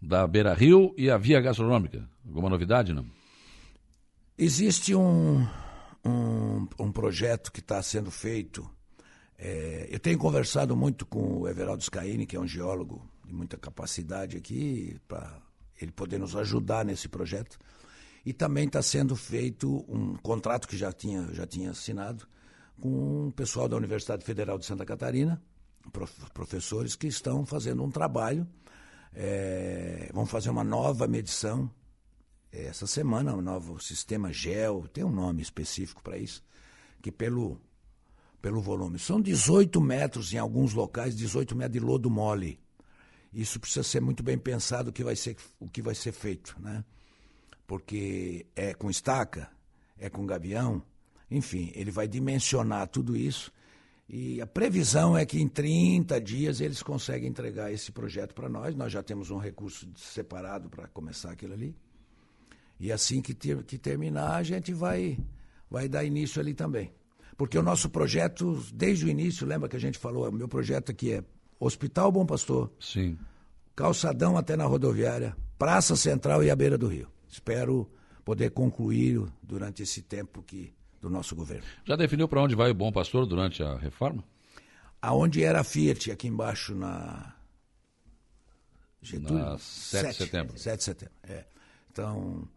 da 0.00 0.26
Beira 0.26 0.54
Rio 0.54 0.94
e 0.96 1.08
a 1.10 1.16
via 1.16 1.40
gastronômica. 1.40 2.08
Alguma 2.26 2.48
novidade, 2.48 2.92
não? 2.92 3.06
Existe 4.36 4.94
um, 4.94 5.46
um, 6.04 6.66
um 6.78 6.92
projeto 6.92 7.52
que 7.52 7.60
está 7.60 7.82
sendo 7.82 8.10
feito. 8.10 8.68
É, 9.44 9.88
eu 9.90 9.98
tenho 9.98 10.16
conversado 10.18 10.76
muito 10.76 11.04
com 11.04 11.40
o 11.40 11.48
Everaldo 11.48 11.82
Scaini, 11.82 12.26
que 12.26 12.36
é 12.36 12.40
um 12.40 12.46
geólogo 12.46 13.04
de 13.26 13.34
muita 13.34 13.56
capacidade 13.56 14.36
aqui, 14.36 15.00
para 15.08 15.42
ele 15.80 15.90
poder 15.90 16.16
nos 16.20 16.36
ajudar 16.36 16.84
nesse 16.84 17.08
projeto. 17.08 17.58
E 18.24 18.32
também 18.32 18.66
está 18.66 18.80
sendo 18.80 19.16
feito 19.16 19.84
um 19.88 20.14
contrato 20.14 20.68
que 20.68 20.76
já 20.76 20.92
tinha, 20.92 21.26
já 21.32 21.44
tinha 21.44 21.72
assinado 21.72 22.24
com 22.80 23.26
o 23.26 23.32
pessoal 23.32 23.68
da 23.68 23.76
Universidade 23.76 24.24
Federal 24.24 24.56
de 24.58 24.64
Santa 24.64 24.86
Catarina, 24.86 25.42
professores 26.32 26.94
que 26.94 27.08
estão 27.08 27.44
fazendo 27.44 27.82
um 27.82 27.90
trabalho. 27.90 28.46
É, 29.12 30.08
vão 30.14 30.24
fazer 30.24 30.50
uma 30.50 30.62
nova 30.62 31.08
medição 31.08 31.68
essa 32.52 32.86
semana, 32.86 33.34
um 33.34 33.42
novo 33.42 33.80
sistema 33.80 34.32
GEL, 34.32 34.86
tem 34.92 35.02
um 35.02 35.10
nome 35.10 35.42
específico 35.42 36.00
para 36.00 36.16
isso, 36.16 36.44
que 37.02 37.10
pelo, 37.10 37.60
pelo 38.42 38.60
volume. 38.60 38.98
São 38.98 39.20
18 39.20 39.80
metros 39.80 40.34
em 40.34 40.38
alguns 40.38 40.74
locais, 40.74 41.16
18 41.16 41.56
metros 41.56 41.80
de 41.80 41.80
lodo 41.80 42.10
mole. 42.10 42.60
Isso 43.32 43.58
precisa 43.58 43.82
ser 43.82 44.00
muito 44.00 44.22
bem 44.22 44.36
pensado 44.36 44.90
o 44.90 44.92
que 44.92 45.02
vai 45.02 45.16
ser, 45.16 45.36
o 45.58 45.68
que 45.68 45.80
vai 45.80 45.94
ser 45.94 46.12
feito, 46.12 46.54
né? 46.60 46.84
Porque 47.66 48.44
é 48.54 48.74
com 48.74 48.90
estaca, 48.90 49.48
é 49.96 50.10
com 50.10 50.26
gavião, 50.26 50.82
enfim, 51.30 51.72
ele 51.74 51.90
vai 51.90 52.06
dimensionar 52.06 52.88
tudo 52.88 53.16
isso 53.16 53.50
e 54.14 54.42
a 54.42 54.46
previsão 54.46 55.16
é 55.16 55.24
que 55.24 55.40
em 55.40 55.48
30 55.48 56.20
dias 56.20 56.60
eles 56.60 56.82
conseguem 56.82 57.30
entregar 57.30 57.72
esse 57.72 57.90
projeto 57.90 58.34
para 58.34 58.46
nós. 58.46 58.74
Nós 58.74 58.92
já 58.92 59.02
temos 59.02 59.30
um 59.30 59.38
recurso 59.38 59.88
separado 59.96 60.68
para 60.68 60.86
começar 60.88 61.30
aquilo 61.30 61.54
ali. 61.54 61.74
E 62.78 62.92
assim 62.92 63.22
que, 63.22 63.32
ter, 63.32 63.62
que 63.62 63.78
terminar, 63.78 64.34
a 64.34 64.42
gente 64.42 64.74
vai, 64.74 65.18
vai 65.70 65.88
dar 65.88 66.04
início 66.04 66.42
ali 66.42 66.52
também. 66.52 66.92
Porque 67.36 67.58
o 67.58 67.62
nosso 67.62 67.88
projeto, 67.90 68.62
desde 68.72 69.04
o 69.04 69.08
início, 69.08 69.46
lembra 69.46 69.68
que 69.68 69.76
a 69.76 69.80
gente 69.80 69.98
falou, 69.98 70.28
o 70.28 70.32
meu 70.32 70.48
projeto 70.48 70.90
aqui 70.90 71.12
é 71.12 71.24
Hospital 71.58 72.12
Bom 72.12 72.26
Pastor. 72.26 72.70
Sim. 72.78 73.18
Calçadão 73.74 74.36
até 74.36 74.56
na 74.56 74.64
rodoviária, 74.64 75.36
Praça 75.58 75.96
Central 75.96 76.44
e 76.44 76.50
a 76.50 76.56
beira 76.56 76.76
do 76.76 76.86
rio. 76.86 77.08
Espero 77.28 77.90
poder 78.24 78.50
concluir 78.50 79.24
durante 79.42 79.82
esse 79.82 80.02
tempo 80.02 80.42
que 80.42 80.72
do 81.00 81.10
nosso 81.10 81.34
governo. 81.34 81.64
Já 81.84 81.96
definiu 81.96 82.28
para 82.28 82.40
onde 82.40 82.54
vai 82.54 82.70
o 82.70 82.74
Bom 82.74 82.92
Pastor 82.92 83.26
durante 83.26 83.62
a 83.62 83.76
reforma? 83.76 84.22
Aonde 85.00 85.42
era 85.42 85.60
a 85.60 85.64
Fiat, 85.64 86.12
aqui 86.12 86.28
embaixo 86.28 86.74
na 86.76 87.34
Getúlio? 89.02 89.44
Na 89.44 89.58
7 89.58 90.10
de 90.10 90.14
setembro. 90.14 90.58
7 90.58 90.78
de 90.78 90.84
setembro, 90.84 91.14
é. 91.24 91.44
Então, 91.90 92.48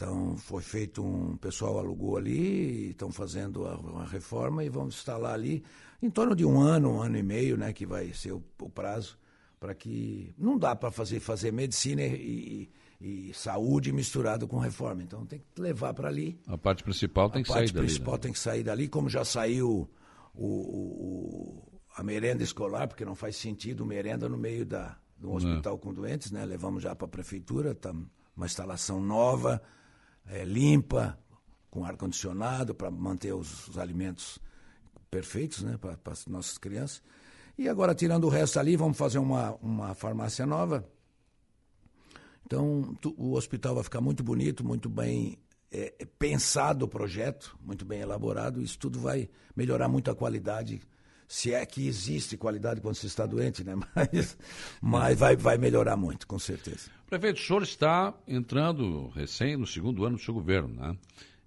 então 0.00 0.34
foi 0.38 0.62
feito 0.62 1.04
um. 1.04 1.32
O 1.32 1.36
pessoal 1.36 1.78
alugou 1.78 2.16
ali, 2.16 2.90
estão 2.90 3.12
fazendo 3.12 3.62
uma 3.64 4.06
reforma 4.06 4.64
e 4.64 4.70
vamos 4.70 4.94
instalar 4.94 5.34
ali 5.34 5.62
em 6.02 6.08
torno 6.08 6.34
de 6.34 6.42
um 6.42 6.58
ano, 6.58 6.94
um 6.94 7.02
ano 7.02 7.18
e 7.18 7.22
meio, 7.22 7.58
né? 7.58 7.70
Que 7.74 7.84
vai 7.84 8.10
ser 8.14 8.32
o, 8.32 8.42
o 8.62 8.70
prazo 8.70 9.18
para 9.58 9.74
que. 9.74 10.32
Não 10.38 10.58
dá 10.58 10.74
para 10.74 10.90
fazer, 10.90 11.20
fazer 11.20 11.52
medicina 11.52 12.00
e, 12.00 12.70
e, 12.98 13.30
saúde 13.34 13.92
misturado 13.92 14.48
com 14.48 14.58
reforma. 14.58 15.02
Então 15.02 15.26
tem 15.26 15.40
que 15.54 15.60
levar 15.60 15.92
para 15.92 16.08
ali. 16.08 16.40
A 16.46 16.56
parte 16.56 16.82
principal 16.82 17.28
tem 17.28 17.42
que 17.42 17.48
sair 17.48 17.56
dali. 17.56 17.70
A 17.70 17.74
parte 17.74 17.86
principal 17.86 18.14
né? 18.14 18.20
tem 18.20 18.32
que 18.32 18.38
sair 18.38 18.62
dali, 18.62 18.88
como 18.88 19.06
já 19.10 19.22
saiu 19.22 19.86
o, 20.34 20.46
o, 20.46 21.80
a 21.94 22.02
merenda 22.02 22.42
escolar, 22.42 22.88
porque 22.88 23.04
não 23.04 23.14
faz 23.14 23.36
sentido 23.36 23.84
merenda 23.84 24.30
no 24.30 24.38
meio 24.38 24.64
da, 24.64 24.96
de 25.18 25.26
um 25.26 25.34
hospital 25.34 25.76
com 25.78 25.92
doentes, 25.92 26.30
né? 26.30 26.42
Levamos 26.46 26.82
já 26.82 26.94
para 26.94 27.04
a 27.04 27.10
prefeitura, 27.10 27.74
tá 27.74 27.94
uma 28.34 28.46
instalação 28.46 28.98
nova 28.98 29.60
é, 30.30 30.44
limpa, 30.44 31.18
com 31.70 31.84
ar-condicionado, 31.84 32.74
para 32.74 32.90
manter 32.90 33.32
os, 33.32 33.68
os, 33.68 33.78
alimentos 33.78 34.38
perfeitos 35.10 35.62
né, 35.62 35.76
para 35.76 35.98
as 36.12 36.26
nossas 36.26 36.56
crianças. 36.56 37.02
E 37.58 37.68
agora, 37.68 37.94
tirando 37.94 38.24
o 38.24 38.28
resto 38.28 38.58
ali, 38.58 38.76
vamos 38.76 38.96
fazer 38.96 39.18
uma, 39.18 39.54
uma 39.56 39.94
farmácia 39.94 40.46
nova. 40.46 40.88
Então, 42.46 42.96
tu, 43.00 43.14
o 43.18 43.34
hospital 43.34 43.74
vai 43.74 43.84
ficar 43.84 44.00
muito 44.00 44.22
bonito, 44.22 44.64
muito 44.64 44.88
bem 44.88 45.38
é, 45.70 45.94
é 45.98 46.04
pensado 46.04 46.84
o 46.84 46.88
projeto, 46.88 47.56
muito 47.60 47.84
bem 47.84 48.00
elaborado. 48.00 48.62
Isso 48.62 48.78
tudo 48.78 48.98
vai 48.98 49.28
melhorar 49.54 49.88
muito 49.88 50.10
a 50.10 50.14
qualidade 50.14 50.80
se 51.30 51.54
é 51.54 51.64
que 51.64 51.86
existe 51.86 52.36
qualidade 52.36 52.80
quando 52.80 52.96
se 52.96 53.06
está 53.06 53.24
doente, 53.24 53.62
né? 53.62 53.76
Mas, 53.94 54.36
mas 54.82 55.16
vai, 55.16 55.36
vai 55.36 55.56
melhorar 55.56 55.96
muito, 55.96 56.26
com 56.26 56.40
certeza. 56.40 56.90
Prefeito, 57.08 57.36
o 57.36 57.40
senhor 57.40 57.62
está 57.62 58.12
entrando 58.26 59.06
recém 59.10 59.56
no 59.56 59.64
segundo 59.64 60.04
ano 60.04 60.16
do 60.16 60.22
seu 60.22 60.34
governo, 60.34 60.74
né? 60.74 60.96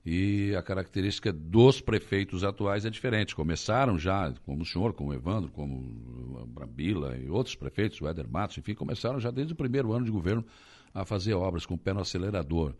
E 0.05 0.55
a 0.55 0.63
característica 0.63 1.33
dos 1.33 1.81
prefeitos 1.81 2.45
atuais 2.45 2.85
é 2.85 2.89
diferente. 2.89 3.35
Começaram 3.35 3.99
já, 3.99 4.33
como 4.45 4.61
o 4.61 4.65
senhor, 4.65 4.93
como 4.93 5.11
o 5.11 5.13
Evandro, 5.13 5.51
como 5.51 6.45
Brambila 6.47 7.17
e 7.17 7.29
outros 7.29 7.55
prefeitos, 7.55 7.99
o 7.99 8.07
Éder 8.07 8.29
Matos, 8.29 8.57
enfim, 8.57 8.73
começaram 8.73 9.19
já 9.19 9.31
desde 9.31 9.51
o 9.51 9.55
primeiro 9.55 9.91
ano 9.91 10.05
de 10.05 10.11
governo 10.11 10.45
a 10.93 11.03
fazer 11.03 11.33
obras 11.33 11.65
com 11.65 11.73
o 11.73 11.77
pé 11.77 11.91
no 11.91 11.99
acelerador. 11.99 12.73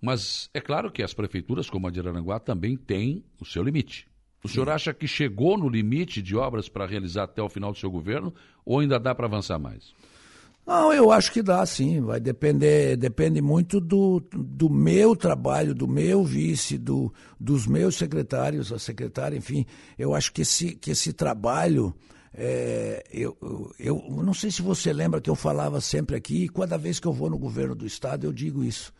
Mas 0.00 0.48
é 0.54 0.60
claro 0.60 0.92
que 0.92 1.02
as 1.02 1.12
prefeituras, 1.12 1.68
como 1.68 1.88
a 1.88 1.90
de 1.90 1.98
Araranguá, 1.98 2.38
também 2.38 2.76
têm 2.76 3.24
o 3.40 3.44
seu 3.44 3.64
limite. 3.64 4.06
O 4.44 4.48
senhor 4.48 4.68
acha 4.68 4.92
que 4.92 5.08
chegou 5.08 5.56
no 5.56 5.70
limite 5.70 6.20
de 6.20 6.36
obras 6.36 6.68
para 6.68 6.84
realizar 6.84 7.24
até 7.24 7.42
o 7.42 7.48
final 7.48 7.72
do 7.72 7.78
seu 7.78 7.90
governo 7.90 8.32
ou 8.62 8.78
ainda 8.78 9.00
dá 9.00 9.14
para 9.14 9.26
avançar 9.26 9.58
mais? 9.58 9.94
Não, 10.66 10.92
eu 10.92 11.10
acho 11.10 11.32
que 11.32 11.42
dá 11.42 11.64
sim. 11.64 12.02
Vai 12.02 12.20
depender, 12.20 12.96
depende 12.96 13.40
muito 13.40 13.80
do, 13.80 14.22
do 14.30 14.68
meu 14.68 15.16
trabalho, 15.16 15.74
do 15.74 15.88
meu 15.88 16.22
vice, 16.22 16.76
do, 16.76 17.12
dos 17.40 17.66
meus 17.66 17.96
secretários, 17.96 18.70
a 18.70 18.78
secretária, 18.78 19.36
enfim. 19.36 19.64
Eu 19.98 20.14
acho 20.14 20.30
que 20.30 20.42
esse, 20.42 20.74
que 20.74 20.90
esse 20.90 21.14
trabalho. 21.14 21.94
É, 22.36 23.04
eu, 23.12 23.36
eu, 23.78 24.04
eu 24.08 24.22
não 24.22 24.34
sei 24.34 24.50
se 24.50 24.60
você 24.60 24.92
lembra 24.92 25.20
que 25.20 25.30
eu 25.30 25.36
falava 25.36 25.80
sempre 25.80 26.16
aqui, 26.16 26.44
e 26.44 26.48
cada 26.48 26.76
vez 26.76 26.98
que 26.98 27.06
eu 27.06 27.12
vou 27.12 27.30
no 27.30 27.38
governo 27.38 27.74
do 27.74 27.86
estado 27.86 28.26
eu 28.26 28.32
digo 28.32 28.64
isso. 28.64 28.92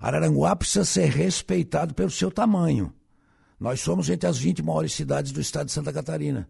Araranguá 0.00 0.54
precisa 0.56 0.84
ser 0.84 1.06
respeitado 1.06 1.94
pelo 1.94 2.10
seu 2.10 2.30
tamanho. 2.30 2.92
Nós 3.58 3.80
somos 3.80 4.10
entre 4.10 4.28
as 4.28 4.38
20 4.38 4.62
maiores 4.62 4.92
cidades 4.92 5.32
do 5.32 5.40
estado 5.40 5.66
de 5.66 5.72
Santa 5.72 5.92
Catarina. 5.92 6.48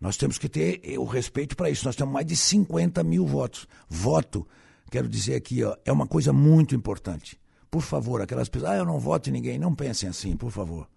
Nós 0.00 0.16
temos 0.16 0.36
que 0.36 0.48
ter 0.48 0.80
o 0.98 1.04
respeito 1.04 1.56
para 1.56 1.70
isso. 1.70 1.86
Nós 1.86 1.96
temos 1.96 2.12
mais 2.12 2.26
de 2.26 2.36
50 2.36 3.02
mil 3.02 3.26
votos. 3.26 3.66
Voto, 3.88 4.46
quero 4.90 5.08
dizer 5.08 5.36
aqui, 5.36 5.64
ó, 5.64 5.76
é 5.84 5.92
uma 5.92 6.06
coisa 6.06 6.32
muito 6.32 6.74
importante. 6.74 7.40
Por 7.70 7.82
favor, 7.82 8.20
aquelas 8.20 8.48
pessoas, 8.48 8.72
ah, 8.72 8.76
eu 8.76 8.84
não 8.84 8.98
voto 8.98 9.30
em 9.30 9.32
ninguém, 9.32 9.58
não 9.58 9.74
pensem 9.74 10.08
assim, 10.08 10.36
por 10.36 10.50
favor. 10.50 10.88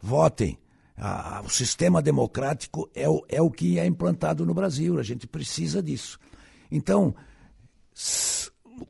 Votem. 0.00 0.58
Ah, 0.96 1.42
o 1.44 1.48
sistema 1.48 2.00
democrático 2.00 2.88
é 2.94 3.08
o, 3.08 3.24
é 3.28 3.42
o 3.42 3.50
que 3.50 3.78
é 3.78 3.86
implantado 3.86 4.46
no 4.46 4.54
Brasil, 4.54 4.98
a 4.98 5.02
gente 5.02 5.26
precisa 5.26 5.82
disso. 5.82 6.20
Então, 6.70 7.14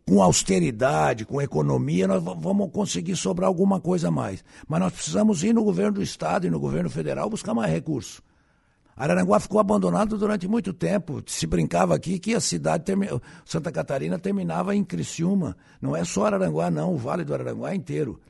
com 0.07 0.23
austeridade, 0.23 1.25
com 1.25 1.41
economia, 1.41 2.07
nós 2.07 2.23
vamos 2.23 2.71
conseguir 2.71 3.17
sobrar 3.17 3.49
alguma 3.49 3.81
coisa 3.81 4.09
a 4.09 4.11
mais. 4.11 4.45
Mas 4.67 4.81
nós 4.81 4.93
precisamos 4.93 5.43
ir 5.43 5.55
no 5.55 5.65
governo 5.65 5.93
do 5.93 6.03
Estado 6.03 6.47
e 6.47 6.51
no 6.51 6.61
governo 6.61 6.91
federal 6.91 7.29
buscar 7.29 7.55
mais 7.55 7.73
recursos. 7.73 8.21
Araranguá 8.97 9.41
ficou 9.41 9.59
abandonado 9.59 10.17
durante 10.17 10.47
muito 10.47 10.73
tempo. 10.73 11.23
Se 11.27 11.47
brincava 11.47 11.95
aqui 11.95 12.19
que 12.19 12.35
a 12.35 12.41
cidade, 12.41 12.85
Santa 13.45 13.73
Catarina, 13.73 14.19
terminava 14.19 14.75
em 14.75 14.85
Criciúma. 14.85 15.57
Não 15.81 15.97
é 15.97 16.05
só 16.05 16.27
Araranguá, 16.27 16.71
não, 16.71 16.95
o 16.95 16.97
Vale 16.97 17.25
do 17.25 17.35
Araranguá 17.35 17.75
inteiro. 17.75 18.21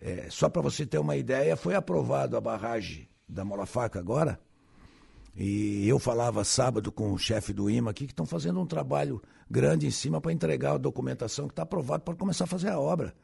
É, 0.00 0.26
só 0.30 0.48
para 0.48 0.62
você 0.62 0.86
ter 0.86 0.98
uma 0.98 1.16
ideia, 1.16 1.56
foi 1.56 1.74
aprovado 1.74 2.36
a 2.36 2.40
barragem 2.40 3.08
da 3.28 3.44
Mola 3.44 3.66
Faca 3.66 3.98
agora. 3.98 4.38
E 5.34 5.86
eu 5.88 5.98
falava 5.98 6.44
sábado 6.44 6.92
com 6.92 7.12
o 7.12 7.18
chefe 7.18 7.52
do 7.52 7.68
IMA 7.68 7.90
aqui 7.90 8.06
que 8.06 8.12
estão 8.12 8.24
fazendo 8.24 8.60
um 8.60 8.66
trabalho 8.66 9.20
grande 9.50 9.86
em 9.86 9.90
cima 9.90 10.20
para 10.20 10.32
entregar 10.32 10.74
a 10.74 10.78
documentação 10.78 11.46
que 11.46 11.52
está 11.52 11.62
aprovada 11.62 12.02
para 12.02 12.14
começar 12.14 12.44
a 12.44 12.48
fazer 12.48 12.68
a 12.68 12.78
obra. 12.78 13.14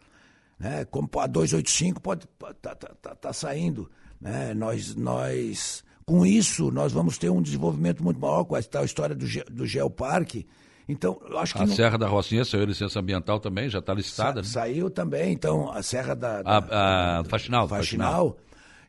Né? 0.59 0.85
Como 0.85 1.09
a 1.18 1.27
285 1.27 2.01
pode 2.01 2.27
tá, 2.61 2.75
tá, 2.75 2.91
tá, 3.01 3.14
tá 3.14 3.33
saindo. 3.33 3.91
Né? 4.20 4.55
Nós, 4.55 4.95
nós, 4.95 5.85
com 6.07 6.25
isso, 6.25 6.70
nós 6.70 6.93
vamos 6.93 7.18
ter 7.18 7.31
um 7.31 7.43
desenvolvimento 7.43 8.03
muito 8.03 8.20
maior 8.20 8.45
com 8.45 8.55
a, 8.55 8.59
a 8.59 8.85
história 8.85 9.14
do, 9.14 9.27
do 9.51 9.66
Geoparque. 9.66 10.47
Então, 10.89 11.20
acho 11.37 11.55
que. 11.55 11.62
A 11.62 11.66
não... 11.66 11.75
Serra 11.75 11.97
da 11.97 12.09
Rocinha 12.09 12.45
saiu 12.45 12.64
licença 12.64 12.99
ambiental 12.99 13.41
também, 13.41 13.68
já 13.68 13.79
está 13.79 13.95
listada. 13.95 14.43
Sa 14.43 14.61
né? 14.61 14.66
Saiu 14.66 14.91
também, 14.91 15.33
então, 15.33 15.70
a 15.70 15.83
Serra 15.83 16.14
da. 16.14 16.43
da 16.43 16.51
a, 16.51 17.20
a 17.20 17.25
Faxinal, 17.25 17.68
Faxinal. 17.68 18.11
Faxinal. 18.11 18.37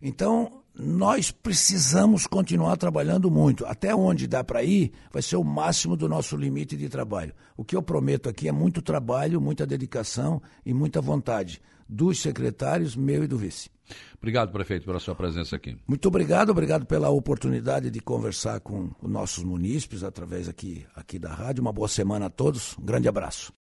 Então, 0.02 0.63
nós 0.76 1.32
precisamos 1.32 2.26
continuar 2.26 2.78
trabalhando 2.78 3.30
muito. 3.30 3.66
Até 3.66 3.96
onde 3.96 4.28
dá 4.28 4.44
para 4.44 4.64
ir, 4.64 4.92
vai 5.12 5.22
ser 5.22 5.36
o 5.36 5.44
máximo 5.44 5.96
do 5.96 6.10
nosso 6.10 6.36
limite 6.36 6.76
de 6.76 6.90
trabalho. 6.90 7.34
O 7.56 7.64
que 7.64 7.76
eu 7.76 7.82
prometo 7.82 8.28
aqui 8.28 8.48
é 8.48 8.52
muito 8.52 8.82
trabalho, 8.82 9.40
muita 9.40 9.66
dedicação 9.66 10.42
e 10.66 10.74
muita 10.74 11.00
vontade 11.00 11.62
dos 11.88 12.20
secretários, 12.20 12.96
meu 12.96 13.24
e 13.24 13.28
do 13.28 13.38
vice. 13.38 13.70
Obrigado, 14.18 14.52
prefeito, 14.52 14.86
pela 14.86 15.00
sua 15.00 15.14
presença 15.14 15.56
aqui. 15.56 15.78
Muito 15.86 16.08
obrigado, 16.08 16.50
obrigado 16.50 16.86
pela 16.86 17.10
oportunidade 17.10 17.92
de 17.92 18.00
conversar 18.00 18.62
com 18.62 18.92
os 19.02 19.10
nossos 19.10 19.44
munícipes 19.44 20.04
através 20.04 20.48
aqui, 20.48 20.86
aqui 20.96 21.20
da 21.20 21.34
rádio. 21.34 21.62
Uma 21.62 21.74
boa 21.74 21.90
semana 21.90 22.28
a 22.28 22.30
todos, 22.30 22.78
um 22.78 22.86
grande 22.86 23.08
abraço. 23.08 23.52